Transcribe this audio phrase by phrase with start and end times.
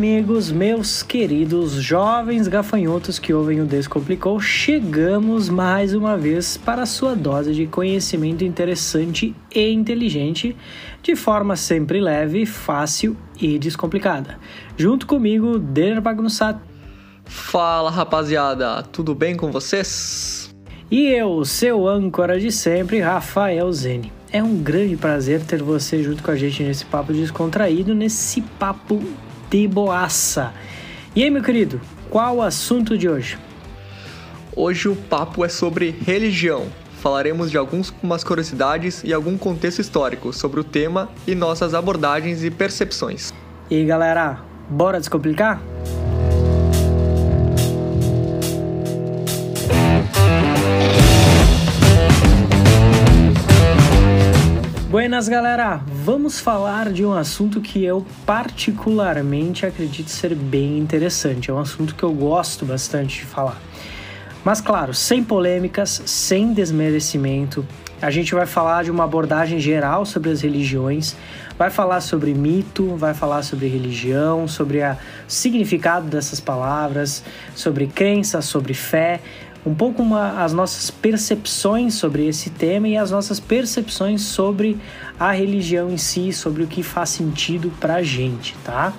[0.00, 6.86] amigos, meus queridos jovens gafanhotos que ouvem o Descomplicou, chegamos mais uma vez para a
[6.86, 10.56] sua dose de conhecimento interessante e inteligente,
[11.02, 14.38] de forma sempre leve, fácil e descomplicada.
[14.74, 16.58] Junto comigo, Denner Bagunçat.
[17.26, 20.48] Fala rapaziada, tudo bem com vocês?
[20.90, 24.10] E eu, seu âncora de sempre, Rafael Zene.
[24.32, 28.98] É um grande prazer ter você junto com a gente nesse papo descontraído, nesse papo
[29.50, 30.54] de boaça.
[31.14, 33.36] E aí, meu querido, qual o assunto de hoje?
[34.54, 36.66] Hoje o papo é sobre religião.
[37.00, 42.50] Falaremos de algumas curiosidades e algum contexto histórico sobre o tema e nossas abordagens e
[42.50, 43.32] percepções.
[43.70, 45.60] E aí, galera, bora descomplicar?
[54.90, 55.80] Buenas, galera!
[55.86, 61.48] Vamos falar de um assunto que eu particularmente acredito ser bem interessante.
[61.48, 63.56] É um assunto que eu gosto bastante de falar.
[64.44, 67.64] Mas, claro, sem polêmicas, sem desmerecimento.
[68.02, 71.14] A gente vai falar de uma abordagem geral sobre as religiões,
[71.56, 74.96] vai falar sobre mito, vai falar sobre religião, sobre o
[75.28, 77.22] significado dessas palavras,
[77.54, 79.20] sobre crença, sobre fé,
[79.64, 84.78] um pouco uma, as nossas percepções sobre esse tema e as nossas percepções sobre
[85.18, 88.92] a religião em si, sobre o que faz sentido pra gente, tá?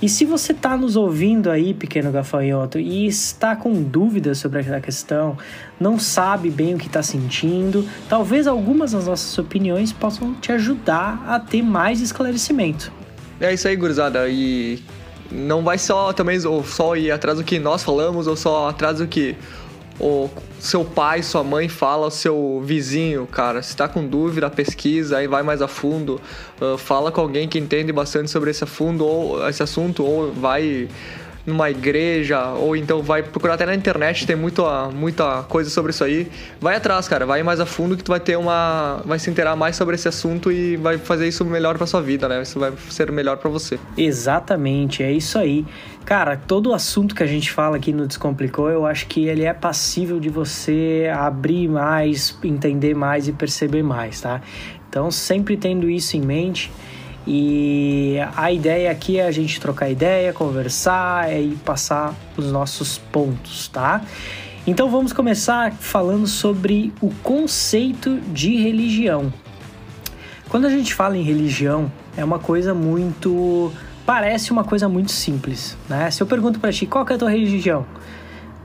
[0.00, 4.80] E se você está nos ouvindo aí, pequeno gafanhoto, e está com dúvidas sobre aquela
[4.80, 5.36] questão,
[5.78, 11.24] não sabe bem o que está sentindo, talvez algumas das nossas opiniões possam te ajudar
[11.26, 12.92] a ter mais esclarecimento.
[13.40, 14.28] É isso aí, gurizada.
[14.28, 14.80] E
[15.32, 18.98] não vai só também ou só ir atrás do que nós falamos ou só atrás
[18.98, 19.36] do que
[20.00, 25.18] o seu pai, sua mãe fala ao seu vizinho, cara, se tá com dúvida, pesquisa,
[25.18, 26.20] aí vai mais a fundo,
[26.60, 30.88] uh, fala com alguém que entende bastante sobre esse assunto ou esse assunto ou vai
[31.48, 36.04] numa igreja, ou então vai procurar até na internet, tem muita, muita coisa sobre isso
[36.04, 36.28] aí.
[36.60, 39.02] Vai atrás, cara, vai mais a fundo que tu vai ter uma.
[39.04, 42.28] vai se inteirar mais sobre esse assunto e vai fazer isso melhor pra sua vida,
[42.28, 42.42] né?
[42.42, 43.78] Isso vai ser melhor para você.
[43.96, 45.64] Exatamente, é isso aí.
[46.08, 49.44] Cara, todo o assunto que a gente fala aqui no Descomplicou, eu acho que ele
[49.44, 54.40] é passível de você abrir mais, entender mais e perceber mais, tá?
[54.88, 56.72] Então, sempre tendo isso em mente.
[57.26, 63.68] E a ideia aqui é a gente trocar ideia, conversar e passar os nossos pontos,
[63.68, 64.00] tá?
[64.66, 69.30] Então vamos começar falando sobre o conceito de religião.
[70.48, 73.70] Quando a gente fala em religião, é uma coisa muito.
[74.08, 76.10] Parece uma coisa muito simples, né?
[76.10, 77.84] Se eu pergunto para ti qual é a tua religião,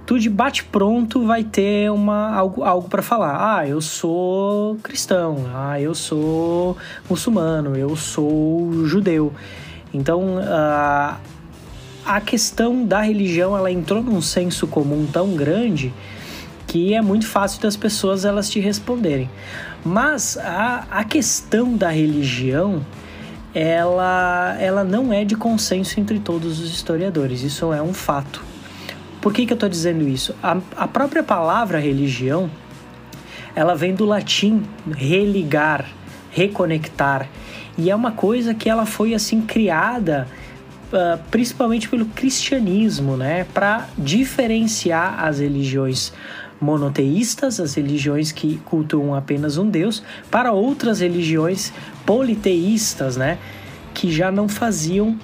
[0.06, 3.58] tu de bate pronto vai ter uma, algo, algo para falar.
[3.58, 6.78] Ah, eu sou cristão, ah, eu sou
[7.10, 9.34] muçulmano, eu sou judeu.
[9.94, 11.18] Então, uh,
[12.06, 15.94] a questão da religião ela entrou num senso comum tão grande
[16.66, 19.30] que é muito fácil das pessoas elas te responderem.
[19.84, 22.82] Mas a, a questão da religião
[23.54, 28.44] ela, ela não é de consenso entre todos os historiadores, isso é um fato.
[29.22, 30.36] Por que, que eu estou dizendo isso?
[30.42, 32.50] A, a própria palavra religião,
[33.56, 35.86] ela vem do latim religar,
[36.32, 37.30] reconectar,
[37.78, 40.28] e é uma coisa que ela foi assim criada
[40.94, 46.14] uh, principalmente pelo cristianismo, né, para diferenciar as religiões
[46.62, 51.74] monoteístas, as religiões que cultuam apenas um Deus, para outras religiões
[52.06, 53.38] politeístas, né,
[53.94, 55.18] que já não faziam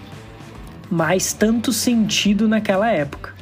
[0.89, 3.33] mais tanto sentido naquela época.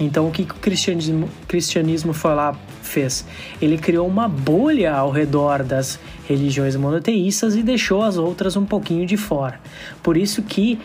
[0.00, 3.24] Então, o que, o cristianismo, cristianismo foi lá fez?
[3.60, 5.98] Ele criou uma bolha ao redor das
[6.28, 9.60] religiões monoteístas e deixou as outras um pouquinho de fora.
[10.02, 10.78] Por isso que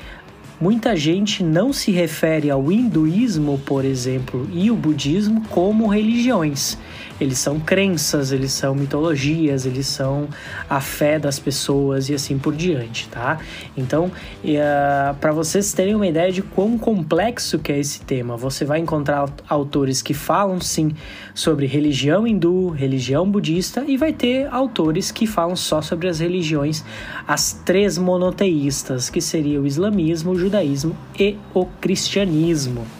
[0.59, 6.77] muita gente não se refere ao hinduísmo, por exemplo, e o budismo como religiões.
[7.19, 10.27] Eles são crenças, eles são mitologias, eles são
[10.69, 13.39] a fé das pessoas e assim por diante, tá?
[13.75, 14.11] Então, uh,
[14.43, 18.79] eh, para vocês terem uma ideia de quão complexo que é esse tema, você vai
[18.79, 20.91] encontrar autores que falam sim
[21.33, 26.83] sobre religião hindu, religião budista e vai ter autores que falam só sobre as religiões,
[27.27, 32.98] as três monoteístas, que seria o islamismo, o judaísmo e o cristianismo.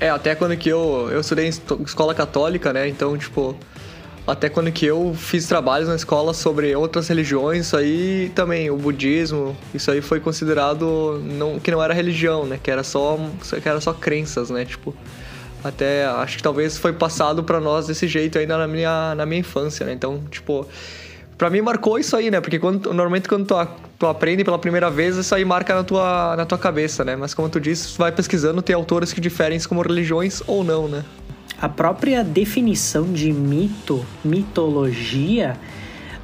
[0.00, 1.50] É, até quando que eu, eu estudei em
[1.84, 2.88] escola católica, né?
[2.88, 3.54] Então, tipo,
[4.26, 8.76] até quando que eu fiz trabalhos na escola sobre outras religiões, isso aí também, o
[8.76, 12.58] budismo, isso aí foi considerado não, que não era religião, né?
[12.62, 13.18] Que era só,
[13.62, 14.64] que era só crenças, né?
[14.64, 14.94] Tipo,
[15.62, 19.40] até acho que talvez foi passado para nós desse jeito ainda na minha, na minha
[19.40, 19.92] infância, né?
[19.92, 20.66] Então, tipo,
[21.40, 22.38] para mim marcou isso aí, né?
[22.38, 23.54] Porque quando, normalmente quando tu
[23.98, 27.16] tu aprende pela primeira vez, isso aí marca na tua, na tua cabeça, né?
[27.16, 30.86] Mas como tu disse, tu vai pesquisando, tem autores que diferem como religiões ou não,
[30.86, 31.02] né?
[31.58, 35.56] A própria definição de mito, mitologia,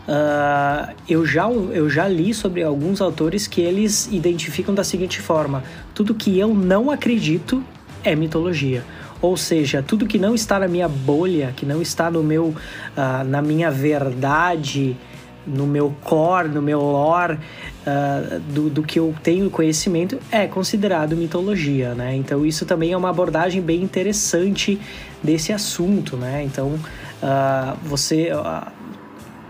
[0.06, 5.64] uh, eu, já, eu já li sobre alguns autores que eles identificam da seguinte forma:
[5.94, 7.64] tudo que eu não acredito
[8.04, 8.84] é mitologia.
[9.26, 13.24] Ou seja, tudo que não está na minha bolha, que não está no meu, uh,
[13.26, 14.96] na minha verdade,
[15.44, 21.16] no meu core, no meu lore, uh, do, do que eu tenho conhecimento, é considerado
[21.16, 22.14] mitologia, né?
[22.14, 24.80] Então isso também é uma abordagem bem interessante
[25.20, 26.44] desse assunto, né?
[26.44, 28.30] Então uh, você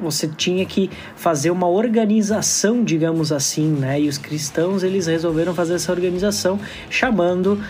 [0.01, 4.01] você tinha que fazer uma organização, digamos assim, né?
[4.01, 6.59] E os cristãos eles resolveram fazer essa organização,
[6.91, 7.61] chamando uh,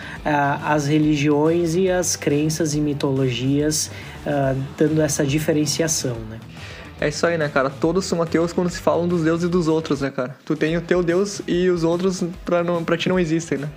[0.65, 3.91] as religiões e as crenças e mitologias,
[4.25, 6.39] uh, dando essa diferenciação, né?
[6.99, 7.69] É isso aí, né, cara?
[7.69, 10.35] Todos são ateus quando se falam dos deuses e dos outros, né, cara?
[10.43, 13.69] Tu tem o teu Deus e os outros pra, não, pra ti não existem, né?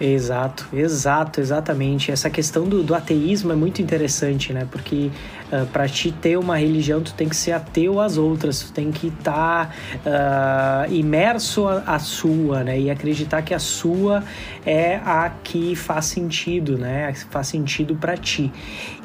[0.00, 2.10] Exato, exato, exatamente.
[2.10, 4.66] Essa questão do, do ateísmo é muito interessante, né?
[4.68, 5.10] Porque
[5.50, 8.72] uh, ah, para te ter uma religião, tu tem que ser ateu às outras, tu
[8.72, 12.78] tem que estar tá, uh, imerso à sua, né?
[12.78, 14.22] E acreditar que a sua
[14.64, 17.12] é a que faz sentido, né?
[17.30, 18.52] Faz sentido para ti.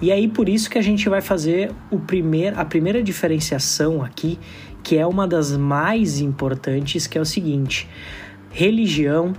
[0.02, 4.40] E aí por isso que a gente vai fazer o primeir, a primeira diferenciação aqui,
[4.84, 7.88] que é uma das mais importantes, que é o seguinte:
[8.52, 9.34] religião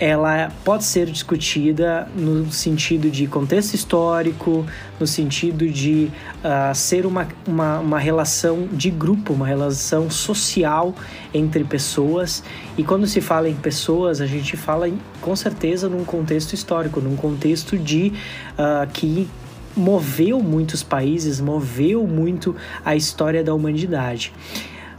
[0.00, 4.64] ela pode ser discutida no sentido de contexto histórico,
[4.98, 10.94] no sentido de uh, ser uma, uma, uma, relação de grupo, uma relação social
[11.34, 12.44] entre pessoas.
[12.76, 17.00] E quando se fala em pessoas, a gente fala em, com certeza num contexto histórico,
[17.00, 18.12] num contexto de
[18.52, 19.28] uh, que
[19.76, 22.54] moveu muitos países, moveu muito
[22.84, 24.32] a história da humanidade.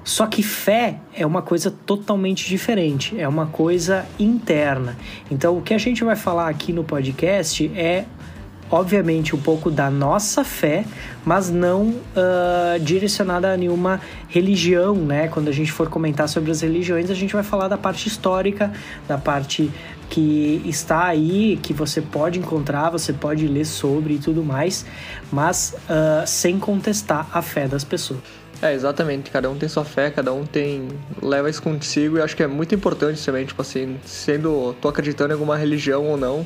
[0.10, 4.98] Só que fé é uma coisa totalmente diferente, é uma coisa interna.
[5.30, 8.06] Então, o que a gente vai falar aqui no podcast é,
[8.72, 10.84] obviamente, um pouco da nossa fé,
[11.24, 15.28] mas não uh, direcionada a nenhuma religião, né?
[15.28, 18.74] Quando a gente for comentar sobre as religiões, a gente vai falar da parte histórica,
[19.08, 19.70] da parte
[20.10, 24.88] que está aí, que você pode encontrar, você pode ler sobre e tudo mais,
[25.32, 28.39] mas uh, sem contestar a fé das pessoas.
[28.62, 29.32] É, exatamente.
[29.32, 30.90] Cada um tem sua fé, cada um tem.
[31.22, 34.76] leva isso consigo e acho que é muito importante também, tipo assim, sendo.
[34.82, 36.46] tô acreditando em alguma religião ou não.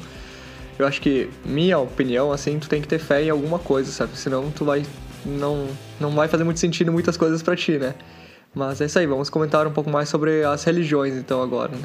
[0.78, 4.18] Eu acho que, minha opinião, assim, tu tem que ter fé em alguma coisa, sabe?
[4.18, 4.84] Senão tu vai.
[5.26, 5.68] não,
[6.00, 7.96] não vai fazer muito sentido muitas coisas para ti, né?
[8.54, 11.82] Mas é isso aí, vamos comentar um pouco mais sobre as religiões então agora, né?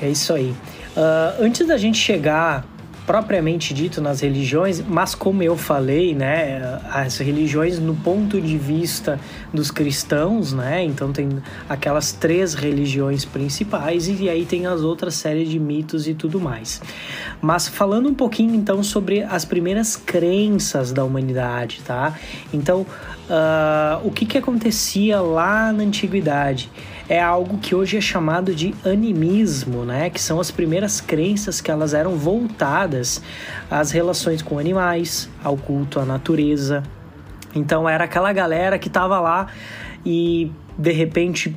[0.00, 0.54] É isso aí.
[0.96, 2.64] Uh, antes da gente chegar
[3.10, 9.18] propriamente dito nas religiões, mas como eu falei, né, as religiões no ponto de vista
[9.52, 11.28] dos cristãos, né, então tem
[11.68, 16.80] aquelas três religiões principais e aí tem as outras séries de mitos e tudo mais.
[17.42, 22.16] Mas falando um pouquinho então sobre as primeiras crenças da humanidade, tá?
[22.54, 26.70] Então, uh, o que que acontecia lá na antiguidade?
[27.10, 30.08] É algo que hoje é chamado de animismo, né?
[30.10, 33.20] Que são as primeiras crenças que elas eram voltadas
[33.68, 36.84] às relações com animais, ao culto à natureza.
[37.52, 39.48] Então era aquela galera que tava lá
[40.06, 41.56] e de repente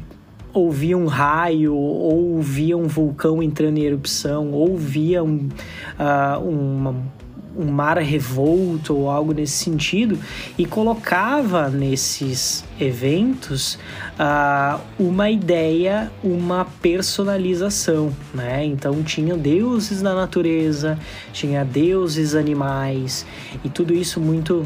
[0.52, 5.50] ouvia um raio, ou via um vulcão entrando em erupção, ou via um,
[6.00, 6.96] uh, uma,
[7.56, 10.20] um mar revolto ou algo nesse sentido
[10.58, 13.78] e colocava nesses eventos
[14.20, 18.66] uh, uma ideia, uma personalização, né?
[18.66, 20.98] Então tinha deuses da natureza,
[21.32, 23.26] tinha deuses animais
[23.64, 24.66] e tudo isso muito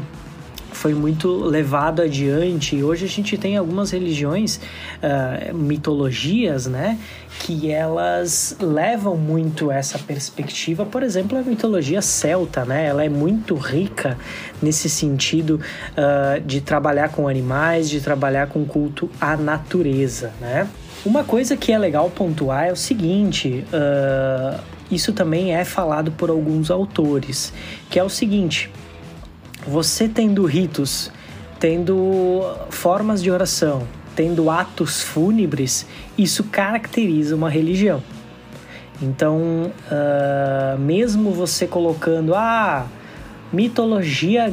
[0.78, 2.80] foi muito levado adiante.
[2.84, 4.60] Hoje a gente tem algumas religiões,
[5.02, 6.96] uh, mitologias, né?
[7.40, 10.86] Que elas levam muito essa perspectiva.
[10.86, 12.86] Por exemplo, a mitologia celta, né?
[12.86, 14.16] Ela é muito rica
[14.62, 15.60] nesse sentido
[15.94, 20.68] uh, de trabalhar com animais, de trabalhar com culto à natureza, né?
[21.04, 24.60] Uma coisa que é legal pontuar é o seguinte: uh,
[24.92, 27.52] isso também é falado por alguns autores,
[27.90, 28.70] que é o seguinte
[29.68, 31.10] você tendo ritos,
[31.60, 38.02] tendo formas de oração, tendo atos fúnebres, isso caracteriza uma religião.
[39.00, 42.86] Então, uh, mesmo você colocando a ah,
[43.52, 44.52] mitologia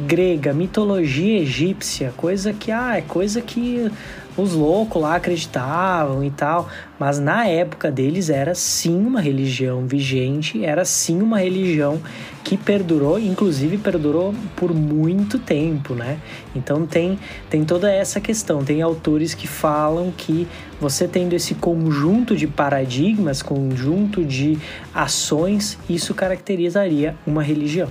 [0.00, 3.90] grega, mitologia egípcia, coisa que ah, é coisa que
[4.36, 10.64] os loucos lá acreditavam e tal, mas na época deles era sim uma religião vigente,
[10.64, 12.00] era sim uma religião
[12.42, 16.18] que perdurou, inclusive perdurou por muito tempo, né?
[16.54, 18.64] Então tem, tem toda essa questão.
[18.64, 20.46] Tem autores que falam que
[20.80, 24.58] você tendo esse conjunto de paradigmas, conjunto de
[24.92, 27.88] ações, isso caracterizaria uma religião.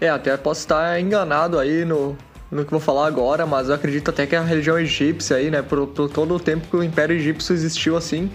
[0.00, 2.16] É, até posso estar enganado aí no,
[2.52, 5.62] no que vou falar agora, mas eu acredito até que a religião egípcia aí, né,
[5.62, 8.30] por, por todo o tempo que o Império Egípcio existiu assim,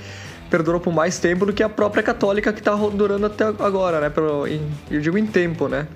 [0.50, 4.10] perdurou por mais tempo do que a própria católica que está durando até agora, né,
[4.10, 4.60] pelo, em,
[4.90, 5.88] eu digo em tempo, né.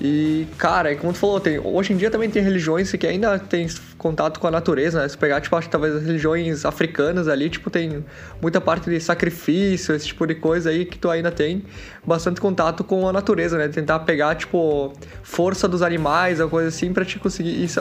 [0.00, 3.66] E, cara, como tu falou, tem, hoje em dia também tem religiões que ainda tem
[3.96, 5.08] contato com a natureza, né?
[5.08, 8.04] Se pegar, tipo, acho que talvez as religiões africanas ali, tipo, tem
[8.40, 11.64] muita parte de sacrifício, esse tipo de coisa aí que tu ainda tem
[12.06, 13.66] bastante contato com a natureza, né?
[13.66, 14.92] Tentar pegar, tipo,
[15.24, 17.80] força dos animais, ou coisa assim, pra te conseguir isso,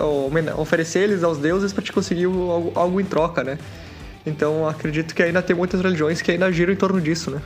[0.57, 3.59] oferecer eles aos deuses pra te conseguir algo, algo em troca, né?
[4.25, 7.41] Então, acredito que ainda tem muitas religiões que ainda giram em torno disso, né?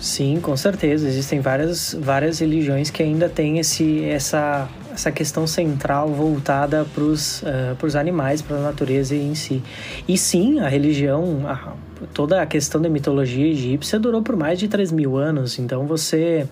[0.00, 1.06] Sim, com certeza.
[1.06, 7.42] Existem várias, várias religiões que ainda têm esse, essa, essa questão central voltada para os
[7.42, 9.62] uh, animais, para a natureza em si.
[10.08, 11.74] E sim, a religião, a,
[12.14, 15.58] toda a questão da mitologia egípcia durou por mais de 3 mil anos.
[15.58, 16.48] Então você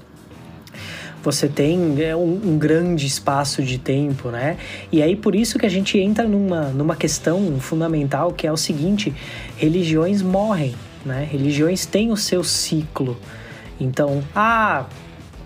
[1.22, 4.56] você tem é, um, um, grande espaço de tempo, né?
[4.92, 8.56] E aí por isso que a gente entra numa, numa questão fundamental que é o
[8.56, 9.12] seguinte:
[9.56, 10.74] religiões morrem,
[11.04, 11.26] né?
[11.30, 13.16] Religiões têm o seu ciclo.
[13.80, 14.86] Então, ah,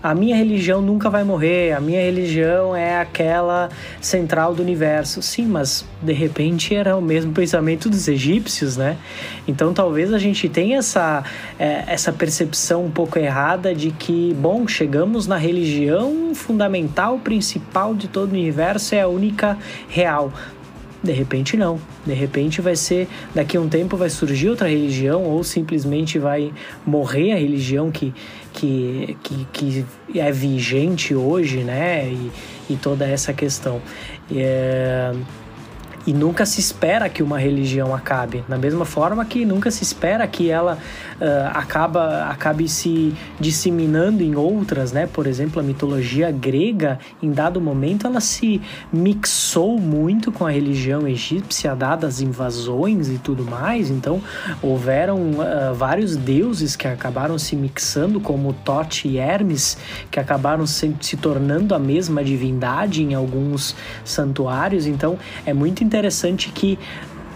[0.03, 3.69] a minha religião nunca vai morrer, a minha religião é aquela
[4.01, 5.21] central do universo.
[5.21, 8.97] Sim, mas de repente era o mesmo pensamento dos egípcios, né?
[9.47, 11.23] Então talvez a gente tenha essa,
[11.57, 18.09] é, essa percepção um pouco errada de que, bom, chegamos na religião fundamental, principal de
[18.09, 19.57] todo o universo, é a única
[19.87, 20.33] real.
[21.03, 21.79] De repente não.
[22.05, 26.53] De repente vai ser daqui a um tempo vai surgir outra religião ou simplesmente vai
[26.85, 28.13] morrer a religião que
[28.53, 32.07] que, que, que é vigente hoje, né?
[32.07, 32.31] E,
[32.69, 33.81] e toda essa questão.
[34.33, 35.11] É,
[36.05, 38.43] e nunca se espera que uma religião acabe.
[38.47, 40.77] Da mesma forma que nunca se espera que ela
[41.19, 45.07] uh, acaba, acabe se disseminando em outras, né?
[45.07, 51.07] Por exemplo, a mitologia grega, em dado momento, ela se mixou muito com a religião
[51.07, 53.89] egípcia, dadas invasões e tudo mais.
[53.89, 54.21] Então,
[54.61, 59.77] houveram uh, vários deuses que acabaram se mixando, como Tote e Hermes,
[60.11, 64.85] que acabaram se, se tornando a mesma divindade em alguns santuários.
[64.85, 66.79] Então, é muito interessante interessante que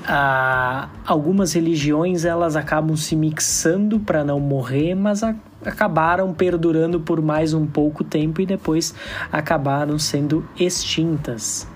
[0.07, 7.21] ah, algumas religiões elas acabam se mixando para não morrer, mas a, acabaram perdurando por
[7.21, 8.95] mais um pouco tempo e depois
[9.31, 11.67] acabaram sendo extintas.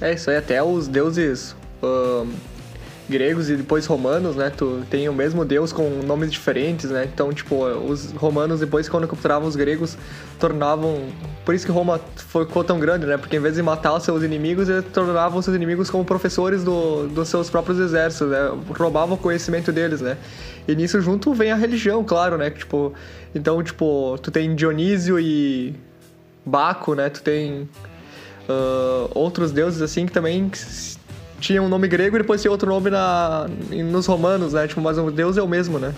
[0.00, 1.54] É isso aí, até os deuses
[3.12, 4.50] gregos e depois romanos, né?
[4.50, 7.08] Tu tem o mesmo deus com nomes diferentes, né?
[7.12, 9.96] Então, tipo, os romanos depois quando capturavam os gregos
[10.40, 11.08] tornavam,
[11.44, 13.16] por isso que Roma ficou tão grande, né?
[13.16, 17.06] Porque em vez de matar os seus inimigos, eles tornavam seus inimigos como professores do,
[17.06, 18.50] dos seus próprios exércitos, né?
[18.76, 20.16] Roubavam o conhecimento deles, né?
[20.66, 22.50] E nisso junto vem a religião, claro, né?
[22.50, 22.92] Tipo,
[23.34, 25.74] então, tipo, tu tem Dionísio e
[26.44, 27.10] Baco, né?
[27.10, 27.68] Tu tem
[28.48, 30.50] uh, outros deuses assim que também
[31.42, 33.46] tinha um nome grego e depois tinha outro nome na,
[33.90, 34.66] nos romanos, né?
[34.68, 35.92] Tipo, mas o Deus é o mesmo, né?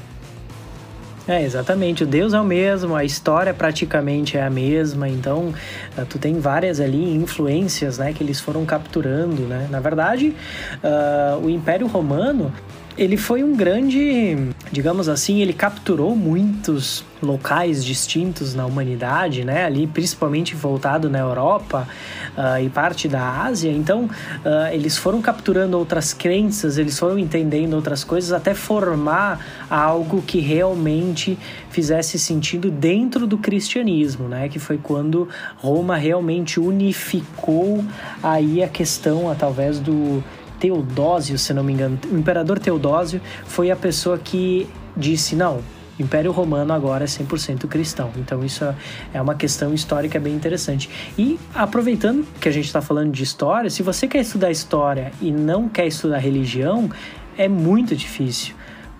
[1.28, 2.02] É, exatamente.
[2.02, 5.54] O Deus é o mesmo, a história praticamente é a mesma, então
[5.96, 9.66] uh, tu tem várias ali influências, né, que eles foram capturando, né?
[9.70, 10.34] Na verdade,
[10.82, 12.52] uh, o Império Romano
[12.96, 14.36] ele foi um grande,
[14.70, 19.64] digamos assim, ele capturou muitos locais distintos na humanidade, né?
[19.64, 21.88] Ali principalmente voltado na Europa
[22.36, 23.70] uh, e parte da Ásia.
[23.70, 30.22] Então uh, eles foram capturando outras crenças, eles foram entendendo outras coisas até formar algo
[30.22, 31.36] que realmente
[31.70, 34.48] fizesse sentido dentro do cristianismo, né?
[34.48, 37.84] Que foi quando Roma realmente unificou
[38.22, 40.22] aí a questão, talvez do
[40.64, 44.66] Teodósio, se não me engano, o imperador Teodósio foi a pessoa que
[44.96, 45.58] disse: não,
[45.98, 48.10] o Império Romano agora é 100% cristão.
[48.16, 48.64] Então isso
[49.12, 50.88] é uma questão histórica bem interessante.
[51.18, 55.30] E aproveitando que a gente está falando de história, se você quer estudar história e
[55.30, 56.88] não quer estudar religião,
[57.36, 58.54] é muito difícil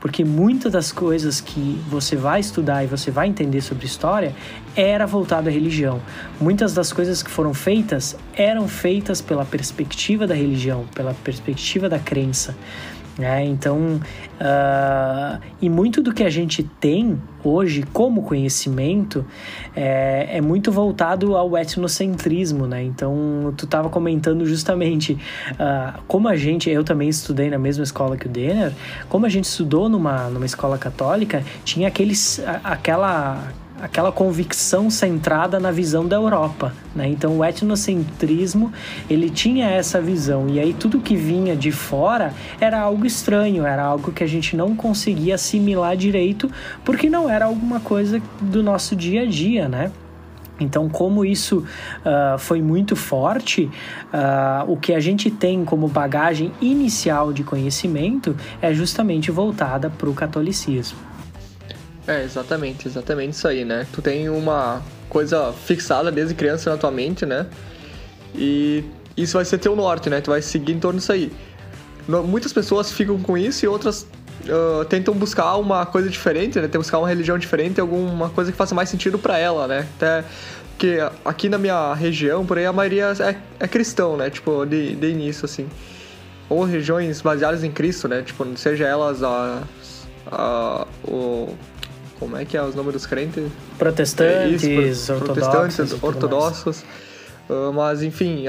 [0.04, 4.36] porque muitas das coisas que você vai estudar e você vai entender sobre história
[4.76, 5.98] era voltado à religião.
[6.38, 11.98] Muitas das coisas que foram feitas eram feitas pela perspectiva da religião, pela perspectiva da
[11.98, 12.54] crença.
[13.16, 13.44] Né?
[13.44, 14.00] Então,
[14.40, 19.24] uh, e muito do que a gente tem hoje como conhecimento
[19.76, 22.82] é, é muito voltado ao etnocentrismo, né?
[22.82, 25.12] Então, tu estava comentando justamente
[25.52, 28.72] uh, como a gente, eu também estudei na mesma escola que o Denner,
[29.08, 33.52] como a gente estudou numa, numa escola católica, tinha aqueles, aquela
[33.84, 37.06] aquela convicção centrada na visão da Europa, né?
[37.06, 38.72] Então o etnocentrismo
[39.10, 43.84] ele tinha essa visão e aí tudo que vinha de fora era algo estranho, era
[43.84, 46.50] algo que a gente não conseguia assimilar direito
[46.82, 49.92] porque não era alguma coisa do nosso dia a dia, né?
[50.58, 56.52] Então, como isso uh, foi muito forte, uh, o que a gente tem como bagagem
[56.60, 60.96] inicial de conhecimento é justamente voltada para o catolicismo.
[62.06, 63.86] É, exatamente, exatamente isso aí, né?
[63.92, 67.46] Tu tem uma coisa fixada desde criança na tua mente, né?
[68.34, 68.84] E
[69.16, 70.20] isso vai ser teu norte, né?
[70.20, 71.32] Tu vai seguir em torno disso aí.
[72.06, 74.06] Muitas pessoas ficam com isso e outras
[74.42, 76.62] uh, tentam buscar uma coisa diferente, né?
[76.62, 79.86] Tentam buscar uma religião diferente, alguma coisa que faça mais sentido para ela, né?
[79.96, 80.24] Até
[80.76, 84.28] que aqui na minha região, por aí, a maioria é, é cristão, né?
[84.28, 85.66] Tipo, de, de início, assim.
[86.50, 88.22] Ou religiões baseadas em Cristo, né?
[88.22, 89.62] Tipo, seja elas a,
[90.30, 91.56] a, o
[92.24, 93.44] como é que é os nomes dos crentes?
[93.78, 96.02] Protestantes, é isso, protestantes, ortodoxos.
[96.02, 96.84] ortodoxos
[97.50, 98.46] uh, mas enfim,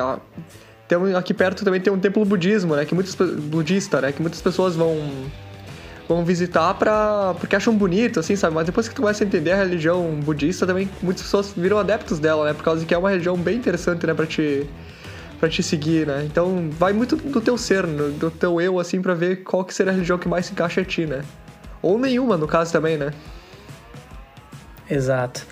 [0.87, 2.85] tem, aqui perto também tem um templo budismo, né?
[2.85, 4.13] Que muitos budista, né?
[4.13, 4.97] Que muitas pessoas vão
[6.07, 8.53] vão visitar pra, porque acham bonito, assim, sabe?
[8.53, 12.19] Mas depois que tu começa a entender a religião budista, também muitas pessoas viram adeptos
[12.19, 12.53] dela, né?
[12.53, 14.13] Por causa de que é uma religião bem interessante, né?
[14.13, 14.69] Pra te,
[15.39, 16.23] pra te seguir, né?
[16.23, 19.91] Então vai muito do teu ser, do teu eu, assim, pra ver qual que seria
[19.91, 21.23] a religião que mais se encaixa a ti, né?
[21.81, 23.11] Ou nenhuma, no caso também, né?
[24.89, 25.45] Exato.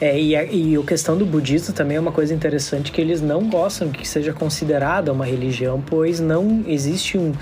[0.00, 3.20] É, e, a, e a questão do budismo também é uma coisa interessante que eles
[3.20, 7.32] não gostam que seja considerada uma religião, pois não existe um,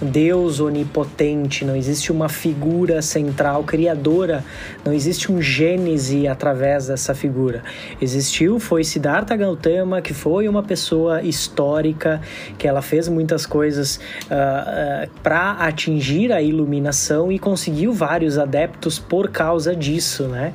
[0.00, 4.44] Deus onipotente, não existe uma figura central criadora,
[4.84, 7.62] não existe um gênese através dessa figura.
[8.00, 12.20] Existiu, foi Siddhartha Gautama, que foi uma pessoa histórica,
[12.56, 14.00] que ela fez muitas coisas uh,
[14.30, 20.52] ah, uh, ah, para atingir a iluminação e conseguiu vários adeptos por causa disso, né?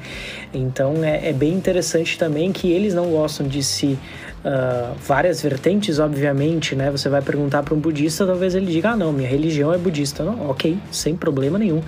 [0.54, 3.98] Então é, é bem interessante também que eles não gostam de se
[4.44, 6.92] uh, várias vertentes, obviamente, né?
[6.92, 10.24] Você vai perguntar para um budista, talvez ele diga, ah, não, minha religião é budista.
[10.24, 11.82] Não, ok, sem problema nenhum.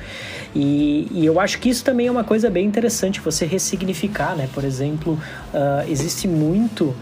[0.56, 4.50] E, e eu acho que isso também é uma coisa bem interessante, você ressignificar, né?
[4.54, 5.14] Por exemplo,
[5.54, 6.96] uh, existe muito,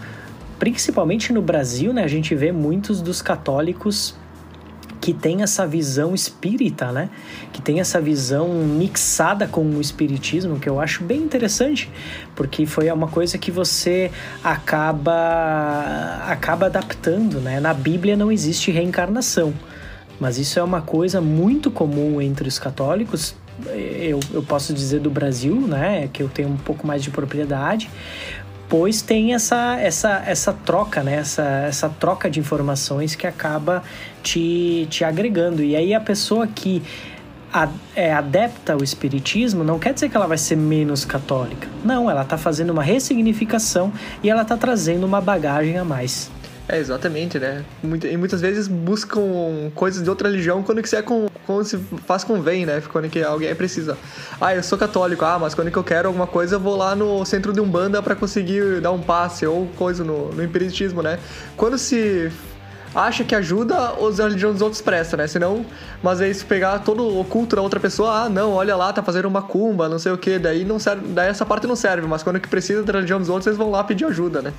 [0.58, 2.02] principalmente no Brasil, né?
[2.02, 4.16] A gente vê muitos dos católicos
[5.04, 7.10] que tem essa visão espírita, né?
[7.52, 11.90] Que tem essa visão mixada com o espiritismo, que eu acho bem interessante,
[12.34, 14.10] porque foi uma coisa que você
[14.42, 17.60] acaba acaba adaptando, né?
[17.60, 19.52] Na Bíblia não existe reencarnação,
[20.18, 23.36] mas isso é uma coisa muito comum entre os católicos.
[23.74, 26.08] Eu, eu posso dizer do Brasil, né?
[26.14, 27.90] Que eu tenho um pouco mais de propriedade,
[28.70, 31.16] pois tem essa, essa, essa troca, né?
[31.16, 33.82] Essa, essa troca de informações que acaba
[34.24, 35.62] te, te agregando.
[35.62, 36.82] E aí a pessoa que
[37.94, 41.68] é adepta ao espiritismo não quer dizer que ela vai ser menos católica.
[41.84, 43.92] Não, ela está fazendo uma ressignificação
[44.24, 46.32] e ela está trazendo uma bagagem a mais.
[46.66, 47.62] É, exatamente, né?
[47.82, 51.76] E muitas vezes buscam coisas de outra religião quando que se, é com, quando se
[52.06, 52.82] faz convém, né?
[52.90, 53.98] Quando que alguém precisa.
[54.40, 56.96] Ah, eu sou católico, ah, mas quando que eu quero alguma coisa, eu vou lá
[56.96, 61.18] no centro de Umbanda para conseguir dar um passe ou coisa no, no empiricismo, né?
[61.54, 62.32] Quando se
[62.94, 65.26] acha que ajuda, os religiões dos outros prestam, né?
[65.26, 65.66] Senão,
[66.02, 69.02] mas aí se pegar todo o culto da outra pessoa, ah, não, olha lá, tá
[69.02, 72.06] fazendo uma cumba, não sei o que, daí não serve, daí essa parte não serve,
[72.06, 74.52] mas quando que precisa da religião dos outros, eles vão lá pedir ajuda, né?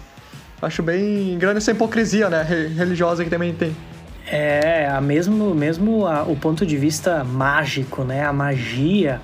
[0.62, 3.76] Acho bem grande essa hipocrisia, né, religiosa que também tem.
[4.28, 9.22] É, a mesmo, mesmo a, o ponto de vista mágico, né, a magia,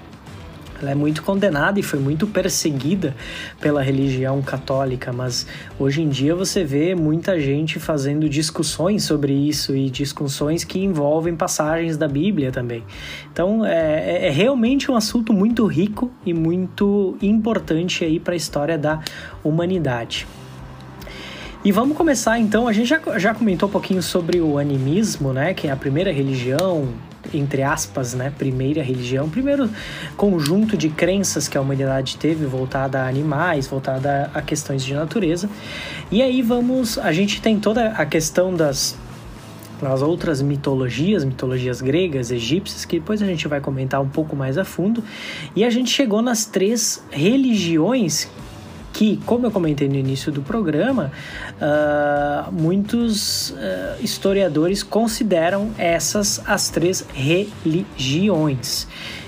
[0.81, 3.15] ela é muito condenada e foi muito perseguida
[3.59, 5.45] pela religião católica, mas
[5.79, 11.35] hoje em dia você vê muita gente fazendo discussões sobre isso e discussões que envolvem
[11.35, 12.83] passagens da Bíblia também.
[13.31, 18.37] Então é, é, é realmente um assunto muito rico e muito importante aí para a
[18.37, 18.99] história da
[19.43, 20.27] humanidade.
[21.63, 25.53] E vamos começar então, a gente já, já comentou um pouquinho sobre o animismo, né,
[25.53, 26.87] que é a primeira religião,
[27.33, 29.69] entre aspas, né, primeira religião, primeiro
[30.17, 35.49] conjunto de crenças que a humanidade teve voltada a animais, voltada a questões de natureza.
[36.11, 38.97] E aí vamos, a gente tem toda a questão das
[39.83, 44.55] as outras mitologias, mitologias gregas, egípcias, que depois a gente vai comentar um pouco mais
[44.55, 45.03] a fundo.
[45.55, 48.29] E a gente chegou nas três religiões
[48.93, 51.11] que, como eu comentei no início do programa,
[51.57, 53.55] uh, muitos uh,
[54.01, 58.87] historiadores consideram essas as três religiões,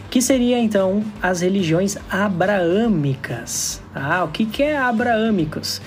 [0.10, 3.82] que seria então as religiões abraâmicas.
[3.95, 5.82] Ah, o que, que é abraâmicos?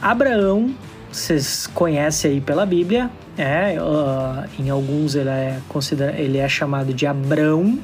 [0.00, 0.74] Abraão,
[1.10, 6.92] vocês conhecem aí pela Bíblia, é, uh, em alguns ele é, considera, ele é chamado
[6.92, 7.78] de Abrão,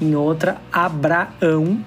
[0.00, 1.78] em outra Abraão,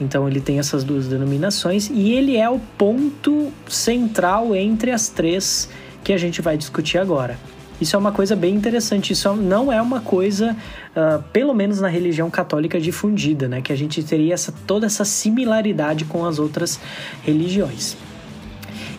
[0.00, 5.68] então ele tem essas duas denominações e ele é o ponto central entre as três
[6.02, 7.38] que a gente vai discutir agora.
[7.80, 9.12] Isso é uma coisa bem interessante.
[9.12, 10.56] Isso não é uma coisa,
[10.96, 13.60] uh, pelo menos na religião católica difundida, né?
[13.60, 16.78] Que a gente teria essa, toda essa similaridade com as outras
[17.22, 17.96] religiões.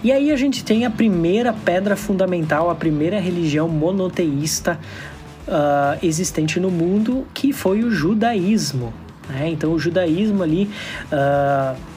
[0.03, 4.77] E aí a gente tem a primeira pedra fundamental, a primeira religião monoteísta
[5.47, 8.93] uh, existente no mundo, que foi o judaísmo.
[9.29, 9.49] Né?
[9.49, 10.69] Então, o judaísmo ali.
[11.11, 11.95] Uh,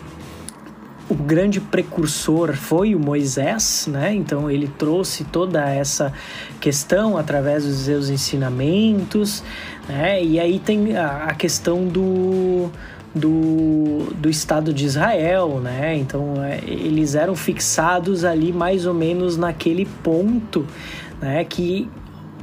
[1.08, 4.14] o grande precursor foi o Moisés, né?
[4.14, 6.12] Então ele trouxe toda essa
[6.60, 9.42] questão através dos seus ensinamentos,
[9.88, 10.22] né?
[10.22, 12.70] E aí tem a, a questão do,
[13.14, 15.96] do, do Estado de Israel, né?
[15.96, 20.66] Então é, eles eram fixados ali mais ou menos naquele ponto,
[21.22, 21.42] né?
[21.44, 21.88] Que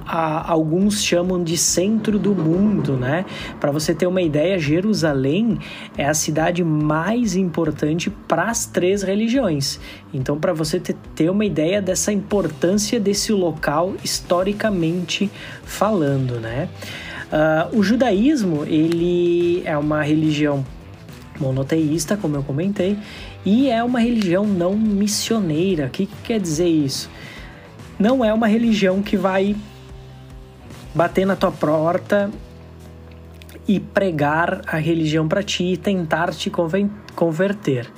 [0.06, 3.26] a, alguns chamam de centro do mundo, né?
[3.60, 5.58] Para você ter uma ideia, Jerusalém
[5.98, 9.80] é a cidade mais importante para as três religiões.
[10.14, 15.30] Então, para você ter, uma ideia dessa importância desse local historicamente
[15.64, 16.70] falando, né?
[17.26, 20.64] Uh, o judaísmo ele é uma religião
[21.40, 22.98] monoteísta, como eu comentei,
[23.44, 25.88] e é uma religião não missioneira.
[25.88, 27.10] O que, que quer dizer isso?
[28.00, 29.56] Não é uma religião que vai
[30.96, 32.32] bater na tua porta
[33.68, 36.52] e pregar a religião para ti e tentar te
[37.14, 37.92] converter.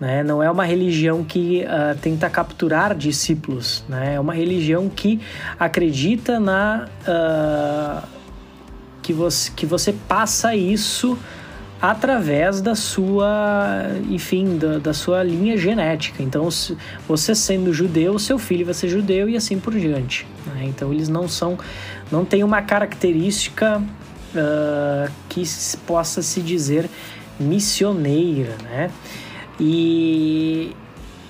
[0.00, 0.22] Né?
[0.22, 4.14] Não é uma religião que uh, tenta capturar discípulos, né?
[4.14, 5.20] é uma religião que
[5.58, 8.08] acredita na uh,
[9.02, 11.18] que, você, que você passa isso
[11.80, 16.22] através da sua, enfim, da, da, sua linha genética.
[16.22, 16.46] Então,
[17.08, 20.26] você sendo judeu, seu filho vai ser judeu e assim por diante.
[20.46, 20.64] Né?
[20.64, 21.58] Então, eles não são,
[22.10, 25.42] não tem uma característica uh, que
[25.86, 26.88] possa se dizer
[27.38, 28.90] missioneira, né?
[29.58, 30.74] E,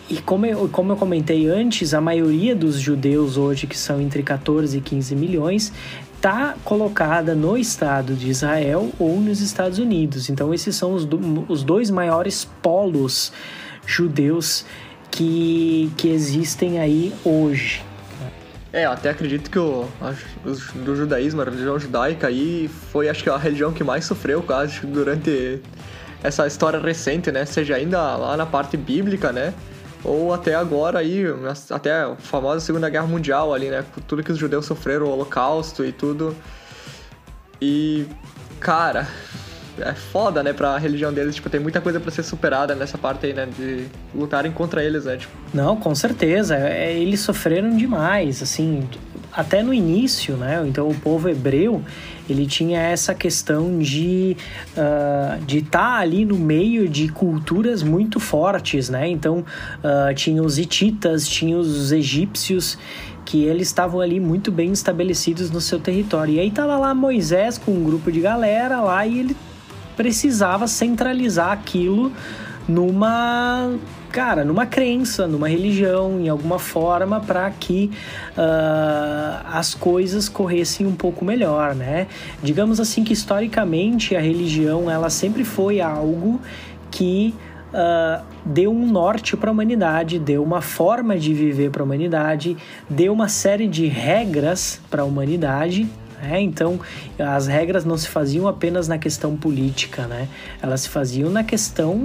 [0.08, 4.22] e como eu, como eu comentei antes, a maioria dos judeus hoje, que são entre
[4.22, 5.72] 14 e 15 milhões,
[6.16, 10.28] está colocada no Estado de Israel ou nos Estados Unidos.
[10.28, 13.32] Então, esses são os, do, os dois maiores polos
[13.86, 14.64] judeus
[15.10, 17.82] que, que existem aí hoje.
[18.72, 19.88] É, eu até acredito que o,
[20.44, 24.42] o, do judaísmo, a religião judaica aí foi acho que a religião que mais sofreu
[24.42, 25.60] quase durante
[26.22, 27.44] essa história recente, né?
[27.44, 29.52] Seja ainda lá na parte bíblica, né?
[30.04, 31.24] ou até agora aí,
[31.70, 33.84] até a famosa Segunda Guerra Mundial ali, né?
[34.06, 36.34] Tudo que os judeus sofreram, o holocausto e tudo.
[37.60, 38.06] E,
[38.58, 39.06] cara,
[39.82, 43.26] é foda, né, pra religião deles, tipo, tem muita coisa para ser superada nessa parte
[43.26, 45.32] aí, né, de lutarem contra eles, né, tipo.
[45.52, 48.86] Não, com certeza, é, eles sofreram demais, assim,
[49.32, 50.62] até no início, né?
[50.66, 51.82] Então o povo hebreu
[52.28, 54.36] ele tinha essa questão de
[54.76, 59.08] uh, de estar tá ali no meio de culturas muito fortes, né?
[59.08, 62.78] Então uh, tinha os hititas, tinha os egípcios
[63.24, 66.34] que eles estavam ali muito bem estabelecidos no seu território.
[66.34, 69.36] E aí tava lá Moisés com um grupo de galera lá e ele
[70.00, 72.10] precisava centralizar aquilo
[72.66, 73.70] numa
[74.10, 77.90] cara, numa crença, numa religião, em alguma forma, para que
[78.30, 82.06] uh, as coisas corressem um pouco melhor, né?
[82.42, 86.40] Digamos assim que historicamente a religião ela sempre foi algo
[86.90, 87.34] que
[87.74, 92.56] uh, deu um norte para a humanidade, deu uma forma de viver para a humanidade,
[92.88, 95.86] deu uma série de regras para a humanidade
[96.22, 96.40] né?
[96.40, 96.80] Então,
[97.18, 100.28] as regras não se faziam apenas na questão política, né?
[100.60, 102.00] Elas se faziam na questão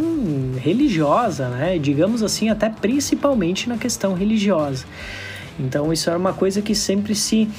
[0.58, 1.78] religiosa, né?
[1.78, 4.86] Digamos assim, até principalmente na questão religiosa.
[5.60, 7.50] Então, isso era uma coisa que sempre se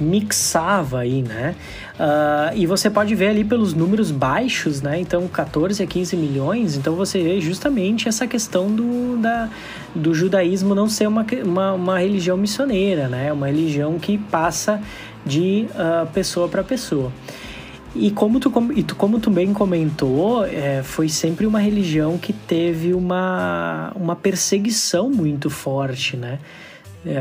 [0.00, 1.54] mixava aí, né?
[1.94, 4.98] Uh, e você pode ver ali pelos números baixos, né?
[4.98, 6.76] Então, 14 a 15 milhões.
[6.76, 9.48] Então, você vê justamente essa questão do, da,
[9.94, 13.32] do judaísmo não ser uma, uma, uma religião missioneira, né?
[13.32, 14.80] Uma religião que passa
[15.24, 17.12] de uh, pessoa para pessoa.
[17.94, 22.32] E como tu, e tu, como tu bem comentou, é, foi sempre uma religião que
[22.32, 26.40] teve uma, uma perseguição muito forte, né?
[27.06, 27.18] É,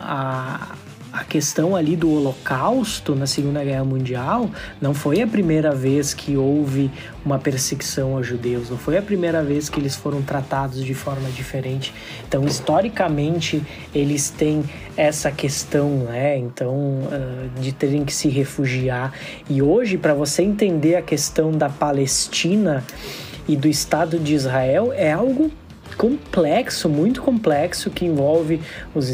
[0.00, 0.74] a,
[1.12, 4.48] a questão ali do Holocausto na Segunda Guerra Mundial
[4.80, 6.90] não foi a primeira vez que houve
[7.24, 11.28] uma perseguição aos judeus, não foi a primeira vez que eles foram tratados de forma
[11.30, 11.92] diferente.
[12.26, 13.62] Então, historicamente,
[13.94, 14.62] eles têm
[14.96, 16.38] essa questão, né?
[16.38, 19.12] Então, uh, de terem que se refugiar.
[19.48, 22.84] E hoje, para você entender a questão da Palestina
[23.48, 25.50] e do Estado de Israel, é algo
[25.96, 28.60] complexo, muito complexo, que envolve
[28.94, 29.08] os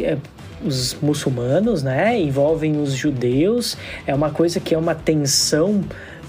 [0.00, 0.16] é,
[0.64, 2.18] os muçulmanos, né?
[2.18, 3.76] Envolvem os judeus.
[4.06, 5.82] É uma coisa que é uma tensão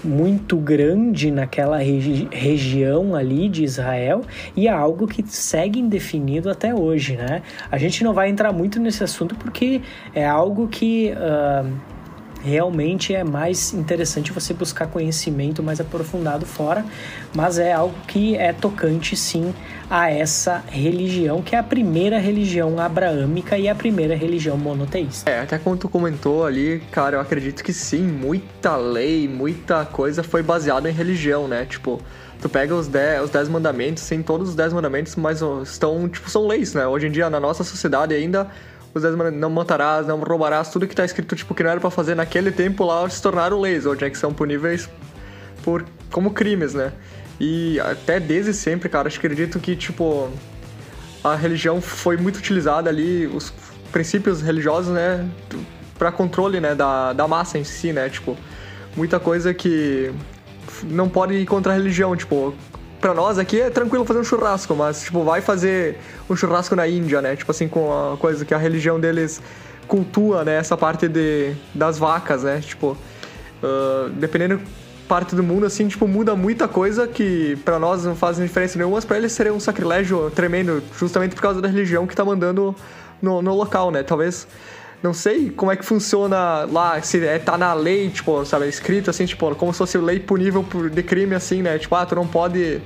[0.04, 4.20] muito grande naquela regi região ali de Israel
[4.54, 7.42] e é algo que segue indefinido até hoje, né?
[7.70, 9.80] A gente não vai entrar muito nesse assunto porque
[10.14, 11.93] é algo que uh,
[12.44, 16.84] realmente é mais interessante você buscar conhecimento mais aprofundado fora,
[17.34, 19.54] mas é algo que é tocante sim
[19.88, 25.30] a essa religião, que é a primeira religião abraâmica e a primeira religião monoteísta.
[25.30, 30.22] É, até como tu comentou ali, cara, eu acredito que sim, muita lei, muita coisa
[30.22, 31.64] foi baseada em religião, né?
[31.64, 32.00] Tipo,
[32.40, 36.28] tu pega os 10 os dez mandamentos, sim, todos os 10 mandamentos, mas estão, tipo,
[36.28, 36.86] são leis, né?
[36.86, 38.48] Hoje em dia, na nossa sociedade ainda
[39.02, 42.14] mandamentos, não matarás, não roubarás, tudo que tá escrito, tipo, que não era para fazer
[42.14, 44.88] naquele tempo lá, se tornaram leis, hoje é que são puníveis
[45.62, 46.92] por, como crimes, né?
[47.40, 50.30] E até desde sempre, cara, acho que acredito que, tipo,
[51.22, 53.52] a religião foi muito utilizada ali, os
[53.90, 55.28] princípios religiosos, né,
[55.98, 58.36] para controle, né, da, da massa em si, né, tipo,
[58.96, 60.12] muita coisa que
[60.84, 62.54] não pode ir contra a religião, tipo,
[63.04, 66.88] pra nós aqui é tranquilo fazer um churrasco, mas, tipo, vai fazer um churrasco na
[66.88, 67.36] Índia, né?
[67.36, 69.42] Tipo assim, com a coisa que a religião deles
[69.86, 70.56] cultua, né?
[70.56, 72.62] Essa parte de, das vacas, né?
[72.62, 72.96] Tipo,
[73.62, 74.58] uh, dependendo
[75.06, 78.96] parte do mundo, assim, tipo, muda muita coisa que para nós não faz diferença nenhuma,
[78.96, 82.74] mas pra eles seria um sacrilégio tremendo, justamente por causa da religião que tá mandando
[83.20, 84.02] no, no local, né?
[84.02, 84.48] Talvez
[85.04, 89.10] não sei como é que funciona lá, se é, tá na lei, tipo, sabe, escrito
[89.10, 91.78] assim, tipo, como se fosse lei punível por, de crime, assim, né?
[91.78, 92.80] Tipo, ah, tu não pode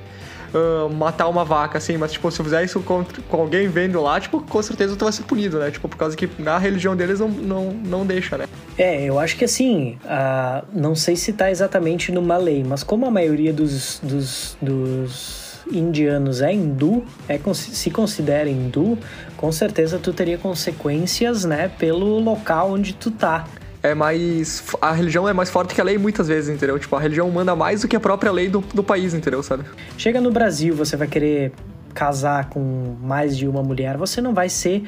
[0.52, 4.02] uh, matar uma vaca, assim, mas, tipo, se eu fizer isso com, com, alguém vendo
[4.02, 5.70] lá, tipo, com certeza tu vai ser punido, né?
[5.70, 8.46] Tipo, por causa que na religião deles não, não, não deixa, né?
[8.76, 13.06] É, eu acho que assim, uh, não sei se tá exatamente numa lei, mas como
[13.06, 18.98] a maioria dos, dos, dos indianos é hindu, é, se considera hindu,
[19.38, 23.46] com certeza tu teria consequências, né, pelo local onde tu tá.
[23.80, 24.64] É mais.
[24.82, 26.76] A religião é mais forte que a lei muitas vezes, entendeu?
[26.80, 29.40] Tipo, a religião manda mais do que a própria lei do, do país, entendeu?
[29.40, 29.64] Sabe?
[29.96, 31.52] Chega no Brasil, você vai querer
[31.94, 34.82] casar com mais de uma mulher, você não vai ser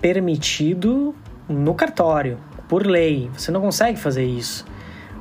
[0.00, 1.14] permitido
[1.48, 3.30] no cartório, por lei.
[3.36, 4.66] Você não consegue fazer isso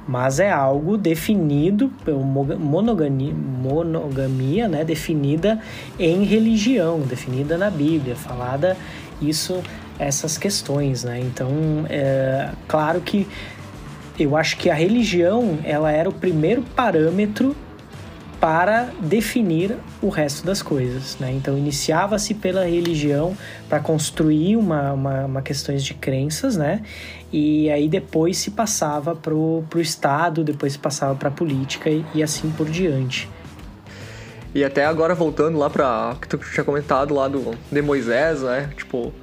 [0.07, 1.91] mas é algo definido,
[2.59, 5.59] monogamia, monogamia né, definida
[5.97, 8.75] em religião, definida na Bíblia, falada
[9.21, 9.61] isso,
[9.97, 11.19] essas questões, né?
[11.19, 11.49] Então,
[11.89, 13.27] é claro que
[14.19, 17.55] eu acho que a religião ela era o primeiro parâmetro
[18.43, 21.17] para definir o resto das coisas.
[21.17, 21.31] Né?
[21.31, 23.37] Então, iniciava-se pela religião
[23.69, 26.81] para construir uma, uma, uma, questões de crenças, né?
[27.31, 32.03] e aí depois se passava para o Estado, depois se passava para a política e,
[32.13, 33.29] e, assim por diante.
[34.53, 38.69] E até agora, voltando lá para que tu tinha comentado lá do, de Moisés, né?
[38.75, 39.13] Tipo,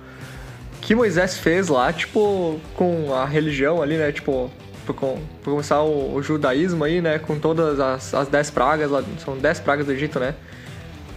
[0.81, 4.13] que Moisés fez lá, tipo, com a religião ali, né?
[4.13, 4.51] Tipo,
[4.95, 7.19] por, por começar o, o, judaísmo aí, né?
[7.19, 9.03] Com todas as, as dez pragas lá.
[9.25, 10.35] São dez pragas do Egito, né?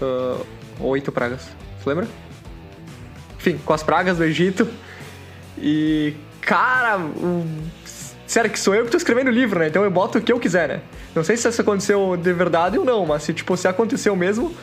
[0.02, 0.46] Uh,
[0.80, 1.48] oito pragas.
[1.80, 2.08] Você lembra?
[3.38, 4.68] Enfim, com as pragas do Egito.
[5.58, 7.00] E, cara,
[8.26, 9.68] sério que sou eu que tô escrevendo o livro, né?
[9.68, 10.82] Então eu boto o que eu quiser, né?
[11.16, 14.54] Não sei se isso aconteceu de verdade ou não, mas se, tipo, se aconteceu mesmo,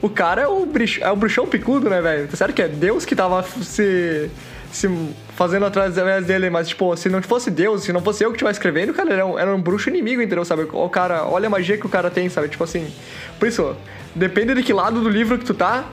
[0.00, 0.68] o cara é o,
[1.00, 2.36] é o bruxão picudo, né, velho?
[2.36, 4.30] Sério que é Deus que tava se
[4.74, 4.88] se
[5.34, 5.94] fazendo atrás
[6.24, 9.12] dele, mas, tipo, se não fosse Deus, se não fosse eu que estivesse escrevendo, cara,
[9.12, 10.44] era um, era um bruxo inimigo, entendeu?
[10.44, 10.66] Sabe?
[10.72, 12.48] O cara, olha a magia que o cara tem, sabe?
[12.48, 12.92] Tipo assim.
[13.38, 13.76] Por isso,
[14.14, 15.84] depende de que lado do livro que tu tá,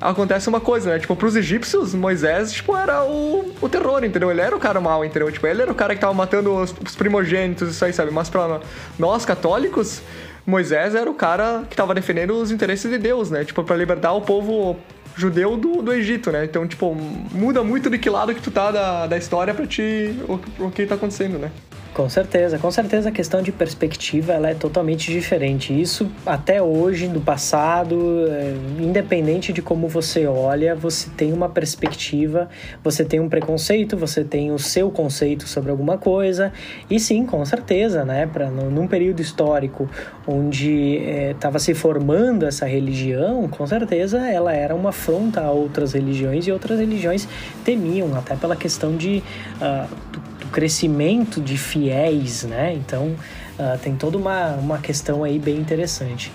[0.00, 0.98] acontece uma coisa, né?
[0.98, 4.30] Tipo, pros egípcios, Moisés, tipo, era o, o terror, entendeu?
[4.30, 5.30] Ele era o cara mal, entendeu?
[5.30, 8.12] Tipo, ele era o cara que tava matando os, os primogênitos, isso aí, sabe?
[8.12, 8.60] Mas pra
[8.98, 10.02] nós, católicos,
[10.46, 13.44] Moisés era o cara que tava defendendo os interesses de Deus, né?
[13.44, 14.78] Tipo, para libertar o povo
[15.16, 16.44] judeu do, do Egito, né?
[16.44, 16.94] Então, tipo,
[17.32, 20.70] muda muito de que lado que tu tá da, da história pra ti o, o
[20.70, 21.50] que tá acontecendo, né?
[21.94, 25.72] Com certeza, com certeza a questão de perspectiva ela é totalmente diferente.
[25.80, 32.48] Isso até hoje, no passado, é, independente de como você olha, você tem uma perspectiva,
[32.82, 36.52] você tem um preconceito, você tem o seu conceito sobre alguma coisa.
[36.90, 38.26] E sim, com certeza, né?
[38.26, 39.88] Para num período histórico
[40.26, 40.96] onde
[41.30, 46.48] estava é, se formando essa religião, com certeza ela era uma afronta a outras religiões
[46.48, 47.28] e outras religiões
[47.64, 49.22] temiam até pela questão de
[49.60, 50.23] uh,
[50.54, 52.72] crescimento de fiéis, né?
[52.72, 53.16] Então
[53.58, 56.30] uh, tem toda uma, uma questão aí bem interessante.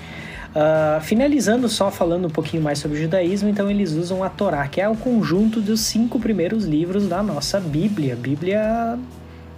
[0.49, 4.67] Uh, finalizando só falando um pouquinho mais sobre o judaísmo, então eles usam a Torá,
[4.67, 8.99] que é o conjunto dos cinco primeiros livros da nossa Bíblia, Bíblia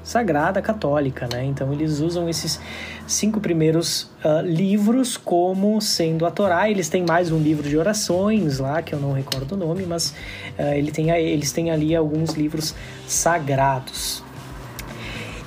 [0.04, 1.44] Sagrada Católica, né?
[1.44, 2.60] Então eles usam esses
[3.08, 6.70] cinco primeiros uh, livros como sendo a Torá.
[6.70, 10.12] Eles têm mais um livro de orações lá, que eu não recordo o nome, mas
[10.60, 12.76] uh, ele tem, eles têm ali alguns livros
[13.08, 14.24] sagrados.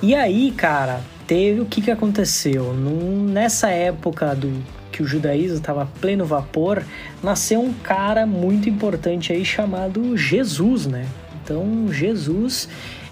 [0.04, 2.74] E aí, cara, teve o que, que aconteceu?
[2.74, 4.52] Num, nessa época do
[4.92, 6.84] que o judaísmo estava pleno vapor,
[7.22, 11.06] nasceu um cara muito importante aí chamado Jesus, né?
[11.42, 12.68] Então, Jesus,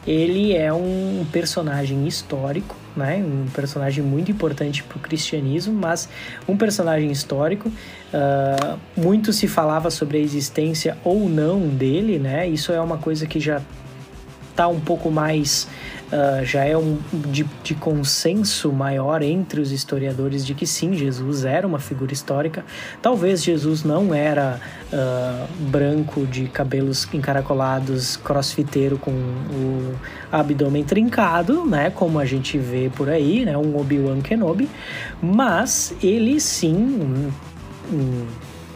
[0.07, 3.25] ele é um personagem histórico, né?
[3.25, 6.11] Um personagem muito importante para o cristianismo, mas
[6.47, 7.71] um personagem histórico.
[7.71, 12.47] Uh, muito se falava sobre a existência ou não dele, né?
[12.47, 13.63] Isso é uma coisa que já
[14.51, 15.67] está um pouco mais
[16.13, 21.45] uh, já é um de, de, consenso maior entre os historiadores de que sim, Jesus
[21.45, 22.65] era uma figura histórica.
[23.01, 24.61] Talvez Jesus não era
[24.93, 29.95] uh, branco de cabelos encaracolados, crossfiteiro com o
[30.31, 34.69] abdômen trincado, né, como a gente vê por aí, né, um Obi-Wan Kenobi,
[35.21, 37.31] mas ele sim um,
[37.93, 38.27] um,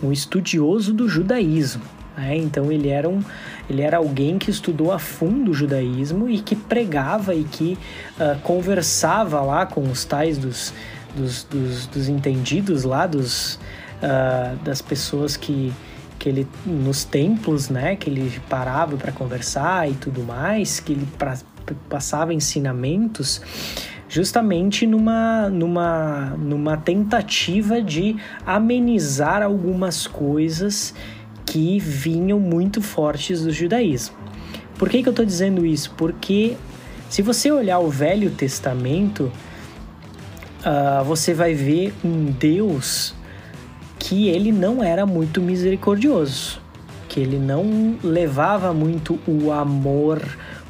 [0.08, 1.82] um estudioso do judaísmo.
[2.16, 2.36] Né?
[2.36, 3.22] Então ele era, um,
[3.68, 7.78] ele era alguém que estudou a fundo o judaísmo e que pregava e que
[8.18, 10.72] uh, conversava lá com os tais dos,
[11.16, 13.56] dos, dos, dos entendidos lá, dos,
[14.02, 15.72] uh, das pessoas que,
[16.18, 21.08] que ele nos templos, né, que ele parava para conversar e tudo mais, que ele
[21.18, 21.36] pra,
[21.88, 23.40] passava ensinamentos
[24.08, 30.94] justamente numa, numa, numa tentativa de amenizar algumas coisas
[31.56, 34.14] que vinham muito fortes do judaísmo.
[34.78, 35.90] Por que, que eu estou dizendo isso?
[35.96, 36.54] Porque
[37.08, 39.32] se você olhar o Velho Testamento,
[40.60, 43.14] uh, você vai ver um Deus
[43.98, 46.60] que ele não era muito misericordioso,
[47.08, 50.20] que ele não levava muito o amor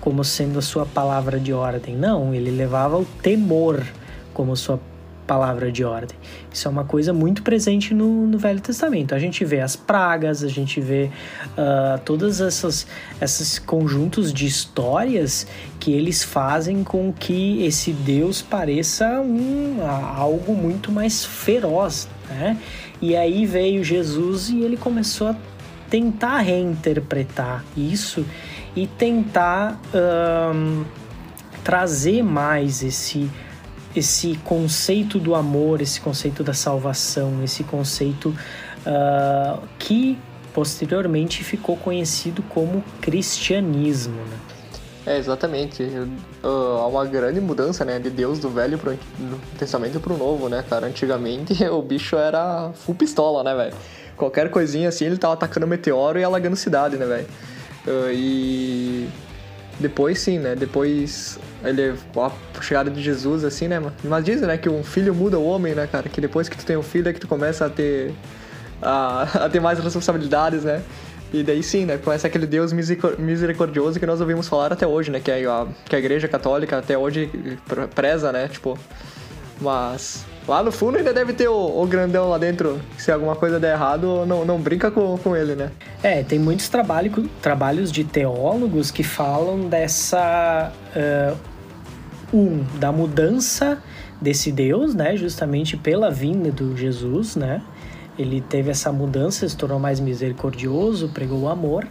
[0.00, 1.96] como sendo a sua palavra de ordem.
[1.96, 3.84] Não, ele levava o temor
[4.32, 4.78] como sua
[5.26, 6.16] palavra de ordem.
[6.52, 9.14] Isso é uma coisa muito presente no, no Velho Testamento.
[9.14, 11.10] A gente vê as pragas, a gente vê
[11.52, 12.86] uh, todas essas
[13.20, 15.46] esses conjuntos de histórias
[15.80, 19.78] que eles fazem com que esse Deus pareça um,
[20.16, 22.56] algo muito mais feroz, né?
[23.00, 25.36] E aí veio Jesus e ele começou a
[25.90, 28.24] tentar reinterpretar isso
[28.74, 30.84] e tentar um,
[31.62, 33.30] trazer mais esse
[33.96, 38.28] esse conceito do amor, esse conceito da salvação, esse conceito
[38.86, 40.18] uh, que
[40.52, 44.14] posteriormente ficou conhecido como cristianismo.
[44.14, 44.38] Né?
[45.06, 45.82] É, exatamente.
[45.82, 48.98] Uh, há uma grande mudança, né, de Deus do Velho pro
[49.58, 50.86] Testamento pro Novo, né, cara?
[50.86, 53.74] Antigamente o bicho era full pistola, né, velho?
[54.16, 57.26] Qualquer coisinha assim, ele tava atacando meteoro e alagando cidade, né, velho?
[57.86, 59.08] Uh, e
[59.78, 60.56] depois sim, né?
[60.56, 63.82] Depois ele a chegada de Jesus assim, né?
[64.04, 66.08] Mas dizem, né, que um filho muda o homem, né, cara?
[66.08, 68.14] Que depois que tu tem um filho é que tu começa a ter
[68.80, 70.82] a, a ter mais responsabilidades, né?
[71.32, 71.98] E daí sim, né?
[71.98, 75.20] Começa aquele Deus misericordioso que nós ouvimos falar até hoje, né?
[75.20, 77.30] Que a, que a Igreja Católica até hoje
[77.94, 78.48] preza, né?
[78.48, 78.78] Tipo,
[79.60, 82.80] mas lá no fundo ainda deve ter o, o, grandão lá dentro.
[82.96, 85.70] Se alguma coisa der errado, não, não brinca com, com ele, né?
[86.02, 90.72] É, tem muitos trabalho, trabalhos de teólogos que falam dessa.
[90.94, 91.55] Uh,
[92.32, 93.78] um, da mudança
[94.20, 95.16] desse Deus, né?
[95.16, 97.62] Justamente pela vinda do Jesus, né?
[98.18, 101.86] Ele teve essa mudança, se tornou mais misericordioso, pregou o amor.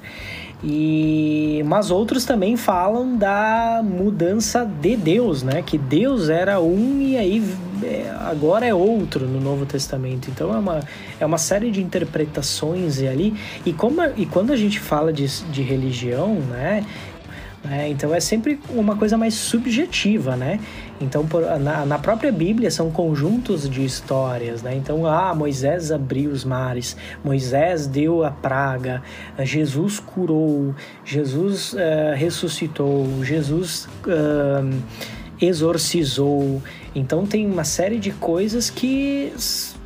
[0.64, 5.62] E mas outros também falam da mudança de Deus, né?
[5.62, 7.44] Que Deus era um e aí
[7.84, 10.30] é, agora é outro no Novo Testamento.
[10.32, 10.80] Então é uma,
[11.20, 13.36] é uma série de interpretações ali.
[13.66, 16.84] E como e quando a gente fala de, de religião, né?
[17.72, 20.60] É, então é sempre uma coisa mais subjetiva, né?
[21.02, 24.76] Então, por, na, na, própria Bíblia são conjuntos de histórias, né?
[24.76, 29.02] Então, ah, Moisés abriu os mares, Moisés deu a praga,
[29.40, 34.82] Jesus curou, Jesus uh, ressuscitou, Jesus uh,
[35.42, 36.62] exorcizou.
[36.94, 39.34] Então tem uma série de coisas que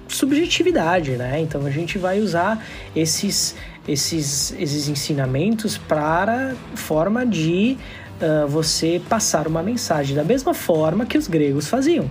[0.07, 1.39] subjetividade, né?
[1.39, 2.63] Então a gente vai usar
[2.95, 3.55] esses
[3.89, 7.77] esses, esses ensinamentos para forma de
[8.21, 12.09] uh, você passar uma mensagem da mesma forma que os gregos faziam.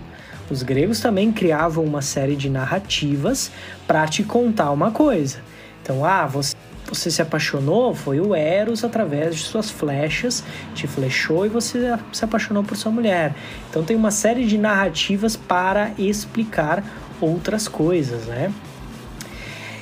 [0.50, 3.50] Os gregos também criavam uma série de narrativas
[3.86, 5.38] para te contar uma coisa.
[5.82, 6.56] Então, ah, você,
[6.88, 10.42] você se apaixonou, foi o Eros através de suas flechas,
[10.74, 13.34] te flechou e você se apaixonou por sua mulher.
[13.70, 16.82] Então, tem uma série de narrativas para explicar
[17.20, 18.52] outras coisas, né?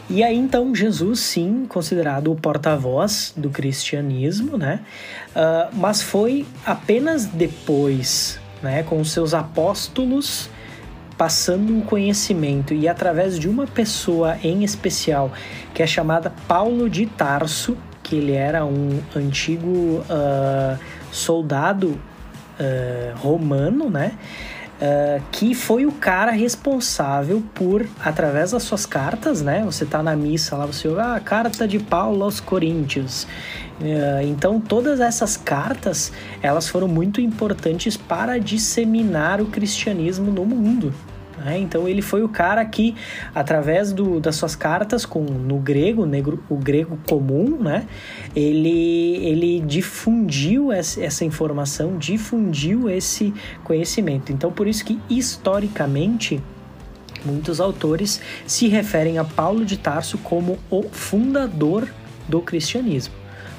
[0.08, 4.80] E aí então Jesus, sim, considerado o porta-voz do cristianismo, né?
[5.30, 10.48] Uh, mas foi apenas depois, né, com os seus apóstolos
[11.16, 15.32] passando um conhecimento e através de uma pessoa em especial
[15.72, 20.78] que é chamada Paulo de Tarso, que ele era um antigo uh,
[21.10, 21.88] soldado
[22.60, 24.12] uh, romano, né?
[24.76, 29.62] Uh, que foi o cara responsável por, através das suas cartas, né?
[29.64, 33.26] Você tá na missa lá, você ouve ah, a carta de Paulo aos Coríntios.
[33.80, 36.12] Uh, então, todas essas cartas,
[36.42, 40.92] elas foram muito importantes para disseminar o cristianismo no mundo.
[41.46, 41.58] Né?
[41.58, 42.96] Então ele foi o cara que,
[43.32, 47.86] através do, das suas cartas com, no grego, negro, o grego comum, né?
[48.34, 53.32] ele, ele difundiu essa, informação, difundiu esse
[53.62, 54.32] conhecimento.
[54.32, 56.42] Então por isso que historicamente
[57.24, 61.88] muitos autores se referem a Paulo de Tarso como o fundador
[62.28, 63.14] do cristianismo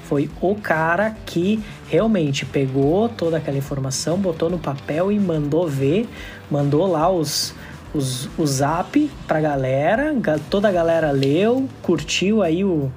[0.07, 6.07] foi o cara que realmente pegou toda aquela informação, botou no papel e mandou ver,
[6.49, 7.53] mandou lá os,
[7.93, 10.15] os, o zap pra galera,
[10.49, 12.91] toda a galera leu, curtiu aí o,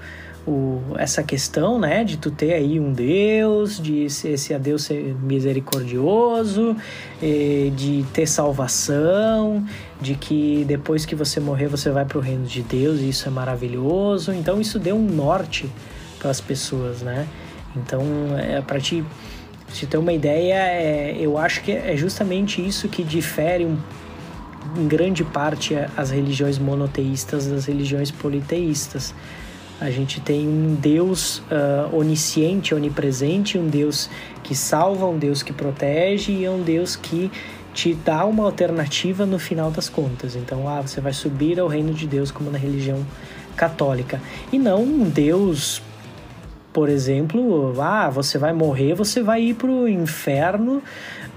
[0.47, 5.15] o, essa questão, né, de tu ter aí um Deus, de esse a Deus ser
[5.23, 6.77] misericordioso,
[7.75, 9.65] de ter salvação,
[10.01, 13.29] de que depois que você morrer você vai para o reino de Deus e isso
[13.29, 14.33] é maravilhoso.
[14.33, 15.71] Então isso deu um norte
[16.19, 17.27] para as pessoas, né?
[17.77, 18.03] Então,
[18.39, 19.05] é para te
[19.89, 23.79] ter uma ideia, é, eu acho que é justamente isso que difere um
[24.77, 29.15] em grande parte as religiões monoteístas das religiões politeístas.
[29.81, 34.11] A gente tem um Deus uh, onisciente, onipresente, um Deus
[34.43, 37.31] que salva, um Deus que protege e é um Deus que
[37.73, 40.37] te dá uma alternativa no final das contas.
[40.37, 43.07] Então, ah, você vai subir ao reino de Deus como na religião
[43.57, 44.21] católica.
[44.53, 45.81] E não um Deus,
[46.73, 50.83] por exemplo, ah, você vai morrer, você vai ir para o inferno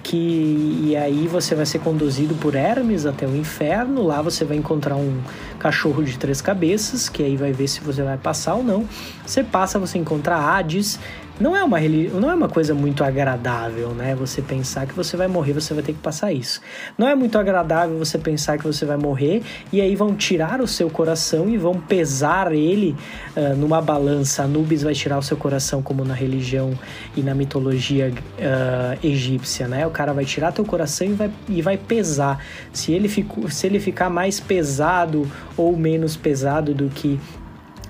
[0.03, 4.03] que e aí você vai ser conduzido por Hermes até o inferno.
[4.03, 5.19] Lá você vai encontrar um
[5.57, 8.85] cachorro de três cabeças, que aí vai ver se você vai passar ou não.
[9.25, 10.99] Você passa, você encontra Hades,
[11.39, 14.15] não é uma não é uma coisa muito agradável, né?
[14.15, 16.61] Você pensar que você vai morrer, você vai ter que passar isso.
[16.97, 20.67] Não é muito agradável você pensar que você vai morrer e aí vão tirar o
[20.67, 22.95] seu coração e vão pesar ele
[23.35, 24.43] uh, numa balança.
[24.43, 26.77] Anubis vai tirar o seu coração, como na religião
[27.17, 29.87] e na mitologia uh, egípcia, né?
[29.87, 32.39] O cara vai tirar teu coração e vai, e vai pesar.
[32.71, 37.19] Se ele, fico, se ele ficar mais pesado ou menos pesado do que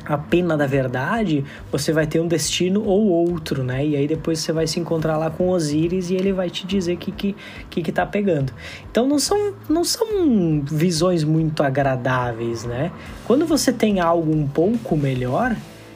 [0.05, 3.85] a pena da verdade, você vai ter um destino ou outro, né?
[3.85, 6.97] E aí depois você vai se encontrar lá com Osíris e ele vai te dizer
[6.97, 7.35] que, que,
[7.69, 8.53] que, que tá pegando.
[8.91, 12.91] Então não são, não são visões muito agradáveis, né?
[13.25, 15.55] Quando você tem algo um pouco melhor,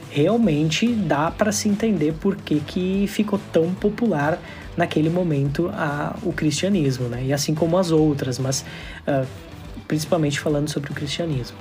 [0.10, 4.39] realmente dá para se entender por que, que ficou tão popular
[4.76, 7.24] naquele momento a, o cristianismo, né?
[7.26, 8.64] E assim como as outras, mas
[9.08, 9.28] uh,
[9.88, 11.58] principalmente falando sobre o cristianismo.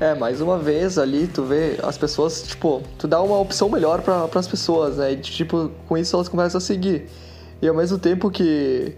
[0.00, 4.02] É, mais uma vez ali, tu vê as pessoas, tipo, tu dá uma opção melhor
[4.02, 5.12] para as pessoas, né?
[5.12, 7.08] E, tipo, com isso elas começam a seguir.
[7.60, 8.96] E ao mesmo tempo que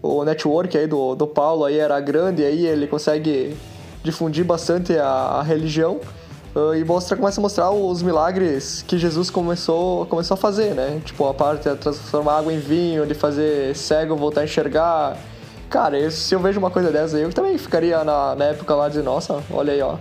[0.00, 3.56] o network aí do, do Paulo aí era grande, aí ele consegue
[4.04, 6.00] difundir bastante a, a religião
[6.54, 11.00] uh, e mostra, começa a mostrar os milagres que Jesus começou, começou a fazer, né?
[11.04, 15.16] Tipo, a parte de transformar água em vinho, de fazer cego voltar a enxergar.
[15.68, 18.88] Cara, se eu vejo uma coisa dessa aí, eu também ficaria na, na época lá
[18.88, 19.96] de, nossa, olha aí, ó,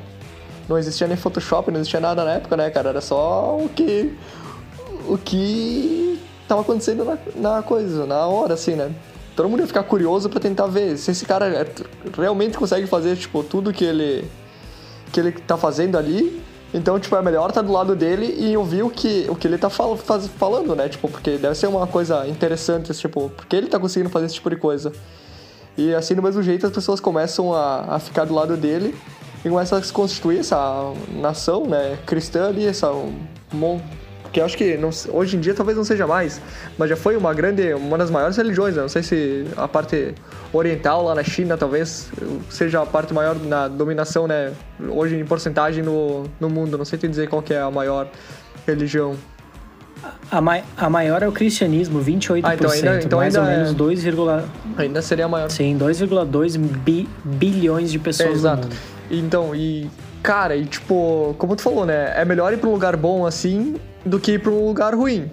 [0.68, 2.90] não existia nem Photoshop, não existia nada na época, né, cara?
[2.90, 4.14] Era só o que.
[5.08, 8.92] O que tava acontecendo na, na coisa, na hora, assim, né?
[9.36, 11.68] Todo mundo ia ficar curioso para tentar ver se esse cara é,
[12.18, 14.30] realmente consegue fazer, tipo, tudo que ele.
[15.12, 16.44] que ele tá fazendo ali.
[16.74, 19.48] Então, tipo, é melhor estar tá do lado dele e ouvir o que, o que
[19.48, 20.90] ele tá fal faz, falando, né?
[20.90, 24.50] Tipo, porque deve ser uma coisa interessante, tipo, porque ele tá conseguindo fazer esse tipo
[24.50, 24.92] de coisa.
[25.78, 28.96] E assim, do mesmo jeito, as pessoas começam a, a ficar do lado dele
[29.46, 32.92] e começa a se constituir essa nação né, cristã ali, essa
[34.34, 36.42] que eu acho que não, hoje em dia talvez não seja mais,
[36.78, 38.76] mas já foi uma grande, uma das maiores religiões.
[38.76, 38.82] Né?
[38.82, 40.14] Não sei se a parte
[40.52, 42.10] oriental lá na China talvez
[42.50, 44.52] seja a parte maior na dominação, né?
[44.90, 46.78] Hoje em porcentagem no, no mundo.
[46.78, 48.10] Não sei te dizer qual que é a maior
[48.68, 49.16] religião.
[50.30, 52.42] A, ma a maior é o cristianismo, 28%.
[52.44, 53.74] Ah, então ainda, então mais ainda ou menos é...
[53.74, 54.04] 2,
[54.78, 55.50] ainda seria a maior.
[55.50, 58.68] Sim, 2,2 bi bilhões de pessoas é, exato.
[58.68, 58.95] no mundo.
[59.10, 59.90] Então, e
[60.24, 62.14] cara, e tipo, como tu falou, né?
[62.20, 63.76] É melhor ir pra um lugar bom assim
[64.06, 65.30] do que ir pra um lugar ruim.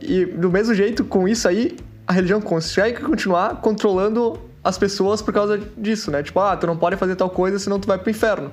[0.00, 5.32] E do mesmo jeito, com isso aí, a religião consegue continuar controlando as pessoas por
[5.32, 6.22] causa disso, né?
[6.22, 8.52] Tipo, ah, tu não pode fazer tal coisa senão tu vai pro inferno.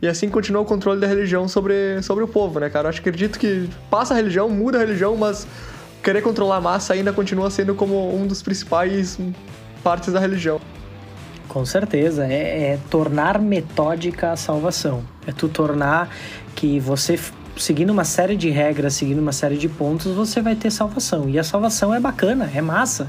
[0.00, 2.86] E assim continua o controle da religião sobre, sobre o povo, né, cara?
[2.86, 5.46] Eu acho que acredito que passa a religião, muda a religião, mas
[6.02, 9.18] querer controlar a massa ainda continua sendo como um dos principais
[9.82, 10.60] partes da religião.
[11.48, 15.02] Com certeza, é, é tornar metódica a salvação.
[15.26, 16.10] É tu tornar
[16.54, 17.16] que você
[17.58, 21.28] seguindo uma série de regras, seguindo uma série de pontos, você vai ter salvação.
[21.28, 23.08] E a salvação é bacana, é massa.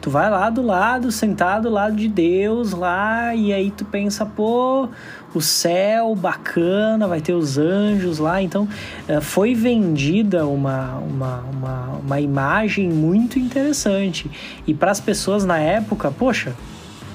[0.00, 4.24] Tu vai lá do lado, sentado do lado de Deus lá, e aí tu pensa,
[4.24, 4.88] pô,
[5.34, 8.40] o céu bacana, vai ter os anjos lá.
[8.40, 8.66] Então,
[9.06, 14.30] eh, foi vendida uma, uma, uma, uma imagem muito interessante.
[14.66, 16.54] E para as pessoas na época, poxa,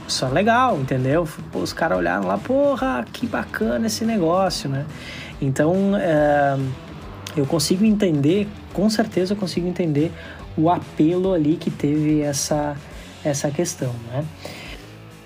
[0.08, 1.28] isso é legal, entendeu?
[1.52, 4.86] Pô, os caras olharam lá, porra, que bacana esse negócio, né?
[5.42, 6.58] Então, é,
[7.36, 10.12] eu consigo entender, com certeza eu consigo entender
[10.58, 12.76] o apelo ali que teve essa,
[13.24, 14.24] essa questão, né?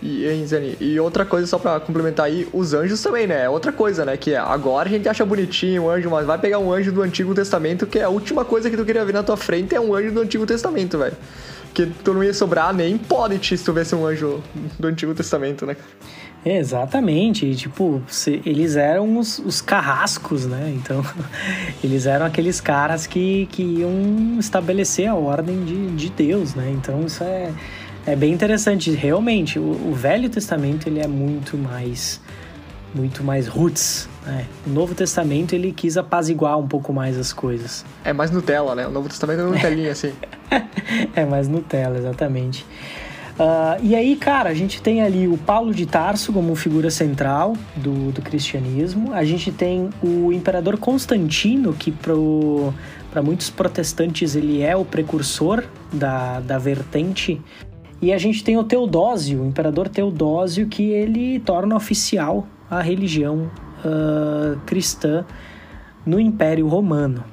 [0.01, 3.43] E, Zani, e outra coisa, só pra complementar aí, os anjos também, né?
[3.43, 4.15] É outra coisa, né?
[4.15, 7.35] Que agora a gente acha bonitinho o anjo, mas vai pegar um anjo do Antigo
[7.35, 9.93] Testamento, que é a última coisa que tu queria ver na tua frente é um
[9.93, 11.17] anjo do Antigo Testamento, velho.
[11.73, 14.43] Que tu não ia sobrar nem pode se tu vesse um anjo
[14.77, 15.75] do Antigo Testamento, né?
[16.45, 18.01] Exatamente, tipo,
[18.45, 20.73] eles eram os, os, carrascos, né?
[20.73, 21.03] Então,
[21.83, 26.71] eles eram aqueles caras que, que iam estabelecer a ordem de, de Deus, né?
[26.73, 27.51] Então, isso é,
[28.05, 28.91] é bem interessante.
[28.91, 32.21] Realmente, o, o Velho Testamento, ele é muito mais,
[32.93, 34.45] muito mais roots, né?
[34.65, 37.85] O Novo Testamento, ele quis apaziguar um pouco mais as coisas.
[38.03, 38.87] É mais Nutella, né?
[38.87, 40.13] O Novo Testamento é Nutelinha, assim.
[41.15, 42.65] é mais Nutella, exatamente.
[43.39, 47.55] Uh, e aí, cara, a gente tem ali o Paulo de Tarso como figura central
[47.73, 49.13] do, do cristianismo.
[49.13, 55.63] A gente tem o imperador Constantino, que para muitos protestantes ele é o precursor
[55.93, 57.41] da, da vertente.
[58.01, 63.49] E a gente tem o Teodósio, o imperador Teodósio, que ele torna oficial a religião
[63.83, 65.25] uh, cristã
[66.05, 67.23] no Império Romano.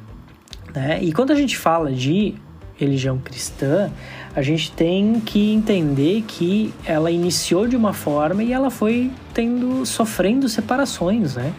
[0.75, 1.03] Né?
[1.03, 2.35] E quando a gente fala de
[2.77, 3.91] religião cristã,
[4.35, 9.87] a gente tem que entender que ela iniciou de uma forma e ela foi tendo
[9.87, 11.55] sofrendo separações, né?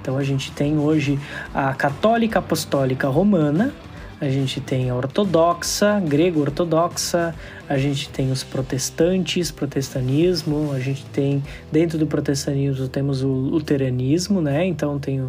[0.00, 1.18] Então a gente tem hoje
[1.54, 3.72] a católica apostólica romana,
[4.20, 7.34] a gente tem a ortodoxa, grego-ortodoxa,
[7.72, 14.42] a gente tem os protestantes, protestanismo, a gente tem, dentro do protestantismo, temos o luteranismo,
[14.42, 14.66] né?
[14.66, 15.26] Então tem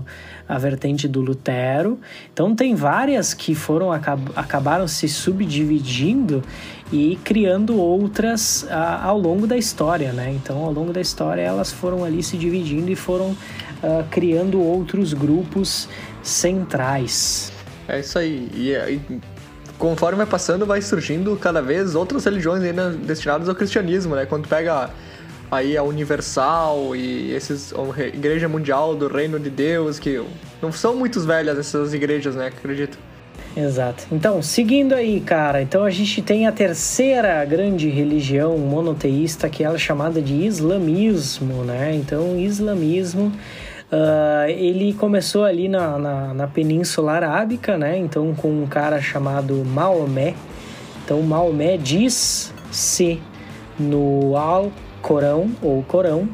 [0.47, 1.97] a vertente do Lutero.
[2.33, 6.43] Então tem várias que foram, acabaram se subdividindo
[6.91, 10.29] e criando outras a, ao longo da história, né?
[10.33, 15.13] Então ao longo da história elas foram ali se dividindo e foram uh, criando outros
[15.13, 15.87] grupos
[16.21, 17.53] centrais.
[17.87, 18.49] É isso aí.
[18.53, 19.21] E, e,
[19.83, 24.25] conforme vai passando, vai surgindo cada vez outras religiões ainda destinadas ao cristianismo, né?
[24.25, 24.89] Quando pega
[25.51, 30.23] aí a Universal e esses a Igreja Mundial do Reino de Deus, que
[30.61, 32.47] não são muito velhas essas igrejas, né?
[32.47, 32.97] Acredito.
[33.57, 34.05] Exato.
[34.09, 39.77] Então, seguindo aí, cara, então a gente tem a terceira grande religião monoteísta, que é
[39.77, 41.93] chamada de islamismo, né?
[41.93, 43.33] Então, islamismo
[43.93, 47.95] Uh, ele começou ali na, na, na, Península Arábica, né?
[47.95, 50.33] Então, com um cara chamado Maomé.
[51.05, 53.21] Então, Maomé diz-se
[53.79, 56.27] no Alcorão, ou Corão,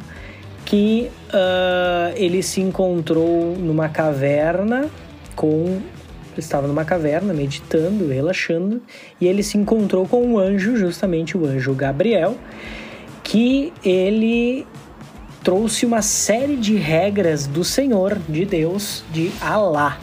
[0.64, 4.90] que uh, ele se encontrou numa caverna
[5.36, 5.82] com
[6.38, 8.82] estava numa caverna meditando, relaxando,
[9.20, 12.38] e ele se encontrou com um anjo, justamente o anjo Gabriel,
[13.22, 14.66] que ele
[15.50, 19.98] trouxe uma série de regras do Senhor, de Deus, de Alá.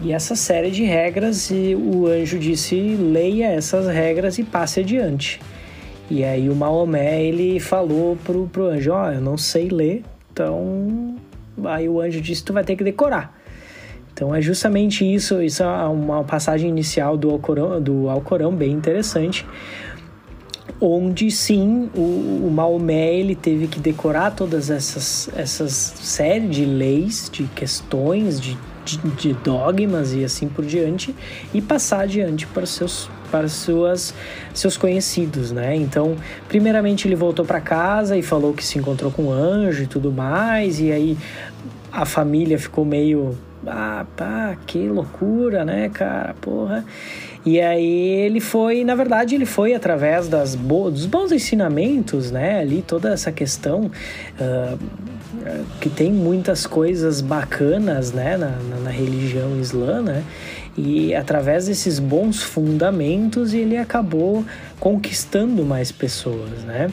[0.00, 5.40] E essa série de regras, e o anjo disse: leia essas regras e passe adiante.
[6.08, 10.04] E aí o Maomé ele falou pro, pro anjo: Ó, oh, eu não sei ler,
[10.32, 11.16] então.
[11.64, 13.36] Aí o anjo disse: Tu vai ter que decorar.
[14.12, 19.44] Então é justamente isso, isso é uma passagem inicial do Alcorão, do Alcorão bem interessante,
[20.80, 27.30] onde sim o, o Maomé ele teve que decorar todas essas essas série de leis,
[27.32, 28.56] de questões, de
[28.86, 31.14] de, de dogmas e assim por diante
[31.52, 34.14] e passar adiante para seus para suas,
[34.54, 35.74] seus conhecidos, né?
[35.74, 36.14] Então,
[36.48, 40.12] primeiramente ele voltou para casa e falou que se encontrou com um anjo e tudo
[40.12, 41.18] mais, e aí
[41.90, 46.84] a família ficou meio ah, pá, que loucura, né, cara, porra.
[47.46, 52.58] E aí ele foi, na verdade, ele foi através das bo dos bons ensinamentos, né,
[52.58, 53.88] ali toda essa questão
[54.40, 54.78] uh,
[55.80, 60.24] que tem muitas coisas bacanas, né, na, na, na religião islã, né,
[60.76, 64.44] e através desses bons fundamentos ele acabou
[64.80, 66.90] conquistando mais pessoas, né.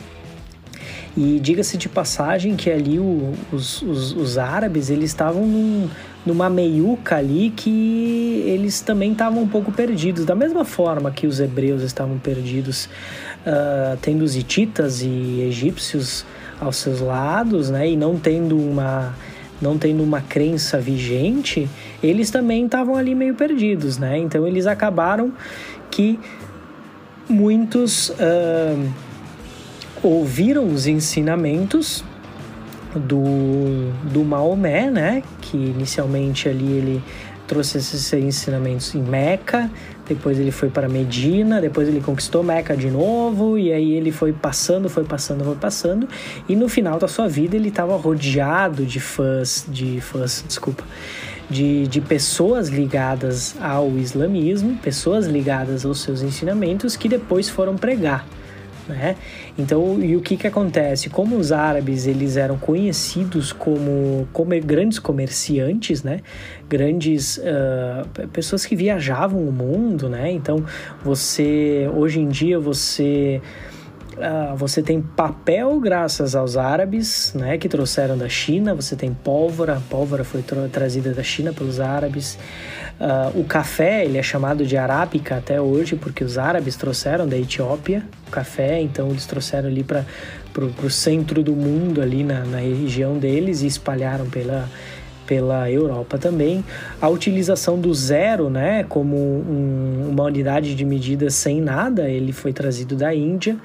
[1.18, 5.88] E diga-se de passagem que ali o, os, os, os, árabes eles estavam num,
[6.26, 11.40] numa meiuca ali que eles também estavam um pouco perdidos, da mesma forma que os
[11.40, 12.86] hebreus estavam perdidos,
[13.46, 16.26] uh, tendo os hititas e egípcios
[16.60, 19.14] aos seus lados, né, e não tendo uma
[19.62, 21.70] não tendo uma crença vigente,
[22.02, 24.18] eles também estavam ali meio perdidos, né?
[24.18, 25.32] Então eles acabaram
[25.90, 26.20] que
[27.30, 28.92] muitos uh,
[30.02, 32.04] ouviram os ensinamentos
[33.00, 35.24] do, do Maomé, né?
[35.42, 37.04] Que inicialmente ali ele
[37.48, 39.70] trouxe esses ensinamentos em Meca,
[40.08, 44.32] depois ele foi para Medina, depois ele conquistou Meca de novo, e aí ele foi
[44.32, 46.08] passando, foi passando, foi passando,
[46.48, 50.84] e no final da sua vida ele estava rodeado de fãs, de fãs, desculpa,
[51.50, 58.26] de, de pessoas ligadas ao islamismo, pessoas ligadas aos seus ensinamentos que depois foram pregar
[58.88, 59.16] né?
[59.58, 61.10] Então, e o que que acontece?
[61.10, 66.22] Como os árabes eles eram conhecidos como, como grandes comerciantes, né?
[66.70, 70.32] Grandes uh, pessoas que viajavam o mundo, né?
[70.32, 70.64] Então,
[71.04, 73.42] você hoje em dia você
[74.14, 78.76] Uh, você tem papel graças aos árabes, né, que trouxeram da China.
[78.76, 82.38] Você tem pólvora, a pólvora foi tra trazida da China pelos árabes.
[83.00, 87.38] Uh, o café, ele é chamado de arábica até hoje, porque os árabes trouxeram da
[87.38, 90.06] Etiópia o café, então eles trouxeram ali para
[90.84, 94.70] o centro do mundo, ali na, na região deles, e espalharam pela,
[95.26, 96.64] pela Europa também.
[97.02, 102.54] A utilização do zero, né, como um, uma unidade de medida sem nada, ele foi
[102.54, 103.58] trazido da Índia.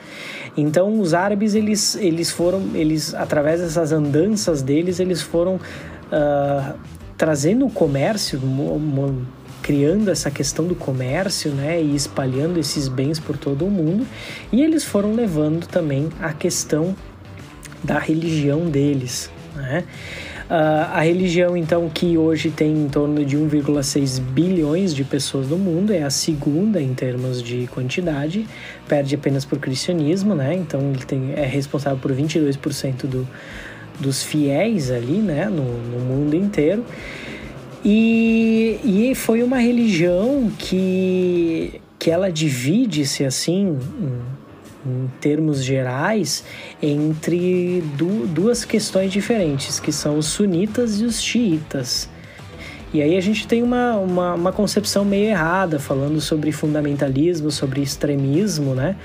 [0.56, 6.74] Então, os árabes, eles, eles foram, eles através dessas andanças deles, eles foram uh,
[7.18, 8.40] trazendo o comércio,
[9.60, 14.06] criando essa questão do comércio, né, e espalhando esses bens por todo o mundo.
[14.52, 16.94] E eles foram levando também a questão
[17.82, 19.84] da religião deles, né?
[20.48, 25.58] Uh, a religião, então, que hoje tem em torno de 1,6 bilhões de pessoas no
[25.58, 28.48] mundo, é a segunda em termos de quantidade,
[28.88, 30.54] perde apenas o cristianismo, né?
[30.54, 33.28] Então, ele tem, é responsável por 22% do,
[33.98, 36.84] dos fiéis ali, né, no, no mundo inteiro.
[37.84, 46.44] E, e foi uma religião que, que ela divide-se assim, em, em, termos gerais,
[46.82, 52.08] entre du, duas questões diferentes, que são os sunitas e os xiitas.
[52.92, 57.82] E aí a gente tem uma, uma, uma, concepção meio errada, falando sobre fundamentalismo, sobre
[57.82, 58.96] extremismo, né?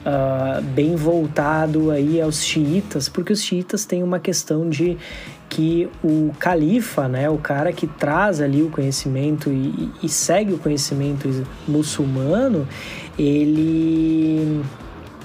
[0.00, 4.96] Uh, bem voltado aí aos xiitas, porque os xiitas têm uma questão de
[5.50, 10.58] que o califa, né, o cara que traz ali o conhecimento e, e segue o
[10.58, 11.28] conhecimento
[11.68, 12.66] muçulmano,
[13.18, 14.62] ele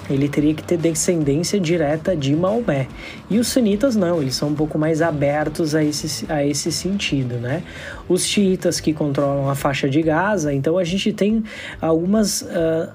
[0.10, 2.88] ele teria que ter descendência direta de Maomé.
[3.30, 7.36] E os sunitas não, eles são um pouco mais abertos a esse, a esse sentido,
[7.36, 7.64] né?
[8.08, 11.44] Os xiitas que controlam a faixa de Gaza, então a gente tem
[11.82, 12.94] algumas uh,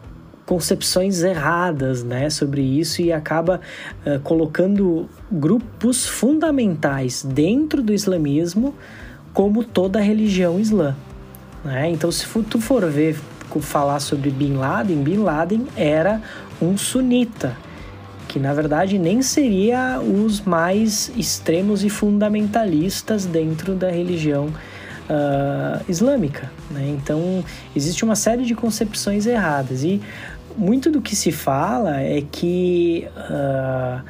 [0.51, 3.61] concepções erradas, né, sobre isso e acaba
[4.05, 8.75] uh, colocando grupos fundamentais dentro do islamismo
[9.33, 10.97] como toda a religião islã.
[11.65, 11.91] Né?
[11.91, 13.17] Então, se tu for ver
[13.61, 16.21] falar sobre Bin Laden, Bin Laden era
[16.61, 17.57] um sunita,
[18.27, 26.51] que na verdade nem seria os mais extremos e fundamentalistas dentro da religião uh, islâmica.
[26.71, 26.89] Né?
[26.89, 27.45] Então
[27.75, 30.01] existe uma série de concepções erradas e
[30.61, 34.03] muito do que se fala é que uh,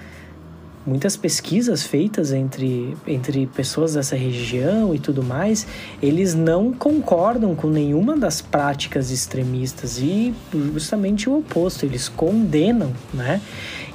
[0.84, 5.64] muitas pesquisas feitas entre, entre pessoas dessa região e tudo mais,
[6.02, 10.34] eles não concordam com nenhuma das práticas extremistas e
[10.72, 13.40] justamente o oposto, eles condenam, né?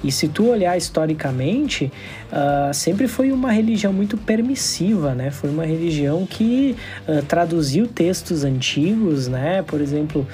[0.02, 1.92] E se tu olhar historicamente,
[2.32, 5.30] uh, sempre foi uma religião muito permissiva, né?
[5.30, 6.76] Foi uma religião que
[7.08, 9.62] uh, traduziu textos antigos, né?
[9.64, 10.26] Por exemplo,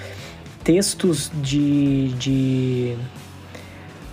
[0.63, 2.97] textos de, de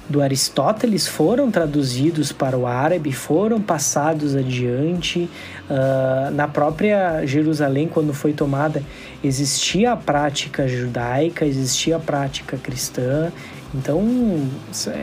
[0.08, 5.28] do Aristóteles foram traduzidos para o árabe, foram passados adiante.
[5.68, 8.82] Uh, na própria Jerusalém, quando foi tomada,
[9.22, 13.30] existia a prática judaica, existia a prática cristã.
[13.74, 14.48] Então,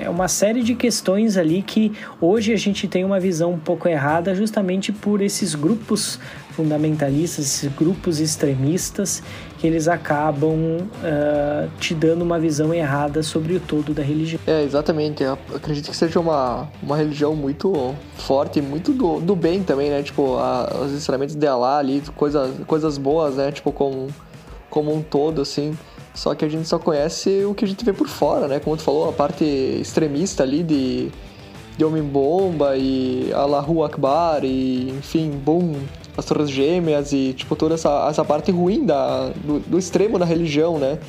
[0.01, 3.87] é uma série de questões ali que hoje a gente tem uma visão um pouco
[3.87, 6.19] errada, justamente por esses grupos
[6.55, 9.21] fundamentalistas, esses grupos extremistas,
[9.65, 14.39] eles acabam uh, te dando uma visão errada sobre o todo da religião.
[14.45, 15.23] É, exatamente.
[15.23, 20.03] Eu acredito que seja uma, uma religião muito forte, muito do, do bem também, né?
[20.03, 23.51] Tipo, a, os ensinamentos de Allah ali, coisas, coisas boas, né?
[23.51, 24.07] Tipo, como,
[24.69, 25.77] como um todo, assim.
[26.13, 28.59] Só que a gente só conhece o que a gente vê por fora, né?
[28.59, 31.11] Como tu falou, a parte extremista ali de,
[31.77, 35.73] de Homem-Bomba e Allahu Akbar e, enfim, boom,
[36.17, 40.25] as Torres Gêmeas e, tipo, toda essa, essa parte ruim da, do, do extremo da
[40.25, 40.99] religião, né?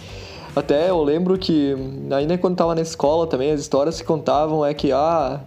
[0.54, 1.76] Até eu lembro que,
[2.10, 5.40] ainda quando tava na escola também, as histórias que contavam é que, ah,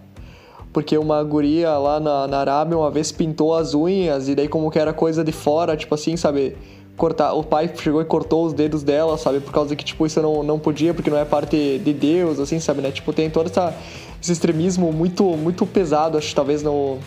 [0.72, 4.70] porque uma guria lá na, na Arábia uma vez pintou as unhas e daí como
[4.70, 6.56] que era coisa de fora, tipo assim, sabe?
[7.00, 7.32] cortar.
[7.32, 9.40] O pai chegou e cortou os dedos dela, sabe?
[9.40, 12.60] Por causa que, tipo, isso não, não podia, porque não é parte de Deus, assim,
[12.60, 12.90] sabe, né?
[12.90, 13.74] Tipo, tem todo essa,
[14.22, 16.98] esse extremismo muito, muito pesado, acho, talvez no,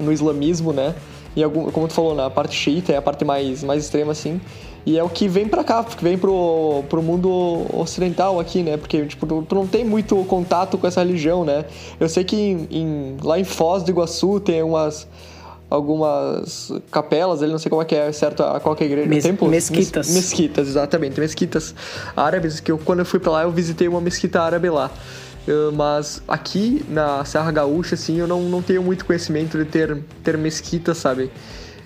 [0.00, 0.94] no islamismo, né?
[1.36, 4.40] E algum, como tu falou, na parte xiita é a parte mais, mais extrema, assim.
[4.86, 8.76] E é o que vem pra cá, que vem pro, pro mundo ocidental aqui, né?
[8.76, 11.64] Porque, tipo, tu, tu, não tem muito contato com essa religião, né?
[11.98, 15.08] Eu sei que em, em, lá em Foz do Iguaçu tem umas
[15.70, 19.08] algumas capelas, ele não sei como é que é certo a qual é a igreja,
[19.08, 20.06] Mes templos, mesquitas.
[20.06, 21.74] Mes mesquitas, exatamente, mesquitas
[22.16, 24.90] árabes, que eu, quando eu fui para lá eu visitei uma mesquita árabe lá.
[25.74, 30.38] Mas aqui na Serra Gaúcha, assim, eu não, não tenho muito conhecimento de ter, ter
[30.38, 31.30] mesquita, sabe?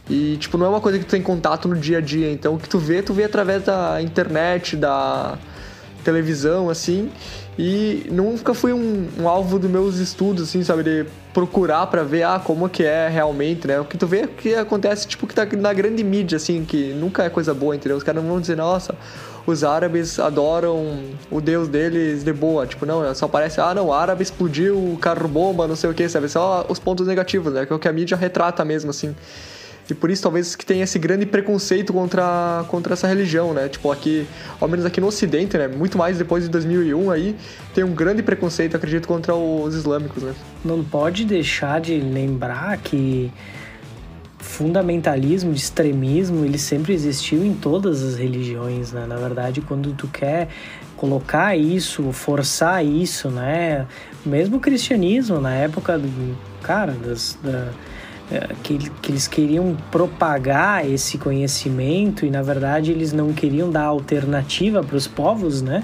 [0.09, 2.31] E, tipo, não é uma coisa que tu tem contato no dia a dia.
[2.31, 5.37] Então, o que tu vê, tu vê através da internet, da
[6.03, 7.11] televisão, assim.
[7.59, 10.83] E nunca foi um, um alvo dos meus estudos, assim, sabe?
[10.83, 13.81] De procurar para ver, ah, como que é realmente, né?
[13.81, 16.95] O que tu vê é que acontece, tipo, que tá na grande mídia, assim, que
[16.95, 17.99] nunca é coisa boa, entendeu?
[17.99, 18.95] Os caras não vão dizer, nossa,
[19.51, 20.99] os árabes adoram
[21.31, 22.67] o deus deles de boa.
[22.67, 26.29] Tipo, não, só parece, ah, não, árabe explodiu o carro-bomba, não sei o que, sabe?
[26.29, 27.65] Só os pontos negativos, né?
[27.65, 29.15] Que é o que a mídia retrata mesmo, assim.
[29.91, 33.69] E por isso talvez que tenha esse grande preconceito contra, contra essa religião, né?
[33.69, 34.27] Tipo, aqui,
[34.61, 35.67] ao menos aqui no ocidente, né?
[35.67, 37.35] Muito mais depois de 2001 aí,
[37.75, 40.35] tem um grande preconceito, acredito, contra os islâmicos, né?
[40.63, 43.33] Não pode deixar de lembrar que
[44.39, 49.05] fundamentalismo, extremismo, ele sempre existiu em todas as religiões, né?
[49.07, 50.49] Na verdade, quando tu quer
[50.97, 53.87] colocar isso, forçar isso, né?
[54.25, 57.69] Mesmo o cristianismo, na época do, cara, das, da,
[58.31, 63.85] é, que, que eles queriam propagar esse conhecimento e na verdade eles não queriam dar
[63.85, 65.83] alternativa para os povos, né?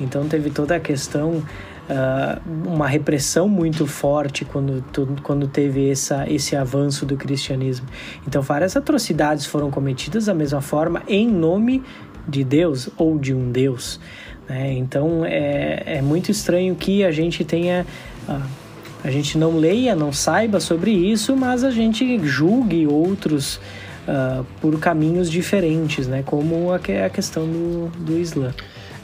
[0.00, 1.42] Então teve toda a questão
[1.88, 4.84] Uh, uma repressão muito forte quando,
[5.22, 7.86] quando teve essa, esse avanço do cristianismo.
[8.26, 11.84] Então, várias atrocidades foram cometidas da mesma forma em nome
[12.26, 14.00] de Deus ou de um Deus.
[14.48, 14.72] Né?
[14.72, 17.86] Então, é, é muito estranho que a gente tenha.
[18.28, 18.66] Uh,
[19.04, 23.60] a gente não leia, não saiba sobre isso, mas a gente julgue outros
[24.08, 26.24] uh, por caminhos diferentes, né?
[26.26, 28.52] Como a, a questão do, do Islã.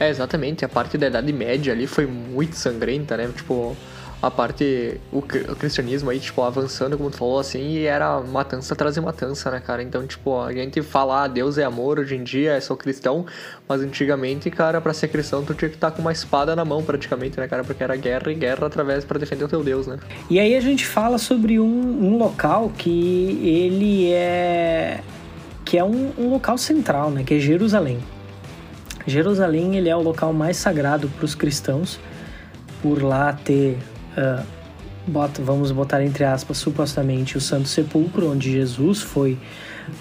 [0.02, 0.64] É, exatamente.
[0.64, 3.30] A parte da Idade Média ali foi muito sangrenta, né?
[3.36, 3.76] Tipo,
[4.20, 8.74] a parte, o, o, cristianismo aí, tipo, avançando, como tu falou, assim, e era matança
[8.74, 9.80] atrás de matança, né, cara?
[9.80, 13.24] Então, tipo, a gente fala, ah, Deus é amor, hoje em dia, sou cristão,
[13.68, 16.64] mas antigamente, cara, para ser cristão, tu tinha que estar tá com uma espada na
[16.64, 17.62] mão, praticamente, né, cara?
[17.62, 20.00] Porque era guerra e guerra através para defender o teu Deus, né?
[20.28, 25.00] E aí a gente fala sobre um, um local que ele é...
[25.64, 28.00] que é um, um local central, né, que é Jerusalém.
[29.06, 31.98] Jerusalém, ele é o local mais sagrado para os cristãos,
[32.80, 33.78] por lá ter
[34.16, 34.44] uh,
[35.06, 39.38] bota, vamos botar entre aspas, supostamente o Santo Sepulcro, onde Jesus foi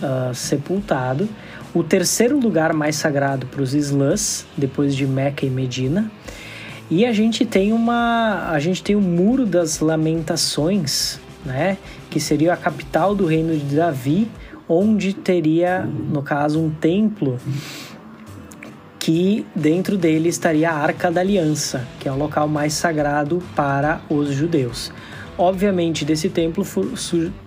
[0.02, 1.28] uh, sepultado.
[1.74, 6.12] O terceiro lugar mais sagrado para os islãs, depois de Meca e Medina.
[6.90, 11.78] E a gente tem uma, a gente tem o Muro das Lamentações, né,
[12.10, 14.30] que seria a capital do reino de Davi,
[14.68, 17.40] onde teria, no caso, um templo
[19.02, 24.00] que dentro dele estaria a Arca da Aliança, que é o local mais sagrado para
[24.08, 24.94] os judeus.
[25.36, 26.64] Obviamente, desse templo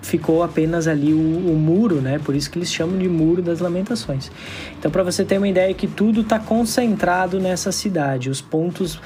[0.02, 2.18] ficou apenas ali o, o, muro, né?
[2.18, 4.32] Por isso que eles chamam de Muro das Lamentações.
[4.76, 9.00] Então, para você ter uma ideia que tudo está concentrado nessa cidade, os pontos,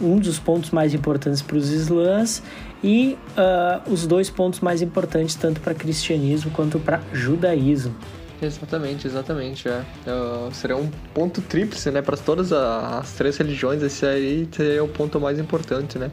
[0.00, 2.42] um dos pontos mais importantes para os islãs
[2.82, 7.94] e uh, os dois pontos mais importantes tanto para cristianismo quanto para judaísmo.
[8.42, 9.68] Exatamente, exatamente.
[9.68, 9.84] É.
[10.06, 12.02] Uh, seria um ponto tríplice, né?
[12.02, 16.10] Para todas as três religiões, esse aí seria o ponto mais importante, né?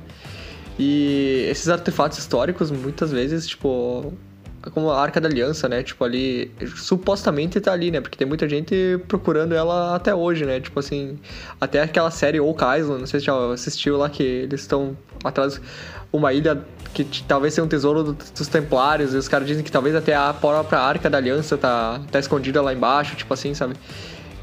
[0.78, 4.14] E esses artefatos históricos, muitas vezes, tipo,
[4.74, 5.84] como a Arca da Aliança, né?
[5.84, 8.02] Tipo, ali, supostamente tá ali, né?
[8.02, 10.60] Porque tem muita gente procurando ela até hoje, né?
[10.60, 11.18] Tipo assim,
[11.60, 15.60] até aquela série Oak Island, não sei se já assistiu lá, que eles estão atrás
[16.12, 19.96] uma ilha que talvez seja um tesouro dos Templários, e os caras dizem que talvez
[19.96, 23.76] até a própria Arca da Aliança tá, tá escondida lá embaixo, tipo assim, sabe?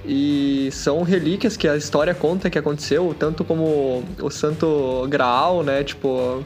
[0.05, 5.83] E são relíquias que a história conta que aconteceu, tanto como o Santo Graal, né?
[5.83, 6.45] Tipo,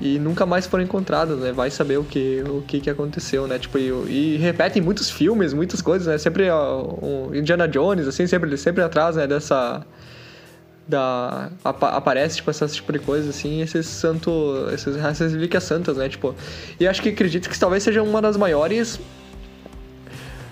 [0.00, 1.52] e nunca mais foram encontradas, né?
[1.52, 3.58] Vai saber o que o que, que aconteceu, né?
[3.58, 6.16] Tipo, e, e repetem muitos filmes, muitas coisas, né?
[6.16, 9.84] Sempre o Indiana Jones, assim, sempre sempre atrás, né, dessa
[10.88, 14.30] da aparece tipo essas tipo de coisas assim esses santo
[14.72, 16.34] esses, essas relíquias santas né tipo
[16.80, 18.98] e acho que acredito que talvez seja uma das maiores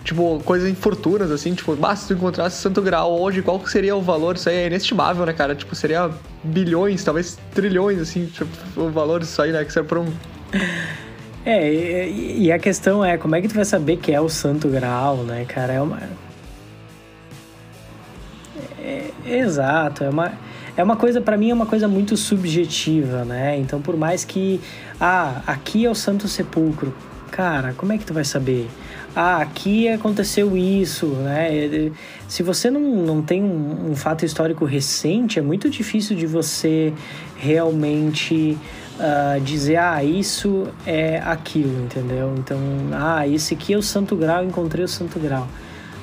[0.09, 4.37] tipo coisas infortunas assim tipo basta tu encontrasse santo grau hoje qual seria o valor
[4.37, 6.11] isso aí é inestimável né cara tipo seria
[6.43, 10.11] bilhões talvez trilhões assim tipo, o valor disso aí né que serve para um
[11.45, 14.29] é, e, e, a questão é, como é que tu vai saber que é o
[14.29, 15.73] Santo Graal, né, cara?
[15.73, 15.99] É uma,
[18.79, 20.33] é, exato, é uma,
[20.77, 23.57] é uma coisa, para mim, é uma coisa muito subjetiva, né?
[23.57, 24.61] Então, por mais que,
[25.01, 26.95] ah, aqui é o Santo Sepulcro,
[27.31, 28.69] cara, como é que tu vai saber?
[29.21, 31.91] Ah, aqui aconteceu isso, né?
[32.29, 36.93] Se você não, não tem um, um fato histórico recente, é muito difícil de você
[37.37, 38.57] realmente
[38.95, 42.33] uh, dizer, ah, isso é aquilo, entendeu?
[42.39, 42.61] Então,
[42.93, 45.49] ah, esse aqui é o Santo Grau, encontrei o Santo Grau.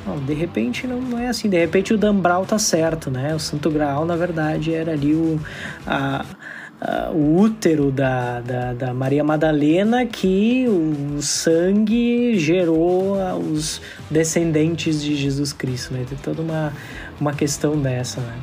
[0.05, 1.47] Não, de repente não, é assim.
[1.47, 3.34] De repente o Dan Brown tá certo, né?
[3.34, 5.39] O Santo Graal, na verdade, era ali o,
[5.88, 6.26] a,
[6.82, 13.17] a, o útero da, da, da, Maria Madalena que o sangue gerou
[13.51, 16.05] os descendentes de Jesus Cristo, né?
[16.07, 16.73] Tem toda uma,
[17.19, 18.38] uma questão dessa, né?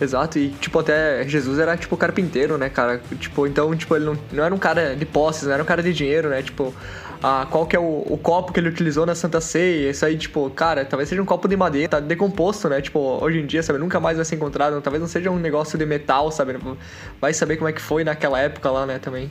[0.00, 3.00] Exato, e tipo, até Jesus era tipo carpinteiro, né, cara?
[3.20, 5.82] Tipo, então, tipo, ele não, não era um cara de posses, não era um cara
[5.82, 6.42] de dinheiro, né?
[6.42, 6.74] Tipo,
[7.22, 9.90] ah, qual que é o, o, copo que ele utilizou na Santa Ceia.
[9.90, 12.80] Isso aí, tipo, cara, talvez seja um copo de madeira, tá decomposto, né?
[12.80, 14.80] Tipo, hoje em dia, sabe, nunca mais vai ser encontrado.
[14.80, 16.58] Talvez não seja um negócio de metal, sabe?
[17.20, 19.30] Vai saber como é que foi naquela época lá, né, também.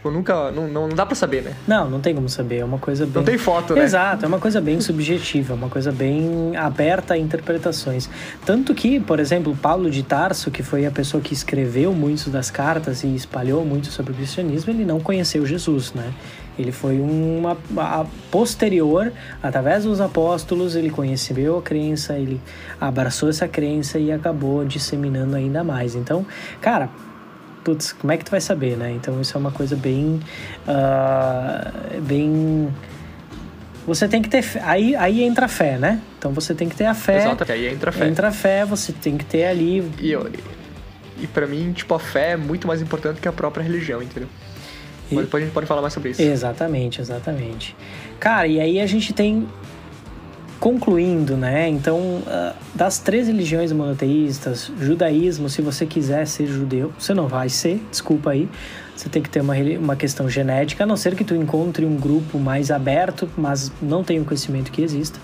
[0.00, 0.50] Tipo, nunca.
[0.50, 1.52] Não, não dá pra saber, né?
[1.68, 2.58] Não, não tem como saber.
[2.58, 3.14] É uma coisa bem.
[3.14, 3.82] Não tem foto, né?
[3.82, 8.08] Exato, é uma coisa bem subjetiva, uma coisa bem aberta a interpretações.
[8.46, 12.50] Tanto que, por exemplo, Paulo de Tarso, que foi a pessoa que escreveu muitas das
[12.50, 16.14] cartas e espalhou muito sobre o cristianismo, ele não conheceu Jesus, né?
[16.60, 22.40] Ele foi uma a posterior, através dos apóstolos, ele conheceu a crença, ele
[22.80, 25.94] abraçou essa crença e acabou disseminando ainda mais.
[25.94, 26.26] Então,
[26.60, 26.88] cara,
[27.64, 28.92] putz, como é que tu vai saber, né?
[28.92, 30.20] Então isso é uma coisa bem.
[30.66, 32.68] Uh, bem.
[33.86, 34.44] Você tem que ter.
[34.62, 36.00] Aí, aí entra a fé, né?
[36.18, 37.18] Então você tem que ter a fé.
[37.18, 38.08] Exato, aí entra a fé.
[38.08, 39.90] Entra a fé, você tem que ter ali.
[40.00, 40.30] E, eu,
[41.18, 44.28] e para mim, tipo, a fé é muito mais importante que a própria religião, entendeu?
[45.10, 45.16] E...
[45.16, 46.22] Depois a gente pode falar mais sobre isso.
[46.22, 47.76] Exatamente, exatamente.
[48.18, 49.46] Cara, e aí a gente tem
[50.60, 51.68] concluindo, né?
[51.68, 57.48] Então, uh, das três religiões monoteístas, judaísmo, se você quiser ser judeu, você não vai
[57.48, 58.46] ser, desculpa aí.
[58.94, 61.96] Você tem que ter uma, uma questão genética, a não ser que tu encontre um
[61.96, 65.18] grupo mais aberto, mas não tenho conhecimento que exista.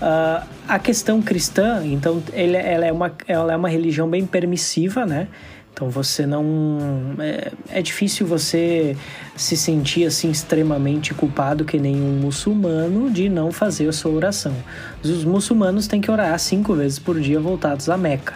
[0.00, 5.04] Uh, a questão cristã, então, ele, ela, é uma, ela é uma religião bem permissiva,
[5.04, 5.26] né?
[5.72, 7.14] Então você não.
[7.18, 8.96] É, é, difícil você
[9.34, 14.54] se sentir assim extremamente culpado que nem um muçulmano de não fazer a sua oração.
[15.02, 18.34] Os muçulmanos têm que orar cinco vezes por dia voltados a Meca.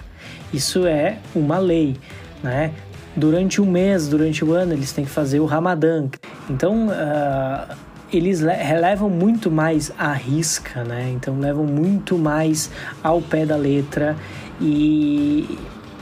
[0.53, 1.97] Isso é uma lei,
[2.43, 2.73] né?
[3.17, 6.09] Durante um mês, durante o ano, eles têm que fazer o Ramadã.
[6.49, 7.75] Então, uh,
[8.13, 11.13] eles relevam muito mais a risca, né?
[11.15, 12.71] Então, levam muito mais
[13.03, 14.17] ao pé da letra
[14.61, 15.59] e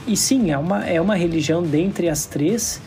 [0.07, 2.81] e sim, é uma, é uma religião dentre as três,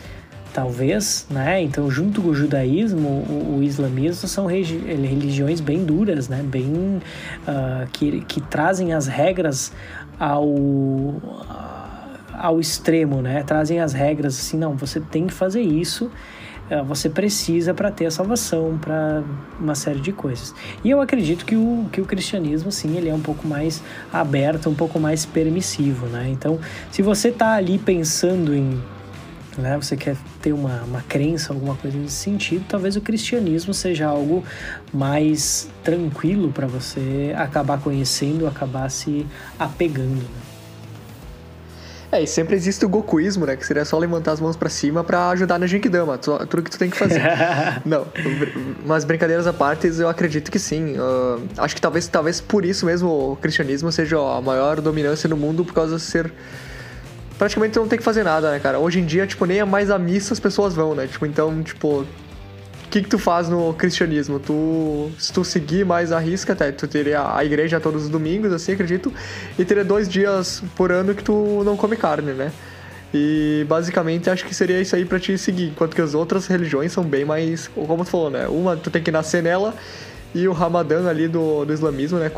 [0.52, 1.62] talvez, né?
[1.62, 6.42] Então, junto com o judaísmo, o, o islamismo são religiões bem duras, né?
[6.42, 7.00] Bem
[7.46, 9.72] uh, que, que trazem as regras
[10.18, 10.46] ao
[12.38, 13.42] ao extremo, né?
[13.42, 16.10] Trazem as regras assim, não, você tem que fazer isso
[16.86, 19.22] você precisa para ter a salvação, para
[19.58, 20.54] uma série de coisas.
[20.82, 24.68] E eu acredito que o, que o cristianismo, sim, ele é um pouco mais aberto,
[24.68, 26.28] um pouco mais permissivo, né?
[26.28, 26.58] Então,
[26.90, 28.80] se você está ali pensando em
[29.58, 34.06] né, você quer ter uma, uma crença, alguma coisa nesse sentido, talvez o cristianismo seja
[34.06, 34.44] algo
[34.92, 39.26] mais tranquilo para você acabar conhecendo, acabar se
[39.58, 40.16] apegando.
[40.16, 40.45] Né?
[42.10, 43.56] É, e sempre existe o Gokuísmo, né?
[43.56, 46.78] Que seria só levantar as mãos para cima para ajudar na Genkidama, tudo que tu
[46.78, 47.20] tem que fazer.
[47.84, 48.06] Não,
[48.84, 50.94] mas brincadeiras à parte, eu acredito que sim.
[50.98, 55.36] Uh, acho que talvez, talvez por isso mesmo o cristianismo seja a maior dominância no
[55.36, 56.32] mundo, por causa de ser
[57.38, 58.78] praticamente não tem que fazer nada, né, cara?
[58.78, 61.06] Hoje em dia, tipo, nem é mais a missa as pessoas vão, né?
[61.06, 62.06] Tipo, então, tipo,
[62.96, 64.38] que que tu faz no cristianismo?
[64.38, 68.52] Tu, se tu seguir mais a risca, até, tu teria a igreja todos os domingos,
[68.52, 69.12] assim, acredito,
[69.58, 72.50] e teria dois dias por ano que tu não come carne, né?
[73.12, 76.92] E basicamente acho que seria isso aí para te seguir, enquanto que as outras religiões
[76.92, 78.46] são bem mais, como tu falou, né?
[78.48, 79.74] Uma tu tem que nascer nela
[80.34, 82.30] e o Ramadã ali do, do islamismo, né?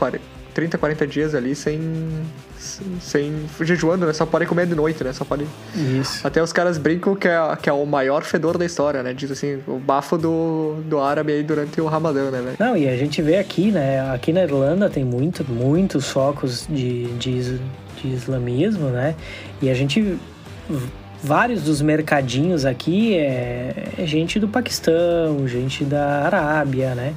[0.58, 1.80] 30, 40 dias ali sem.
[3.00, 4.12] sem jejuando, né?
[4.12, 5.12] Só pode comer de noite, né?
[5.12, 5.46] Só pode.
[5.72, 6.26] Isso.
[6.26, 9.14] Até os caras brincam que é, que é o maior fedor da história, né?
[9.14, 12.56] Diz assim, o bafo do, do árabe aí durante o Ramadã, né, velho?
[12.58, 14.12] Não, e a gente vê aqui, né?
[14.12, 17.60] Aqui na Irlanda tem muito, muitos focos de, de,
[17.96, 19.14] de islamismo, né?
[19.62, 20.18] E a gente
[21.22, 27.14] vários dos mercadinhos aqui é, é, gente do Paquistão, gente da Arábia, né?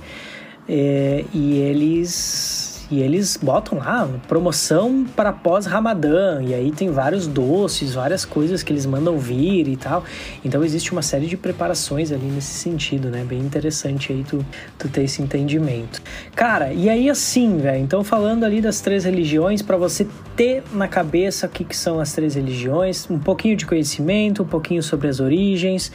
[0.70, 6.42] É, e eles e eles botam lá promoção para pós-Ramadã.
[6.44, 10.04] E aí tem vários doces, várias coisas que eles mandam vir e tal.
[10.44, 13.24] Então existe uma série de preparações ali nesse sentido, né?
[13.24, 14.46] Bem interessante aí tu,
[14.78, 16.02] tu ter esse entendimento.
[16.36, 17.82] Cara, e aí assim, velho.
[17.82, 21.98] Então falando ali das três religiões, para você ter na cabeça o que, que são
[21.98, 25.94] as três religiões, um pouquinho de conhecimento, um pouquinho sobre as origens,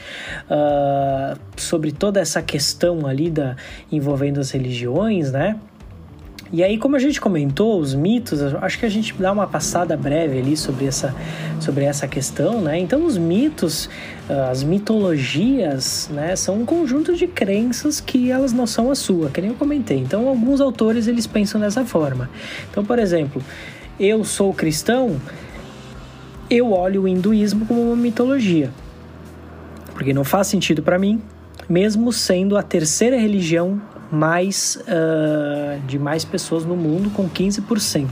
[0.50, 3.54] uh, sobre toda essa questão ali da
[3.92, 5.58] envolvendo as religiões, né?
[6.52, 9.96] E aí, como a gente comentou, os mitos, acho que a gente dá uma passada
[9.96, 11.12] breve ali sobre essa,
[11.60, 12.78] sobre essa questão, né?
[12.78, 13.90] Então, os mitos,
[14.30, 19.28] ah, as mitologias, né, são um conjunto de crenças que elas não são a sua,
[19.28, 19.98] que nem eu comentei.
[19.98, 22.30] Então, alguns autores eles pensam dessa forma.
[22.70, 23.42] Então, por exemplo,
[23.98, 25.20] eu sou cristão,
[26.48, 28.70] eu olho o hinduísmo como uma mitologia,
[29.94, 31.20] porque não faz sentido para mim,
[31.68, 38.08] mesmo sendo a terceira religião mais uh, de mais pessoas no mundo com 15%.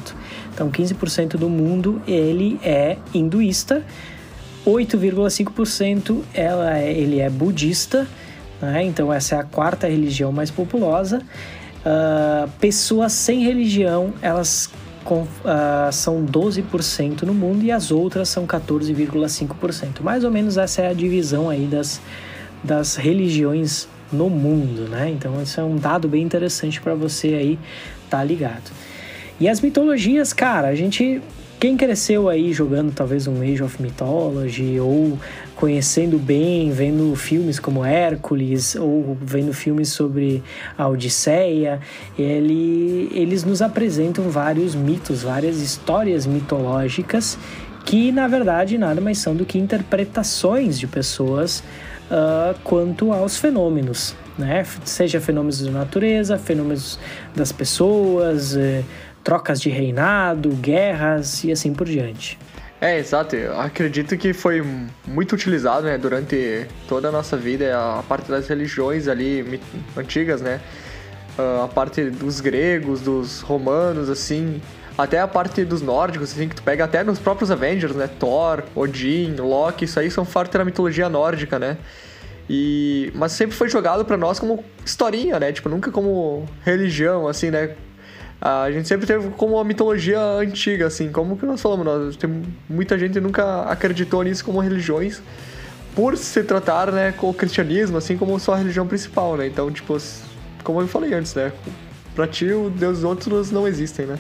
[0.52, 3.84] Então 15% do mundo ele é hinduísta,
[4.66, 8.06] 8,5% ela é, ele é budista,
[8.60, 8.82] né?
[8.84, 11.22] então essa é a quarta religião mais populosa.
[11.84, 14.70] Uh, pessoas sem religião elas
[15.04, 20.00] com, uh, são 12% no mundo e as outras são 14,5%.
[20.00, 22.00] Mais ou menos essa é a divisão aí das,
[22.62, 25.10] das religiões no mundo, né?
[25.10, 27.58] Então isso é um dado bem interessante para você aí
[28.08, 28.70] tá ligado.
[29.40, 31.20] E as mitologias, cara, a gente
[31.64, 35.18] quem cresceu aí jogando talvez um Age of Mythology ou
[35.56, 40.42] conhecendo bem, vendo filmes como Hércules ou vendo filmes sobre
[40.76, 41.80] a Odisseia,
[42.18, 47.38] ele, eles nos apresentam vários mitos, várias histórias mitológicas
[47.86, 51.62] que na verdade nada mais são do que interpretações de pessoas
[52.10, 54.64] uh, quanto aos fenômenos, né?
[54.84, 56.98] Seja fenômenos da natureza, fenômenos
[57.34, 58.82] das pessoas, eh,
[59.22, 62.38] trocas de reinado, guerras e assim por diante.
[62.80, 63.34] É, exato.
[63.36, 64.62] Eu acredito que foi
[65.06, 69.60] muito utilizado, né, durante toda a nossa vida, a parte das religiões ali
[69.96, 70.60] antigas, né?
[71.38, 74.60] Uh, a parte dos gregos, dos romanos, assim,
[74.96, 78.08] até a parte dos nórdicos, assim, que tu pega até nos próprios Avengers, né?
[78.18, 81.76] Thor, Odin, Loki, isso aí são parte da mitologia nórdica, né?
[82.48, 83.10] E...
[83.14, 85.52] Mas sempre foi jogado para nós como historinha, né?
[85.52, 87.74] Tipo, nunca como religião, assim, né?
[88.40, 92.42] A gente sempre teve como uma mitologia antiga, assim, como que nós falamos, nós, tem,
[92.68, 95.22] muita gente nunca acreditou nisso como religiões,
[95.94, 99.46] por se tratar, né, com o cristianismo, assim, como sua religião principal, né?
[99.46, 99.96] Então, tipo,
[100.62, 101.52] como eu falei antes, né?
[102.14, 104.18] Pra ti, os deuses outros não existem, né?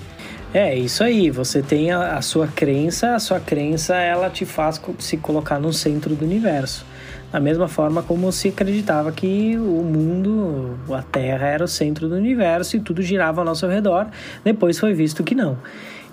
[0.54, 1.30] É, isso aí.
[1.30, 5.72] Você tem a, a, sua crença, a sua crença ela te faz se colocar no
[5.72, 6.86] centro do universo.
[7.32, 12.14] Da mesma forma como se acreditava que o mundo, a Terra era o centro do
[12.14, 14.06] universo e tudo girava ao nosso redor,
[14.44, 15.58] depois foi visto que não.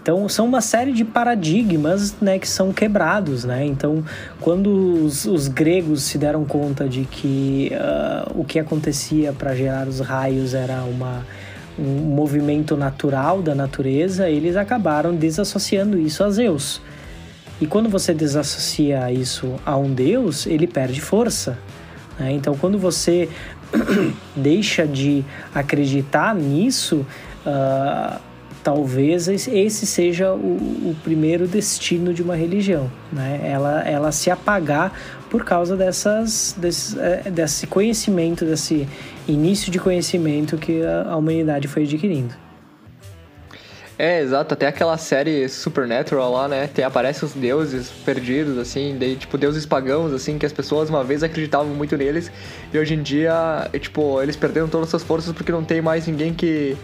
[0.02, 3.44] Então são uma série de paradigmas né, que são quebrados.
[3.46, 3.64] Né?
[3.68, 4.04] Então,
[4.40, 9.88] quando os, os gregos se deram conta de que uh, o que acontecia para gerar
[9.88, 11.24] os raios era uma
[11.78, 16.82] um movimento natural da natureza, eles acabaram desassociando isso a Zeus.
[17.60, 21.58] E quando você desassocia isso a um deus, ele perde força.
[22.20, 22.32] Né?
[22.32, 23.30] Então, quando você
[24.36, 27.06] deixa de acreditar nisso,
[27.46, 28.20] uh,
[28.64, 30.56] talvez esse seja o,
[30.92, 33.42] o, primeiro destino de uma religião, né?
[33.44, 34.94] Ela, ela se apagar
[35.30, 38.88] por causa dessas, desse, é, desse conhecimento, desse
[39.28, 42.34] início de conhecimento que a, humanidade foi adquirindo.
[43.98, 44.56] É, exato.
[44.56, 46.68] Até aquela série Supernatural lá, né?
[46.68, 51.22] Tem, aparece os deuses perdidos, assim, tipo, deuses pagãos, assim, que as pessoas uma vez
[51.22, 52.32] acreditavam muito neles.
[52.74, 55.84] E hoje em dia, é, tipo, eles perderam todas as suas forças porque não tem
[55.84, 56.76] mais ninguém que,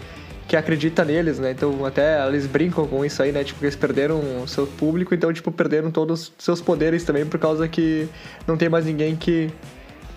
[0.46, 1.50] que acredita neles, né?
[1.50, 3.42] Então, até eles brincam com isso aí, né?
[3.42, 7.40] Tipo, eles perderam o seu público, então, tipo, perderam todos os seus poderes também por
[7.40, 8.08] causa que
[8.46, 9.50] não tem mais ninguém que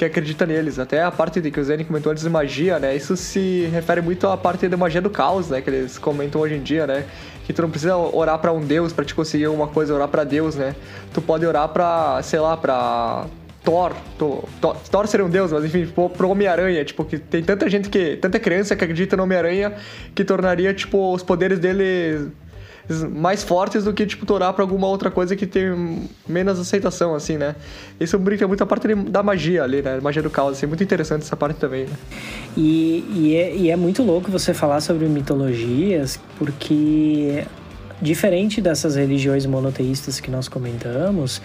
[0.01, 0.79] que acredita neles.
[0.79, 2.95] Até a parte de que o Zen comentou antes de magia, né?
[2.95, 5.61] Isso se refere muito à parte da magia do caos, né?
[5.61, 7.05] Que eles comentam hoje em dia, né?
[7.45, 10.23] Que tu não precisa orar para um deus para te conseguir uma coisa, orar para
[10.23, 10.75] Deus, né?
[11.13, 13.27] Tu pode orar para, sei lá, para
[13.63, 14.43] Thor, Thor,
[14.89, 18.17] Thor seria um deus, mas enfim, tipo, pro Homem-Aranha, tipo, que tem tanta gente que,
[18.17, 19.75] tanta criança que acredita no Homem-Aranha
[20.15, 22.31] que tornaria, tipo, os poderes dele
[23.03, 27.37] mais fortes do que, tipo, torar pra alguma outra coisa que tem menos aceitação, assim,
[27.37, 27.55] né?
[27.99, 29.99] Isso brinca muito a parte da magia ali, né?
[30.01, 31.93] Magia do caos, assim, muito interessante essa parte também, né?
[32.55, 37.45] E, e, é, e é muito louco você falar sobre mitologias, porque
[38.01, 41.41] diferente dessas religiões monoteístas que nós comentamos,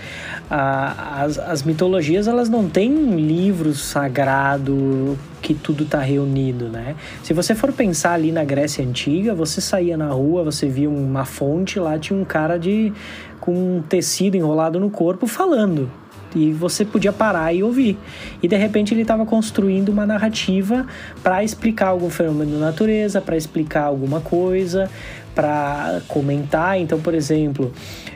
[0.50, 6.96] a, as, as mitologias elas não têm um livro sagrado que tudo está reunido, né?
[7.22, 11.24] Se você for pensar ali na Grécia Antiga, você saía na rua, você via uma
[11.24, 12.92] fonte, lá tinha um cara de
[13.38, 15.90] com um tecido enrolado no corpo falando,
[16.34, 17.98] e você podia parar e ouvir.
[18.42, 20.86] E de repente ele estava construindo uma narrativa
[21.22, 24.90] para explicar algum fenômeno da natureza, para explicar alguma coisa,
[25.34, 26.78] para comentar.
[26.80, 27.72] Então, por exemplo,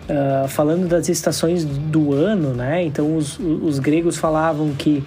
[0.09, 2.83] uh, falando das estações do ano, né?
[2.85, 5.05] Então, os, os gregos falavam que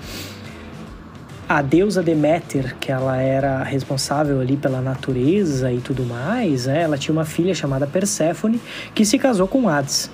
[1.47, 6.82] a deusa Deméter, que ela era responsável ali pela natureza e tudo mais, né?
[6.82, 8.60] ela tinha uma filha chamada Perséfone
[8.95, 10.10] que se casou com Hades.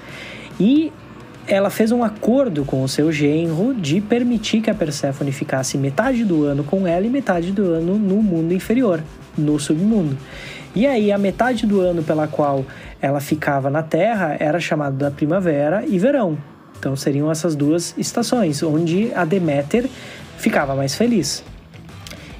[0.59, 0.91] E
[1.49, 6.23] ela fez um acordo com o seu genro de permitir que a Perséfone ficasse metade
[6.23, 9.03] do ano com ela e metade do ano no mundo inferior,
[9.35, 10.15] no submundo.
[10.75, 12.63] E aí a metade do ano pela qual
[13.01, 16.37] ela ficava na Terra era chamada da primavera e verão.
[16.77, 19.89] Então seriam essas duas estações, onde a Deméter
[20.37, 21.43] ficava mais feliz.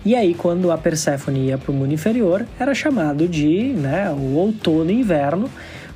[0.05, 4.35] E aí, quando a Perséfone ia para o mundo inferior, era chamado de né, o
[4.35, 5.49] outono e inverno,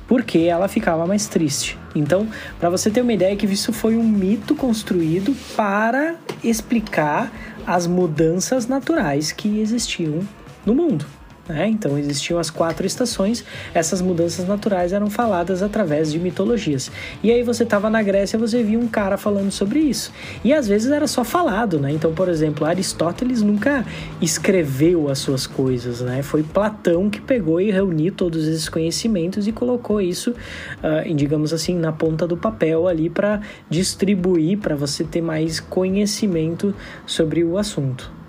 [0.06, 1.78] porque ela ficava mais triste.
[1.94, 2.28] Então,
[2.58, 7.32] para você ter uma ideia que isso foi um mito construído para explicar
[7.66, 10.20] as mudanças naturais que existiam
[10.66, 11.06] no mundo.
[11.48, 11.68] Né?
[11.68, 16.90] Então existiam as quatro estações, essas mudanças naturais eram faladas através de mitologias.
[17.22, 20.10] E aí você estava na Grécia, você via um cara falando sobre isso.
[20.42, 21.92] E às vezes era só falado, né?
[21.92, 23.84] Então, por exemplo, Aristóteles nunca
[24.22, 26.22] escreveu as suas coisas, né?
[26.22, 31.74] Foi Platão que pegou e reuniu todos esses conhecimentos e colocou isso, uh, digamos assim,
[31.76, 36.74] na ponta do papel ali para distribuir, para você ter mais conhecimento
[37.06, 38.23] sobre o assunto.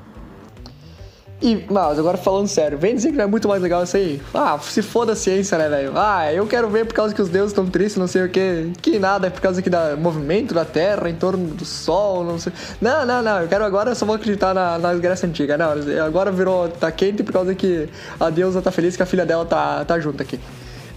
[1.42, 4.22] E, mas agora falando sério, vem dizer que não é muito mais legal isso aí?
[4.34, 5.92] Ah, se foda a ciência, né, velho?
[5.94, 8.72] Ah, eu quero ver por causa que os deuses estão tristes, não sei o que.
[8.82, 12.40] Que nada, é por causa que dá movimento da Terra em torno do Sol, não
[12.40, 12.54] sei.
[12.80, 15.58] Não, não, não, eu quero agora, eu só vou acreditar na, na Grécia Antiga.
[15.58, 15.74] Não,
[16.06, 19.46] agora virou, tá quente por causa que a deusa tá feliz que a filha dela
[19.46, 20.40] tá, tá junto aqui.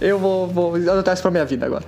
[0.01, 1.84] Eu vou, vou adotar isso pra minha vida agora.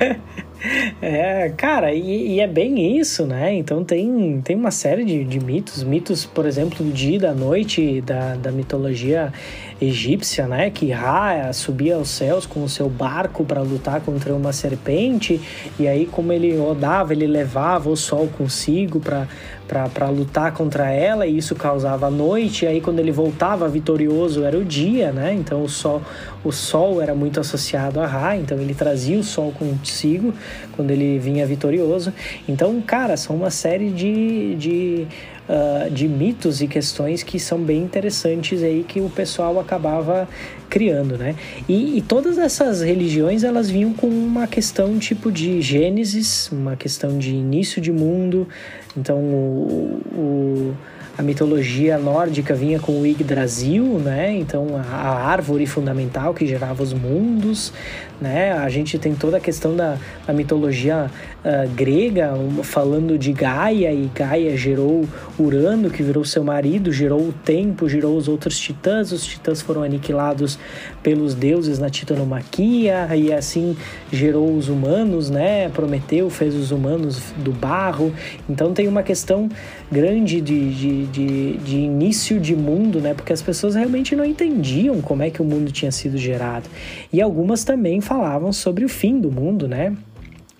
[1.02, 3.52] É, cara, e, e, é bem isso, né?
[3.54, 7.34] Então tem, tem uma série de, de mitos, mitos, por exemplo, do dia e da
[7.34, 9.32] noite da, da mitologia
[9.80, 10.70] egípcia, né?
[10.70, 15.40] Que Ra subia aos céus com o seu barco para lutar contra uma serpente,
[15.78, 19.28] e aí, como ele rodava, ele levava o sol consigo para
[19.66, 22.64] para lutar contra ela e isso causava a noite.
[22.64, 25.32] E aí quando ele voltava vitorioso era o dia, né?
[25.34, 26.02] Então o sol,
[26.44, 30.34] o sol era muito associado a Ra, então ele trazia o sol consigo
[30.72, 32.12] quando ele vinha vitorioso.
[32.48, 35.06] Então, cara, são uma série de, de
[35.48, 40.28] uh, de mitos e questões que são bem interessantes aí que o pessoal acabava
[40.68, 41.36] criando, né?
[41.68, 47.18] E, e, todas essas religiões elas vinham com uma questão tipo de Gênesis, uma questão
[47.18, 48.48] de início de mundo.
[48.96, 50.76] Então o, o
[51.16, 54.34] a mitologia nórdica vinha com o Yggdrasil, né?
[54.36, 57.72] Então a, árvore fundamental que gerava os mundos,
[58.20, 58.52] né?
[58.52, 59.96] A gente tem toda a questão da,
[60.26, 61.08] da mitologia
[61.44, 65.04] uh, grega, falando de Gaia, e Gaia gerou
[65.38, 69.82] Urano, que virou seu marido, gerou o tempo, gerou os outros titãs, os titãs foram
[69.82, 70.58] aniquilados
[71.02, 73.76] pelos deuses na titanomaquia, e assim
[74.12, 75.68] gerou os humanos, né?
[75.68, 78.12] Prometeu, fez os humanos do barro.
[78.48, 79.48] Então tem uma questão
[79.92, 83.14] grande de, de, de, de início de mundo, né?
[83.14, 86.68] Porque as pessoas realmente não entendiam como é que o mundo tinha sido gerado.
[87.12, 89.96] E algumas também falavam sobre o fim do mundo, né?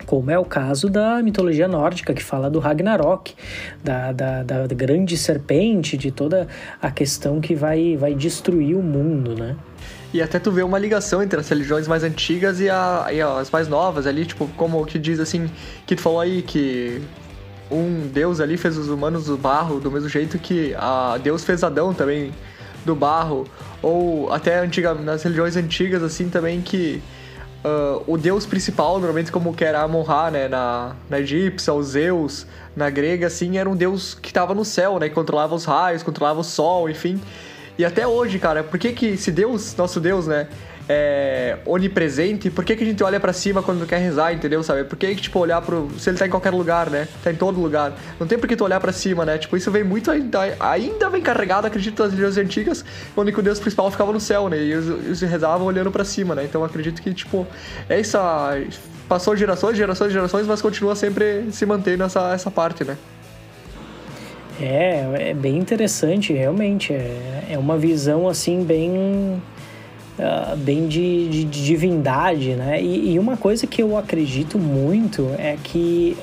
[0.05, 3.35] como é o caso da mitologia nórdica, que fala do Ragnarok,
[3.83, 6.47] da, da, da, grande serpente, de toda
[6.81, 9.57] a questão que vai, vai destruir o mundo, né?
[10.13, 13.51] E até tu vê uma ligação entre as religiões mais antigas e, a, e as
[13.51, 15.51] mais novas ali, tipo, como que diz assim,
[15.85, 17.03] que tu falou aí que
[17.71, 21.65] um Deus ali fez os humanos do barro, do mesmo jeito que a Deus fez
[21.65, 22.33] Adão também
[22.85, 23.47] do barro,
[23.83, 27.03] ou até antiga, nas religiões antigas assim também que
[27.65, 32.47] uh, o deus principal, normalmente como que era Amon-Ra, né, na, na egípcia, o Zeus,
[32.77, 36.03] na grega, assim, era um deus que estava no céu, né, que controlava os raios,
[36.03, 37.21] controlava o sol, enfim.
[37.79, 40.47] E até hoje, cara, por que que se Deus, nosso Deus, né,
[40.89, 44.63] é, onipresente, por que, que a gente olha para cima quando quer rezar, entendeu?
[44.63, 44.85] Sabe?
[44.85, 45.89] Por que, que, tipo, olhar pro.
[45.99, 47.09] Se ele tá em qualquer lugar, né?
[47.23, 47.95] Tá em todo lugar.
[48.21, 49.39] Não tem por que tu olhar para cima, né?
[49.39, 50.11] Tipo, isso vem muito.
[50.11, 52.85] Ainda, ainda vem carregado, acredito, das religiões antigas,
[53.17, 54.59] onde o Deus principal ficava no céu, né?
[54.59, 56.45] E eles, eles rezavam olhando para cima, né?
[56.45, 57.47] Então acredito que, tipo,
[57.89, 58.59] essa.
[59.09, 62.97] Passou gerações, gerações, gerações, mas continua sempre se mantendo essa, essa parte, né?
[64.61, 66.93] É, é bem interessante, realmente.
[66.93, 69.43] É, é uma visão, assim, bem
[70.19, 72.83] uh, bem de, de, de, divindade, né?
[72.83, 76.17] E, e, uma coisa que eu acredito muito é que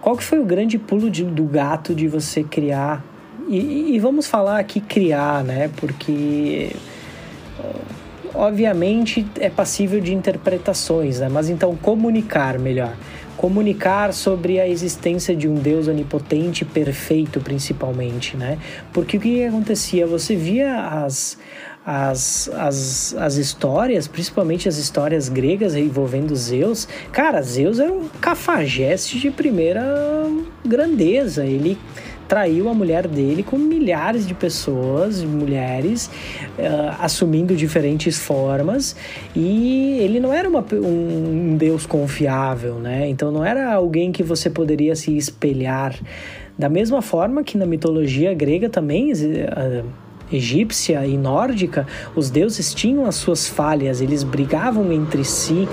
[0.00, 3.04] qual que foi o grande pulo de, do gato de você criar
[3.48, 5.70] e, e, vamos falar aqui criar, né?
[5.76, 6.74] Porque
[8.34, 11.28] obviamente é passível de interpretações, né?
[11.28, 12.94] Mas então comunicar melhor
[13.38, 18.58] comunicar sobre a existência de um Deus onipotente perfeito, principalmente, né?
[18.92, 20.06] Porque o que acontecia?
[20.08, 21.38] Você via as,
[21.90, 29.18] as, as, as histórias, principalmente as histórias gregas envolvendo Zeus, cara, Zeus era um cafajeste
[29.18, 29.82] de primeira
[30.62, 31.46] grandeza.
[31.46, 31.78] Ele
[32.28, 36.10] traiu a mulher dele com milhares de pessoas, mulheres,
[36.58, 38.94] uh, assumindo diferentes formas,
[39.34, 43.08] e ele não era uma, um, um deus confiável, né?
[43.08, 45.98] Então não era alguém que você poderia se espelhar.
[46.58, 49.10] Da mesma forma que na mitologia grega também.
[49.10, 55.68] Uh, egípcia e nórdica, os deuses tinham as suas falhas, eles brigavam entre si,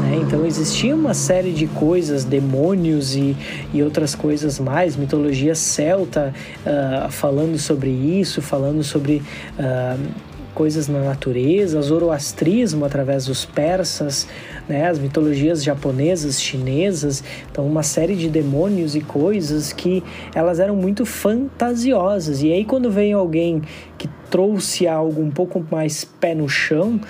[0.00, 0.20] né?
[0.20, 3.36] então existia uma série de coisas, demônios e,
[3.72, 6.34] e outras coisas mais, mitologia celta
[6.66, 9.22] uh, falando sobre isso, falando sobre.
[9.58, 14.28] Uh, coisas na natureza, zoroastrismo através dos persas,
[14.68, 20.02] né, as mitologias japonesas, chinesas, então uma série de demônios e coisas que
[20.34, 22.42] elas eram muito fantasiosas.
[22.42, 23.62] E aí quando veio alguém
[23.98, 27.00] que trouxe algo um pouco mais pé no chão,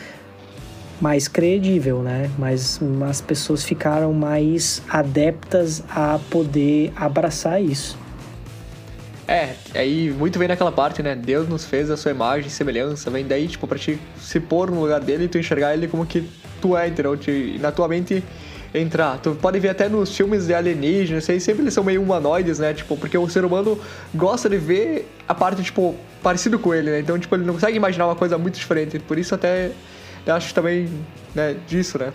[1.01, 2.31] mais credível, né?
[2.39, 8.02] Mas as pessoas ficaram mais adeptas a poder abraçar isso.
[9.33, 11.15] É, aí muito vem naquela parte, né?
[11.15, 14.71] Deus nos fez a sua imagem e semelhança, vem daí, tipo, pra te se pôr
[14.71, 16.29] no lugar dele e tu enxergar ele como que
[16.61, 17.17] tu é, entendeu?
[17.17, 18.23] Te, na tua mente
[18.75, 19.17] entrar.
[19.23, 22.75] Tu pode ver até nos filmes de alienígenas, aí sempre eles são meio humanoides, né?
[22.75, 23.81] Tipo, porque o ser humano
[24.15, 27.01] gosta de ver a parte, tipo, parecido com ele, né?
[27.01, 28.99] Então, tipo, ele não consegue imaginar uma coisa muito diferente.
[28.99, 29.71] Por isso até
[30.27, 30.91] eu acho também,
[31.35, 32.13] né, disso, né?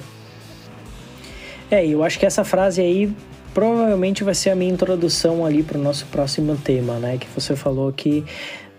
[1.72, 3.11] É, eu acho que essa frase aí
[3.58, 7.18] provavelmente vai ser a minha introdução ali para o nosso próximo tema, né?
[7.18, 8.24] Que você falou que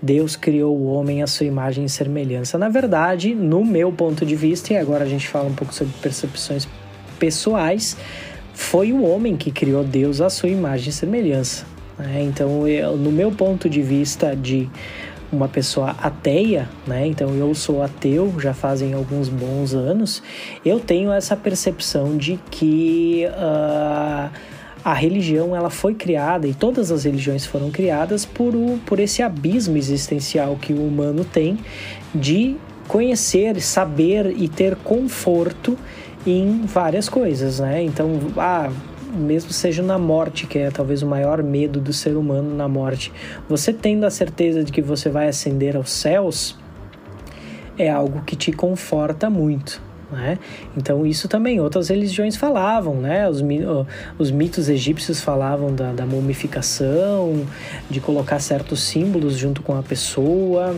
[0.00, 2.56] Deus criou o homem à sua imagem e semelhança.
[2.56, 5.92] Na verdade, no meu ponto de vista, e agora a gente fala um pouco sobre
[6.00, 6.68] percepções
[7.18, 7.96] pessoais,
[8.54, 11.66] foi o homem que criou Deus à sua imagem e semelhança.
[11.98, 12.22] Né?
[12.22, 14.70] Então, eu, no meu ponto de vista de
[15.32, 17.06] uma pessoa ateia, né?
[17.06, 20.22] Então eu sou ateu já fazem alguns bons anos.
[20.64, 24.30] Eu tenho essa percepção de que uh,
[24.84, 29.22] a religião ela foi criada e todas as religiões foram criadas por, o, por esse
[29.22, 31.58] abismo existencial que o humano tem
[32.14, 32.56] de
[32.86, 35.76] conhecer, saber e ter conforto
[36.26, 37.82] em várias coisas, né?
[37.82, 38.70] Então, ah,
[39.14, 43.12] mesmo seja na morte, que é talvez o maior medo do ser humano na morte,
[43.48, 46.56] você tendo a certeza de que você vai ascender aos céus,
[47.78, 49.87] é algo que te conforta muito.
[50.10, 50.38] Né?
[50.76, 53.28] Então isso também outras religiões falavam, né?
[53.28, 53.42] Os,
[54.18, 57.46] os mitos egípcios falavam da, da mumificação,
[57.90, 60.74] de colocar certos símbolos junto com a pessoa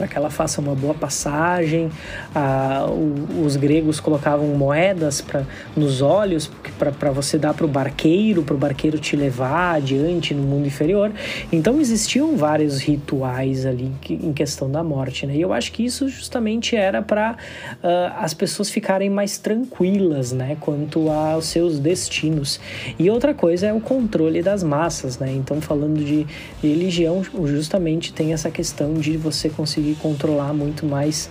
[0.00, 1.90] para que ela faça uma boa passagem.
[2.34, 5.42] Ah, o, os gregos colocavam moedas pra,
[5.76, 10.42] nos olhos para você dar para o barqueiro, para o barqueiro te levar adiante no
[10.42, 11.12] mundo inferior.
[11.52, 15.36] Então existiam vários rituais ali em questão da morte, né?
[15.36, 17.36] E eu acho que isso justamente era para
[17.82, 20.56] ah, as pessoas ficarem mais tranquilas, né?
[20.60, 22.58] Quanto aos seus destinos.
[22.98, 25.30] E outra coisa é o controle das massas, né?
[25.30, 26.26] Então falando de
[26.62, 31.28] religião, justamente tem essa questão de você conseguir conseguir controlar muito mais.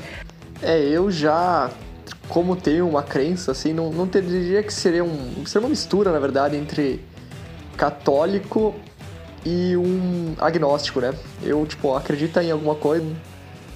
[0.62, 1.70] É, eu já,
[2.28, 5.46] como tenho uma crença, assim, não, não teria que seria um.
[5.46, 7.02] Seria uma mistura, na verdade, entre
[7.78, 8.76] católico
[9.46, 11.14] e um agnóstico, né?
[11.44, 13.06] Eu, tipo, acredito em alguma coisa.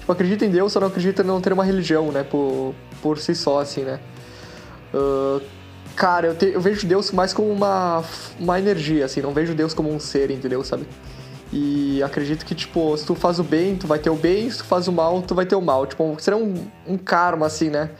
[0.00, 2.22] tipo, acredita em Deus, só não acredita em não ter uma religião, né?
[2.22, 3.98] Por, por si só, assim, né?
[4.92, 5.40] Uh,
[5.96, 8.04] cara, eu, te, eu vejo Deus mais como uma,
[8.38, 10.62] uma energia, assim, não vejo Deus como um ser, entendeu?
[10.62, 10.86] Sabe?
[11.52, 14.58] E acredito que, tipo, se tu faz o bem, tu vai ter o bem, se
[14.58, 15.86] tu faz o mal, tu vai ter o mal.
[15.86, 16.54] Tipo, será um,
[16.86, 17.90] um karma, assim, né?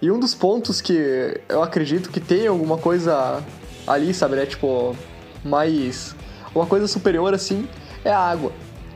[0.00, 3.42] E um dos pontos que eu acredito que tem alguma coisa
[3.86, 4.46] ali, sabe, né?
[4.46, 4.96] Tipo,
[5.44, 6.14] mais.
[6.54, 7.68] Uma coisa superior, assim,
[8.04, 8.52] é a água.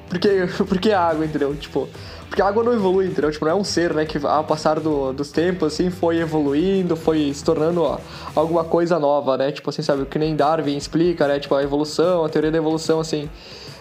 [0.09, 0.29] Porque,
[0.69, 1.55] porque a água, entendeu?
[1.55, 1.89] Tipo,
[2.29, 3.31] porque a água não evolui, entendeu?
[3.31, 6.97] Tipo, não é um ser, né, que ao passar do, dos tempos, assim, foi evoluindo,
[6.97, 7.99] foi se tornando ó,
[8.35, 9.53] alguma coisa nova, né?
[9.53, 10.03] Tipo assim, sabe?
[10.03, 11.39] O que nem Darwin explica, né?
[11.39, 13.31] Tipo, a evolução, a teoria da evolução, assim.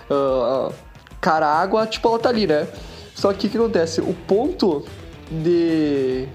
[0.09, 0.73] Uh,
[1.19, 2.67] cara, a água, tipo, ela tá ali, né?
[3.13, 4.01] Só que o que acontece?
[4.01, 4.85] O ponto
[5.29, 6.27] de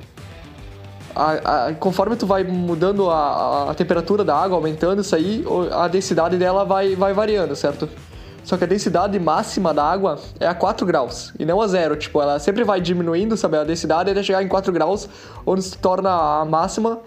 [1.14, 5.88] a, a, conforme tu vai mudando a, a, temperatura da água, aumentando isso aí, a
[5.88, 7.88] densidade dela vai, vai variando, certo?
[8.42, 11.94] Só que a densidade máxima da água é a 4 graus e não a zero.
[11.96, 13.58] Tipo, ela sempre vai diminuindo, sabe?
[13.58, 15.08] A densidade até chegar em 4 graus,
[15.44, 16.10] onde se torna
[16.40, 17.00] a máxima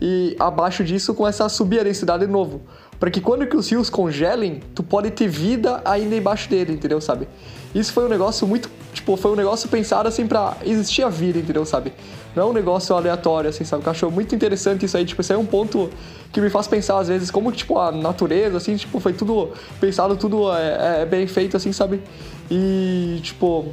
[0.00, 2.62] e abaixo disso começa a subir a densidade de novo.
[2.98, 7.00] Para que quando que os rios congelem, tu pode ter vida ainda embaixo dele, entendeu,
[7.00, 7.28] sabe?
[7.74, 11.38] Isso foi um negócio muito, tipo, foi um negócio pensado assim para existir a vida,
[11.38, 11.92] entendeu, sabe?
[12.34, 13.84] Não é um negócio aleatório, assim, sabe?
[13.84, 15.04] Eu acho muito interessante isso aí.
[15.04, 15.90] Tipo, isso aí é um ponto
[16.32, 19.50] que me faz pensar, às vezes, como, tipo, a natureza, assim, tipo, foi tudo
[19.80, 22.02] pensado, tudo é, é bem feito, assim, sabe?
[22.50, 23.66] E, tipo,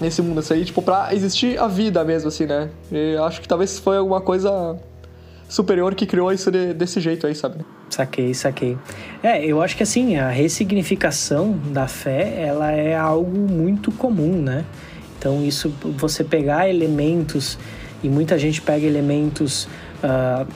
[0.00, 2.70] nesse mundo, isso aí, tipo, pra existir a vida mesmo, assim, né?
[2.90, 4.78] E acho que talvez foi alguma coisa
[5.48, 7.64] superior que criou isso de, desse jeito aí, sabe?
[7.90, 8.76] Saquei, saquei.
[9.22, 14.64] É, eu acho que assim, a ressignificação da fé, ela é algo muito comum, né?
[15.18, 17.58] Então, isso, você pegar elementos
[18.02, 19.64] e muita gente pega elementos
[20.04, 20.46] uh,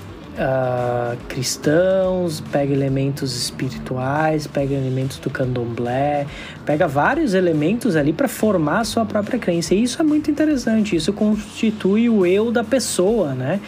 [0.41, 6.27] uh, cristãos, pega elementos espirituais, pega elementos do candomblé,
[6.65, 9.75] pega vários elementos ali para formar a sua própria crença.
[9.75, 13.61] E isso é muito interessante, isso constitui o eu da pessoa, né?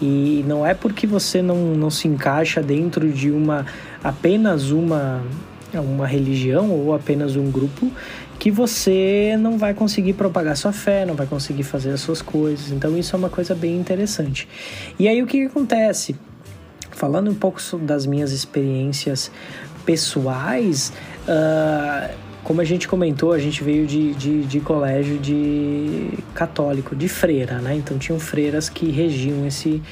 [0.00, 3.66] E não é porque você não, não se encaixa dentro de uma
[4.04, 5.22] apenas uma
[5.74, 7.92] uma religião ou apenas um grupo
[8.38, 12.70] que você não vai conseguir propagar sua fé, não vai conseguir fazer as suas coisas.
[12.70, 14.48] Então isso é uma coisa bem interessante.
[14.98, 16.14] E aí o que, que acontece?
[16.90, 19.30] Falando um pouco das minhas experiências
[19.84, 20.92] pessoais,
[21.26, 27.08] uh, como a gente comentou, a gente veio de, de, de, colégio de católico, de
[27.08, 27.74] freira, né?
[27.74, 29.82] Então tinham freiras que regiam esse,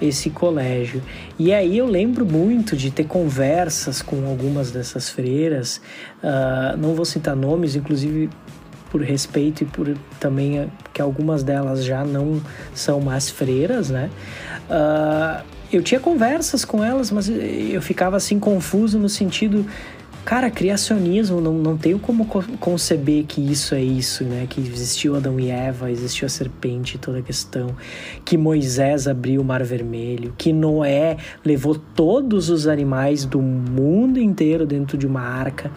[0.00, 1.02] esse colégio.
[1.38, 5.80] E aí eu lembro muito de ter conversas com algumas dessas freiras,
[6.22, 8.30] uh, não vou citar nomes, inclusive
[8.90, 12.40] por respeito e por também que algumas delas já não
[12.74, 14.10] são mais freiras, né?
[14.68, 19.64] Uh, eu tinha conversas com elas, mas eu ficava assim confuso no sentido
[20.24, 24.46] Cara, criacionismo, não, não tenho como conceber que isso é isso, né?
[24.48, 27.74] Que existiu Adão e Eva, existiu a serpente, toda a questão.
[28.24, 34.66] Que Moisés abriu o Mar Vermelho, que Noé levou todos os animais do mundo inteiro
[34.66, 35.70] dentro de uma arca.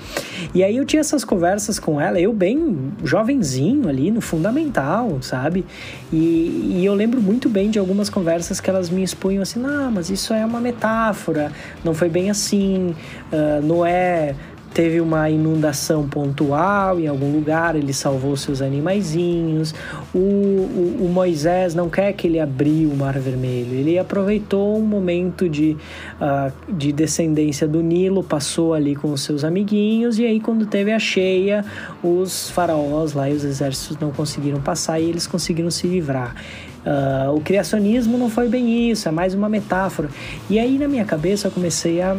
[0.54, 5.66] E aí eu tinha essas conversas com ela, eu bem jovenzinho ali, no fundamental, sabe?
[6.12, 9.90] E, e eu lembro muito bem de algumas conversas que elas me expunham assim: não,
[9.90, 11.52] mas isso é uma metáfora,
[11.84, 12.94] não foi bem assim,
[13.32, 14.36] uh, Noé
[14.74, 19.74] teve uma inundação pontual em algum lugar, ele salvou seus animaizinhos.
[20.14, 24.82] O, o, o, Moisés não quer que ele abriu o Mar Vermelho, ele aproveitou um
[24.82, 25.78] momento de,
[26.20, 30.92] uh, de descendência do Nilo, passou ali com os seus amiguinhos, e aí, quando teve
[30.92, 31.64] a cheia,
[32.04, 36.36] os faraós lá e os exércitos não conseguiram passar e eles conseguiram se livrar.
[36.84, 40.10] Uh, o criacionismo não foi bem isso, é mais uma metáfora.
[40.50, 42.18] E aí, na minha cabeça, eu comecei a,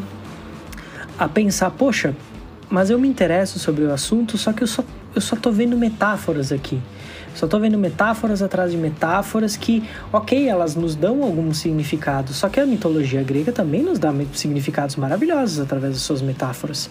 [1.19, 2.15] a pensar: poxa
[2.75, 4.83] mas eu me interesso sobre o assunto, só que eu só,
[5.15, 6.83] eu só tô vendo metáforas aqui.
[7.33, 12.49] Só tô vendo metáforas atrás de metáforas que, ok, elas nos dão algum significado, só
[12.49, 16.91] que a mitologia grega também nos dá significados maravilhosos através das suas metáforas.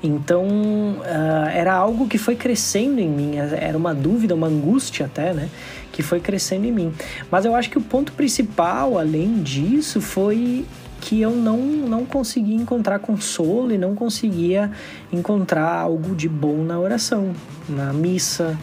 [0.00, 5.32] Então, uh, era algo que foi crescendo em mim, era uma dúvida, uma angústia até,
[5.32, 5.48] né?
[5.90, 6.92] Que foi crescendo em mim.
[7.28, 10.64] Mas eu acho que o ponto principal, além disso, foi
[11.04, 14.70] que eu não, não conseguia encontrar consolo e não conseguia
[15.12, 17.34] encontrar algo de bom na oração,
[17.68, 18.58] na missa.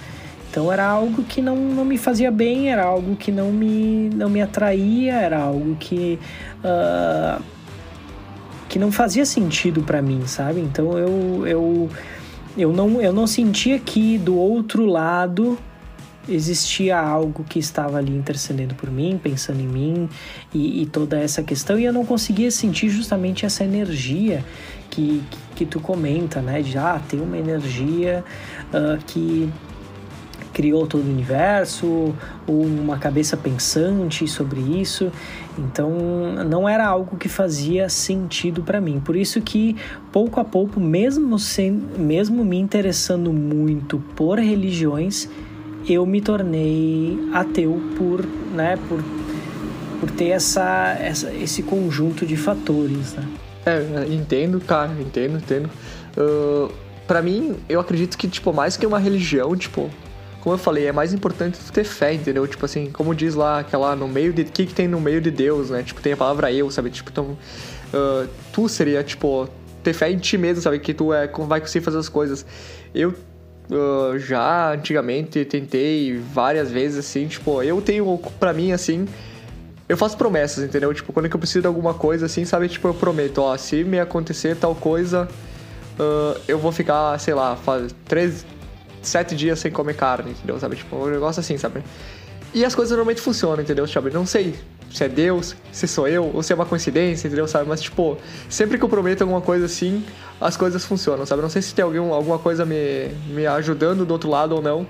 [0.49, 4.27] Então era algo que não, não me fazia bem, era algo que não me, não
[4.27, 6.18] me atraía, era algo que,
[6.65, 7.41] uh,
[8.68, 10.61] que não fazia sentido para mim, sabe?
[10.61, 11.89] Então eu, eu,
[12.57, 15.59] eu, não, eu não sentia que do outro lado
[16.27, 20.10] existia algo que estava ali intercedendo por mim, pensando em mim
[20.53, 24.43] e, e, toda essa questão, e eu não conseguia sentir justamente essa energia
[24.89, 26.61] que, que, que tu comenta, né?
[26.61, 28.23] De ah, tem uma energia
[28.73, 29.52] uh, que,
[30.53, 32.14] criou todo o universo
[32.48, 35.11] ou uma cabeça pensante sobre isso.
[35.57, 35.91] Então
[36.48, 38.99] não era algo que fazia sentido para mim.
[38.99, 39.76] Por isso que
[40.11, 45.30] pouco a pouco, mesmo sem, mesmo me interessando muito por religiões,
[45.88, 49.03] eu me tornei ateu por, né, por,
[49.99, 53.28] por ter essa, essa, esse conjunto de fatores, né?
[53.66, 55.70] É, entendo, cara, entendo, entendo.
[56.18, 56.72] Uh,
[57.08, 59.90] para mim, eu acredito que, tipo, mais que uma religião, tipo,
[60.41, 62.48] como eu falei, é mais importante tu ter fé, entendeu?
[62.48, 64.41] Tipo assim, como diz lá, aquela no meio de.
[64.41, 65.84] O que, que tem no meio de Deus, né?
[65.84, 66.90] Tipo, tem a palavra eu, sabe?
[66.90, 67.38] Tipo, então.
[67.94, 69.48] Uh, tu seria, tipo,
[69.84, 70.80] ter fé em ti mesmo, sabe?
[70.80, 72.45] Que tu é, vai conseguir fazer as coisas.
[72.94, 73.14] Eu
[74.19, 79.07] já antigamente tentei várias vezes, assim, tipo, eu tenho para mim, assim.
[79.88, 80.93] Eu faço promessas, entendeu?
[80.93, 82.68] Tipo, quando eu preciso de alguma coisa, assim, sabe?
[82.69, 85.27] Tipo, eu prometo, ó, se me acontecer tal coisa,
[85.99, 88.45] uh, eu vou ficar, sei lá, faz três
[89.02, 90.60] sete dias sem comer carne, entendeu?
[90.60, 90.76] Sabe?
[90.76, 91.84] Tipo, um negócio assim, sabe?
[92.53, 93.88] E as coisas normalmente funcionam, entendeu?
[93.88, 94.11] Sabe?
[94.11, 94.56] Não sei
[94.93, 97.47] se é Deus, se sou eu, ou se é uma coincidência, entendeu?
[97.47, 97.68] Sabe?
[97.68, 98.18] Mas, tipo,
[98.49, 100.03] sempre que eu prometo alguma coisa assim,
[100.39, 101.41] as coisas funcionam, sabe?
[101.41, 104.85] Não sei se tem algum, alguma coisa me, me ajudando do outro lado ou não,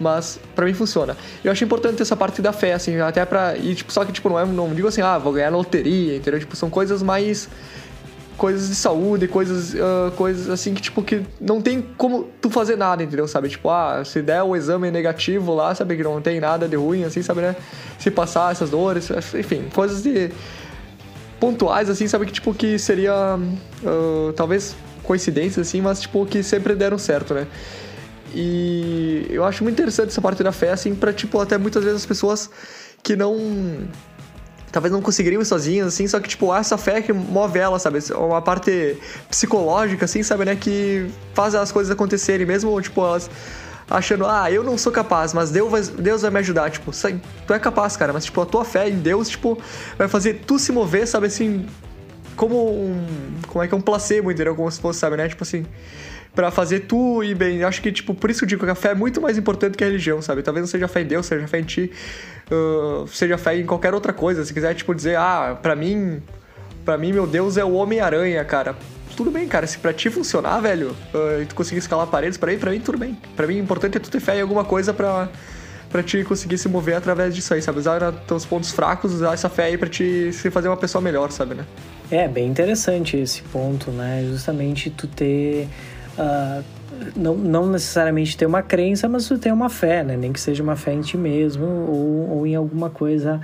[0.00, 1.16] mas para mim funciona.
[1.44, 3.56] Eu acho importante essa parte da fé, assim, até pra.
[3.56, 4.44] E, tipo, só que, tipo, não é.
[4.44, 6.40] Não digo assim, ah, vou ganhar loteria, entendeu?
[6.40, 7.48] Tipo, são coisas mais
[8.42, 12.74] coisas de saúde, coisas, uh, coisas assim que, tipo, que não tem como tu fazer
[12.74, 13.28] nada, entendeu?
[13.28, 13.48] Sabe?
[13.48, 15.96] Tipo, ah, se der o exame negativo lá, sabe?
[15.96, 17.54] Que não tem nada de ruim, assim, sabe, né?
[18.00, 19.08] Se passar essas dores,
[19.38, 20.32] enfim, coisas de
[21.38, 22.26] pontuais, assim, sabe?
[22.26, 24.74] Que, tipo, que seria, uh, talvez
[25.04, 27.46] coincidências, assim, mas, tipo, que sempre deram certo, né?
[28.34, 32.00] E eu acho muito interessante essa parte da fé, assim, pra, tipo, até muitas vezes
[32.00, 32.50] as pessoas
[33.04, 33.36] que não
[34.72, 37.98] talvez não conseguiriam ir sozinhas, assim, só que, tipo, essa fé que move ela, sabe?
[38.14, 38.96] Uma parte
[39.28, 40.56] psicológica, assim, sabe, né?
[40.56, 43.30] Que faz as coisas acontecerem, mesmo, tipo, elas
[43.90, 46.70] achando, ah, eu não sou capaz, mas Deus vai, Deus vai me ajudar.
[46.70, 46.90] Tipo,
[47.46, 49.60] tu é capaz, cara, mas, tipo, a tua fé em Deus, tipo,
[49.98, 51.66] vai fazer tu se mover, sabe, assim,
[52.34, 53.06] como um.
[53.48, 54.56] Como é que é um placebo, entendeu?
[54.56, 55.28] Como se fosse, sabe, né?
[55.28, 55.66] Tipo assim
[56.34, 57.62] para fazer tu ir bem.
[57.62, 59.84] Acho que, tipo, por isso eu digo que a fé é muito mais importante que
[59.84, 60.42] a religião, sabe?
[60.42, 61.92] Talvez não seja fé em Deus, seja fé em ti,
[62.50, 64.44] uh, seja fé em qualquer outra coisa.
[64.44, 66.22] Se quiser, tipo, dizer, ah, pra mim,
[66.84, 68.76] para mim, meu Deus é o Homem-Aranha, cara.
[69.16, 69.66] Tudo bem, cara.
[69.66, 72.80] Se pra ti funcionar, velho, uh, e tu conseguir escalar paredes, pra mim, pra mim,
[72.80, 73.16] tudo bem.
[73.36, 75.28] Pra mim, o importante é tu ter fé em alguma coisa pra,
[75.90, 77.78] pra te conseguir se mover através disso aí, sabe?
[77.78, 81.30] Usar teus pontos fracos, usar essa fé aí pra te se fazer uma pessoa melhor,
[81.30, 81.66] sabe, né?
[82.10, 84.24] É, bem interessante esse ponto, né?
[84.28, 85.68] Justamente tu ter
[86.18, 86.64] uh,
[87.16, 90.16] não, não necessariamente ter uma crença, mas ter uma fé, né?
[90.16, 93.40] Nem que seja uma fé em ti mesmo ou, ou em alguma coisa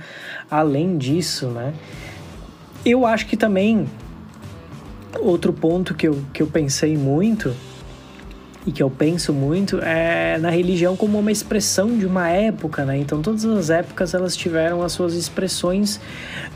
[0.49, 1.73] além disso, né?
[2.85, 3.87] Eu acho que também
[5.19, 7.53] outro ponto que eu, que eu pensei muito
[8.65, 12.97] e que eu penso muito é na religião como uma expressão de uma época, né?
[12.97, 15.99] Então todas as épocas elas tiveram as suas expressões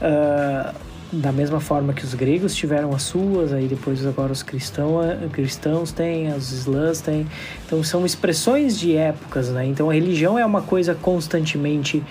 [0.02, 0.76] uh,
[1.14, 5.00] da mesma forma que os gregos tiveram as suas, aí depois agora os cristão,
[5.32, 7.28] cristãos têm, os islãs têm.
[7.66, 9.66] Então são expressões de épocas, né?
[9.66, 12.04] Então a religião é uma coisa constantemente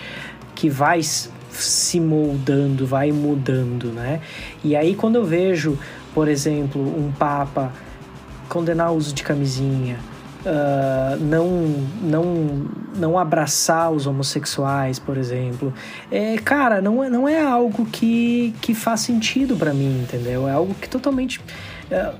[0.54, 4.20] que vai se moldando, vai mudando, né?
[4.62, 5.76] E aí quando eu vejo,
[6.14, 7.72] por exemplo, um papa
[8.48, 9.98] condenar o uso de camisinha,
[10.44, 11.48] uh, não,
[12.02, 12.24] não,
[12.96, 15.72] não abraçar os homossexuais, por exemplo.
[16.10, 20.48] É, cara, não é, não é algo que, que faz sentido para mim, entendeu?
[20.48, 22.14] É algo que totalmente uh,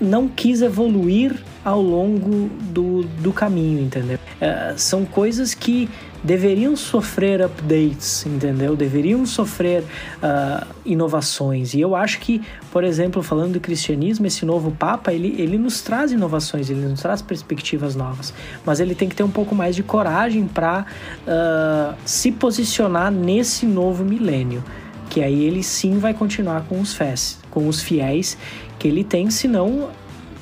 [0.00, 4.18] não quis evoluir ao longo do, do caminho, entendeu?
[4.40, 5.88] Uh, são coisas que
[6.22, 8.74] deveriam sofrer updates, entendeu?
[8.74, 11.74] Deveriam sofrer uh, inovações.
[11.74, 12.42] E eu acho que,
[12.72, 17.00] por exemplo, falando do cristianismo, esse novo Papa, ele, ele nos traz inovações, ele nos
[17.00, 18.34] traz perspectivas novas.
[18.64, 23.12] Mas ele tem que ter um pouco mais de coragem para uh, ah, se posicionar
[23.12, 24.62] nesse novo milênio.
[25.08, 28.36] Que aí ele sim vai continuar com os, fés, com os fiéis
[28.78, 29.88] que ele tem, senão,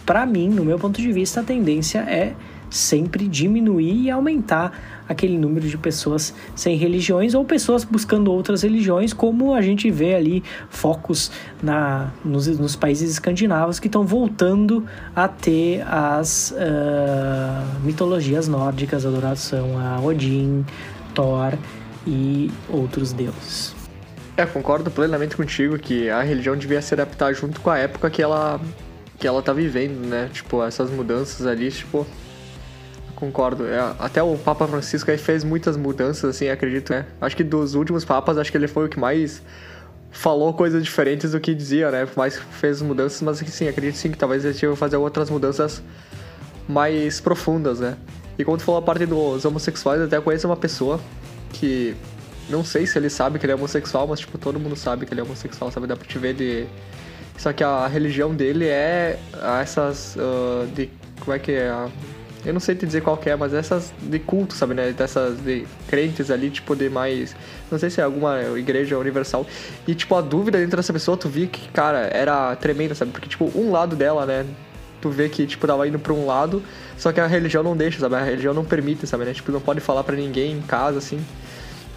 [0.04, 2.34] para mim, no meu ponto de vista, a tendência é
[2.68, 9.12] sempre diminuir e aumentar aquele número de pessoas sem religiões ou pessoas buscando outras religiões,
[9.12, 11.30] como a gente vê ali focos
[11.62, 14.84] na, nos, nos países escandinavos que estão voltando
[15.14, 20.64] a ter as uh, mitologias nórdicas, adoração a Odin,
[21.14, 21.54] Thor
[22.06, 23.74] e outros deuses.
[24.36, 28.22] É, concordo plenamente contigo que a religião devia se adaptar junto com a época que
[28.22, 28.60] ela
[29.18, 30.28] que ela tá vivendo, né?
[30.30, 32.06] Tipo, essas mudanças ali, tipo,
[33.16, 33.66] concordo.
[33.66, 37.06] É, até o Papa Francisco aí fez muitas mudanças, assim, acredito, né?
[37.20, 39.42] Acho que dos últimos papas, acho que ele foi o que mais
[40.12, 42.06] falou coisas diferentes do que dizia, né?
[42.16, 45.82] Mais fez mudanças, mas sim, acredito sim que talvez ele tivesse fazer outras mudanças
[46.68, 47.96] mais profundas, né?
[48.38, 51.00] E tu falou a parte dos homossexuais, eu até conheço uma pessoa
[51.52, 51.96] que
[52.48, 55.12] não sei se ele sabe que ele é homossexual, mas tipo, todo mundo sabe que
[55.12, 55.86] ele é homossexual, sabe?
[55.86, 56.66] Dá pra te ver de.
[57.36, 59.18] Só que a religião dele é
[59.60, 60.16] essas.
[60.16, 60.90] Uh, de.
[61.20, 61.88] Como é que é?
[62.44, 64.92] Eu não sei te dizer qual é, mas essas de culto, sabe, né?
[64.92, 67.34] Dessas de crentes ali, tipo, de mais.
[67.70, 69.44] Não sei se é alguma igreja universal.
[69.86, 73.10] E, tipo, a dúvida dentro dessa pessoa, tu via que, cara, era tremenda, sabe?
[73.10, 74.46] Porque, tipo, um lado dela, né?
[75.00, 76.62] Tu vê que, tipo, tava indo pra um lado,
[76.96, 78.14] só que a religião não deixa, sabe?
[78.14, 79.32] A religião não permite, sabe, né?
[79.32, 81.24] Tipo, não pode falar para ninguém em casa, assim.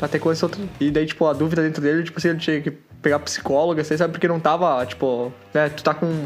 [0.01, 0.61] Até coisa outra.
[0.79, 2.71] E daí, tipo, a dúvida dentro dele, tipo, se ele tinha que
[3.01, 4.13] pegar psicóloga, assim, sabe?
[4.13, 5.69] Porque não tava, tipo, né?
[5.69, 6.25] Tu tá com.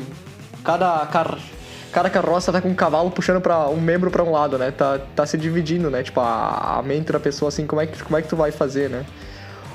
[0.63, 1.05] Cada.
[1.07, 1.37] Car...
[1.93, 4.71] Cada carroça tá com um cavalo puxando para um membro para um lado, né?
[4.71, 6.01] Tá, tá se dividindo, né?
[6.01, 8.51] Tipo, a, a mente da pessoa, assim, como é, que, como é que tu vai
[8.51, 9.05] fazer, né?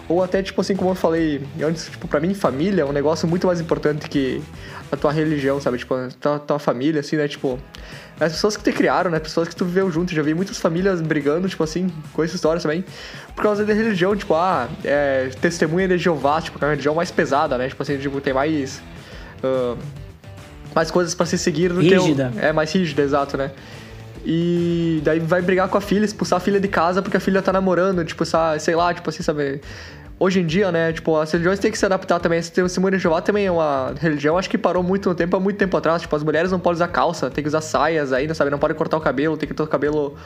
[0.09, 3.29] Ou até, tipo assim, como eu falei antes, tipo, pra mim, família é um negócio
[3.29, 4.43] muito mais importante que
[4.91, 5.79] a tua religião, sabe?
[5.79, 7.29] Tipo, a tua, tua família, assim, né?
[7.29, 7.59] Tipo,
[8.19, 9.21] as pessoas que te criaram, né?
[9.21, 10.15] Pessoas que tu viveu junto.
[10.15, 12.85] Já vi muitas famílias brigando, tipo assim, com essa história também.
[13.37, 16.95] Por causa da religião, tipo, ah, é, testemunha de Jeová, tipo, que é a religião
[16.95, 17.69] mais pesada, né?
[17.69, 18.81] Tipo assim, tipo, tem mais.
[19.45, 19.77] Uh,
[20.75, 22.33] mais coisas para se seguir do rígida.
[22.33, 22.45] que.
[22.45, 23.51] É, mais rígida, exato, né?
[24.25, 27.41] E daí vai brigar com a filha, expulsar a filha de casa porque a filha
[27.41, 28.25] tá namorando, tipo,
[28.59, 29.61] sei lá, tipo assim, sabe?
[30.21, 32.39] Hoje em dia, né, tipo, as religiões têm que se adaptar também.
[32.39, 35.41] Esse testemunho de Jeová também é uma religião, acho que parou muito no tempo, há
[35.41, 36.03] muito tempo atrás.
[36.03, 38.51] Tipo, as mulheres não podem usar calça, tem que usar saias ainda, sabe?
[38.51, 40.17] Não podem cortar o cabelo, tem que ter o cabelo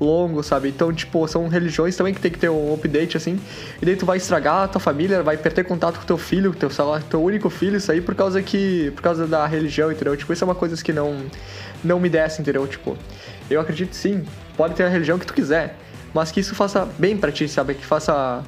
[0.00, 0.68] longo, sabe?
[0.68, 3.38] Então, tipo, são religiões também que tem que ter um update, assim.
[3.80, 6.70] E daí tu vai estragar a tua família, vai perder contato com teu filho, teu,
[6.70, 8.90] sei teu único filho, isso aí por causa que.
[8.92, 10.16] por causa da religião, entendeu?
[10.16, 11.18] Tipo, isso é uma coisa que não,
[11.84, 12.66] não me desce, entendeu?
[12.66, 12.96] Tipo,
[13.50, 14.24] eu acredito sim,
[14.56, 15.76] pode ter a religião que tu quiser,
[16.14, 17.74] mas que isso faça bem para ti, sabe?
[17.74, 18.42] Que faça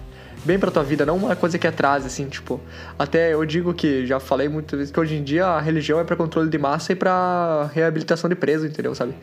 [0.44, 2.60] bem pra tua vida, não uma coisa que atrasa, assim, tipo.
[2.98, 6.04] Até eu digo que, já falei muitas vezes, que hoje em dia a religião é
[6.04, 9.14] para controle de massa e para reabilitação de preso, entendeu, sabe?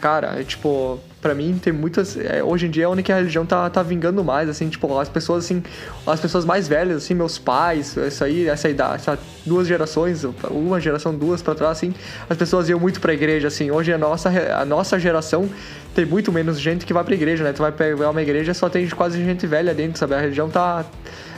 [0.00, 2.16] Cara, é, tipo, para mim tem muitas.
[2.16, 4.98] É, hoje em dia é onde que a religião tá, tá vingando mais, assim, tipo,
[4.98, 5.62] as pessoas, assim,
[6.06, 10.78] as pessoas mais velhas, assim, meus pais, essa aí, essa idade, essa duas gerações, uma
[10.78, 11.94] geração, duas pra trás, assim,
[12.28, 13.70] as pessoas iam muito pra igreja, assim.
[13.70, 15.48] Hoje a nossa, a nossa geração
[15.94, 17.52] tem muito menos gente que vai pra igreja, né?
[17.52, 20.14] Tu vai pegar uma igreja só tem quase gente velha dentro, sabe?
[20.14, 20.84] A religião tá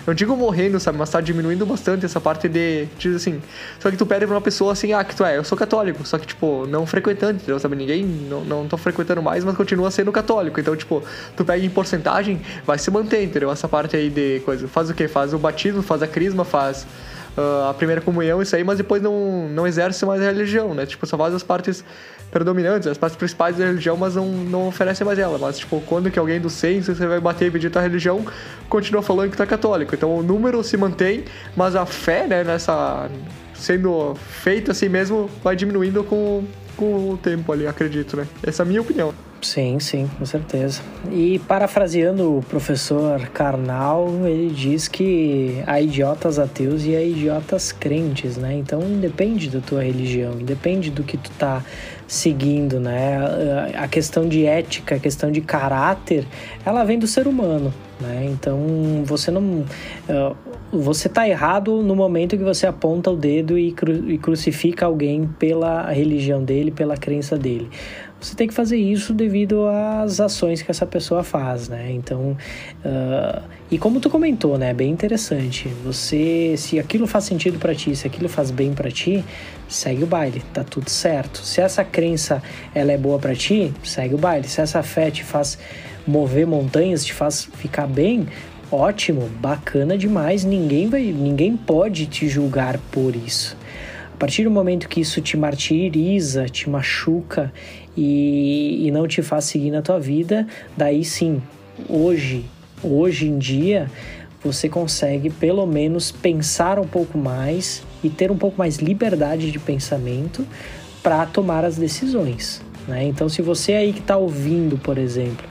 [0.08, 0.96] não digo morrendo, sabe?
[0.96, 2.86] Mas tá diminuindo bastante essa parte de.
[2.98, 3.42] Diz assim.
[3.78, 6.02] Só que tu pede pra uma pessoa assim, ah, que tu é, eu sou católico.
[6.06, 7.58] Só que, tipo, não frequentante, entendeu?
[7.58, 7.76] Sabe?
[7.76, 8.06] Ninguém.
[8.06, 10.58] Não, não tô frequentando mais, mas continua sendo católico.
[10.58, 11.02] Então, tipo,
[11.36, 13.52] tu pega em porcentagem, vai se manter, entendeu?
[13.52, 14.66] Essa parte aí de coisa.
[14.66, 15.06] Faz o quê?
[15.08, 16.86] Faz o batismo, faz a crisma, faz.
[17.36, 20.86] Uh, a primeira comunhão, isso aí, mas depois não, não exerce mais a religião, né?
[20.86, 21.84] Tipo, só faz as partes
[22.30, 25.38] predominantes, as partes principais da religião, mas não, não oferece mais ela.
[25.38, 28.24] Mas, tipo, quando que alguém do censo, você vai bater e pedir tua religião,
[28.68, 29.94] continua falando que é católico.
[29.94, 31.24] Então o número se mantém,
[31.56, 33.08] mas a fé, né, nessa.
[33.54, 36.44] sendo feita assim mesmo, vai diminuindo com,
[36.76, 38.26] com o tempo ali, acredito, né?
[38.42, 39.12] Essa é a minha opinião.
[39.40, 40.80] Sim, sim, com certeza.
[41.12, 48.36] E parafraseando o professor Karnal, ele diz que há idiotas ateus e há idiotas crentes,
[48.36, 48.54] né?
[48.54, 51.62] Então independe da tua religião, independe do que tu tá
[52.08, 53.18] seguindo, né?
[53.76, 56.26] A questão de ética, a questão de caráter,
[56.64, 58.26] ela vem do ser humano, né?
[58.32, 58.58] Então
[59.04, 59.42] você não
[60.08, 60.34] uh,
[60.72, 65.26] você tá errado no momento que você aponta o dedo e, cru, e crucifica alguém
[65.38, 67.70] pela religião dele, pela crença dele
[68.20, 71.92] você tem que fazer isso devido às ações que essa pessoa faz, né?
[71.92, 72.36] Então,
[72.84, 74.74] uh, e como tu comentou, né?
[74.74, 75.68] Bem interessante.
[75.84, 79.24] Você, se aquilo faz sentido para ti, se aquilo faz bem para ti,
[79.68, 81.38] segue o baile, tá tudo certo.
[81.38, 82.42] Se essa crença
[82.74, 84.48] ela é boa para ti, segue o baile.
[84.48, 85.56] Se essa fé te faz
[86.04, 88.26] mover montanhas, te faz ficar bem,
[88.72, 90.44] ótimo, bacana demais.
[90.44, 93.56] Ninguém vai, ninguém pode te julgar por isso.
[94.12, 97.52] A partir do momento que isso te martiriza, te machuca
[98.00, 100.46] e, e não te faz seguir na tua vida,
[100.76, 101.42] daí sim,
[101.88, 102.44] hoje,
[102.80, 103.90] hoje em dia,
[104.42, 109.58] você consegue pelo menos pensar um pouco mais e ter um pouco mais liberdade de
[109.58, 110.46] pensamento
[111.02, 112.62] para tomar as decisões.
[112.86, 113.04] Né?
[113.04, 115.44] Então, se você aí que está ouvindo, por exemplo,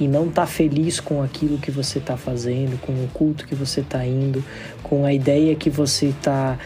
[0.00, 3.80] e não está feliz com aquilo que você está fazendo, com o culto que você
[3.80, 4.42] está indo,
[4.82, 6.58] com a ideia que você está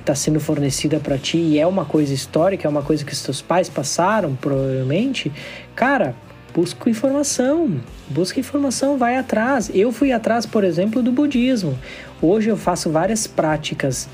[0.00, 3.22] está sendo fornecida para ti e é uma coisa histórica, é uma coisa que os
[3.22, 5.32] teus pais passaram, provavelmente,
[5.74, 6.14] cara,
[6.54, 9.70] busca informação, busca informação, vai atrás.
[9.74, 11.78] Eu fui atrás, por exemplo, do budismo.
[12.20, 14.08] Hoje eu faço várias práticas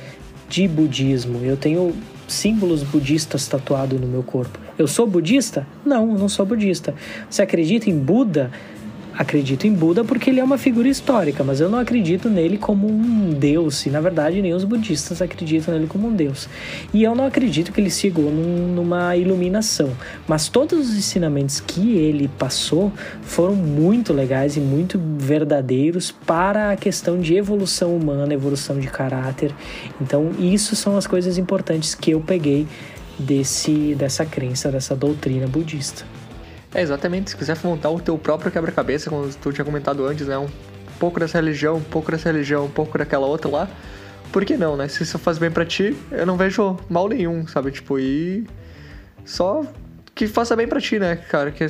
[0.49, 1.45] de budismo.
[1.45, 1.95] Eu tenho
[2.27, 4.59] símbolos budistas tatuados no meu corpo.
[4.79, 5.67] Eu sou budista?
[5.85, 6.95] Não, não sou budista.
[7.29, 8.51] Você acredita em Buda?
[9.19, 12.87] Acredito em Buda porque ele é uma figura histórica, mas eu não acredito nele como
[12.87, 16.49] um deus, e na verdade nem os budistas acreditam nele como um deus.
[16.95, 19.91] E eu não acredito que ele chegou num, numa iluminação,
[20.29, 22.93] mas todos os ensinamentos que ele passou
[23.23, 29.53] foram muito legais e muito verdadeiros para a questão de evolução humana, evolução de caráter.
[30.01, 32.69] Então, isso são as coisas importantes que eu peguei
[33.19, 36.05] desse dessa crença, dessa doutrina budista.
[36.75, 37.31] É, exatamente.
[37.31, 40.39] Se quiser montar o teu próprio quebra-cabeça, como tu tinha comentado antes, né?
[40.39, 40.49] Um
[40.99, 43.69] pouco dessa religião, um pouco dessa religião, um pouco daquela outra lá.
[44.33, 44.89] Por que não, né?
[44.89, 47.71] Se isso faz bem para ti, eu não vejo mal nenhum, sabe?
[47.71, 48.47] Tipo, e
[49.25, 49.65] só
[50.15, 51.51] que faça bem para ti, né, cara?
[51.51, 51.67] Que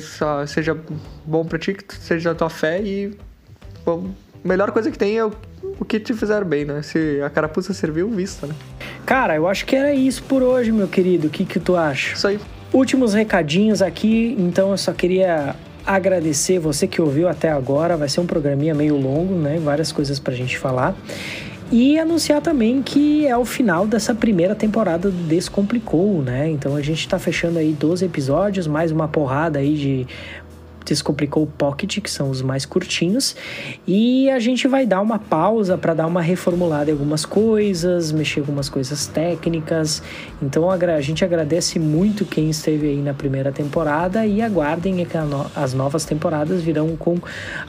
[0.47, 0.77] seja
[1.25, 3.17] bom para ti, que seja a tua fé e
[3.85, 4.11] bom,
[4.43, 5.31] a melhor coisa que tem é o,
[5.79, 6.81] o que te fizer bem, né?
[6.81, 8.55] Se a carapuça serviu, vista, né?
[9.05, 11.27] Cara, eu acho que era isso por hoje, meu querido.
[11.27, 12.15] O que que tu acha?
[12.15, 12.39] Isso aí.
[12.71, 17.97] Últimos recadinhos aqui, então eu só queria agradecer você que ouviu até agora.
[17.97, 19.59] Vai ser um programinha meio longo, né?
[19.59, 20.95] Várias coisas pra gente falar.
[21.71, 26.49] E anunciar também que é o final dessa primeira temporada do Descomplicou, né?
[26.49, 30.07] Então a gente tá fechando aí 12 episódios, mais uma porrada aí de
[30.85, 33.35] Descomplicou Pocket, que são os mais curtinhos,
[33.87, 38.39] e a gente vai dar uma pausa para dar uma reformulada em algumas coisas, mexer
[38.39, 40.01] algumas coisas técnicas.
[40.41, 45.17] Então a gente agradece muito quem esteve aí na primeira temporada e aguardem que
[45.55, 47.17] as novas temporadas virão com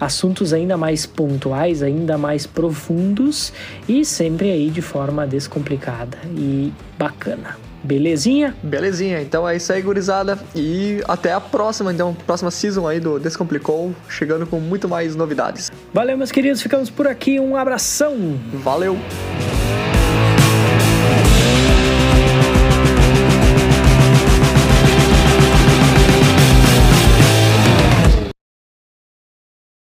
[0.01, 3.53] assuntos ainda mais pontuais, ainda mais profundos
[3.89, 7.70] e sempre aí de forma descomplicada e bacana.
[7.83, 8.55] Belezinha?
[8.63, 9.21] Belezinha.
[9.21, 10.39] Então é isso aí, gurizada.
[10.55, 15.71] E até a próxima, então, próxima season aí do Descomplicou, chegando com muito mais novidades.
[15.93, 16.63] Valeu, meus queridos.
[16.63, 17.41] Ficamos por aqui.
[17.41, 18.39] Um abração.
[18.53, 18.97] Valeu.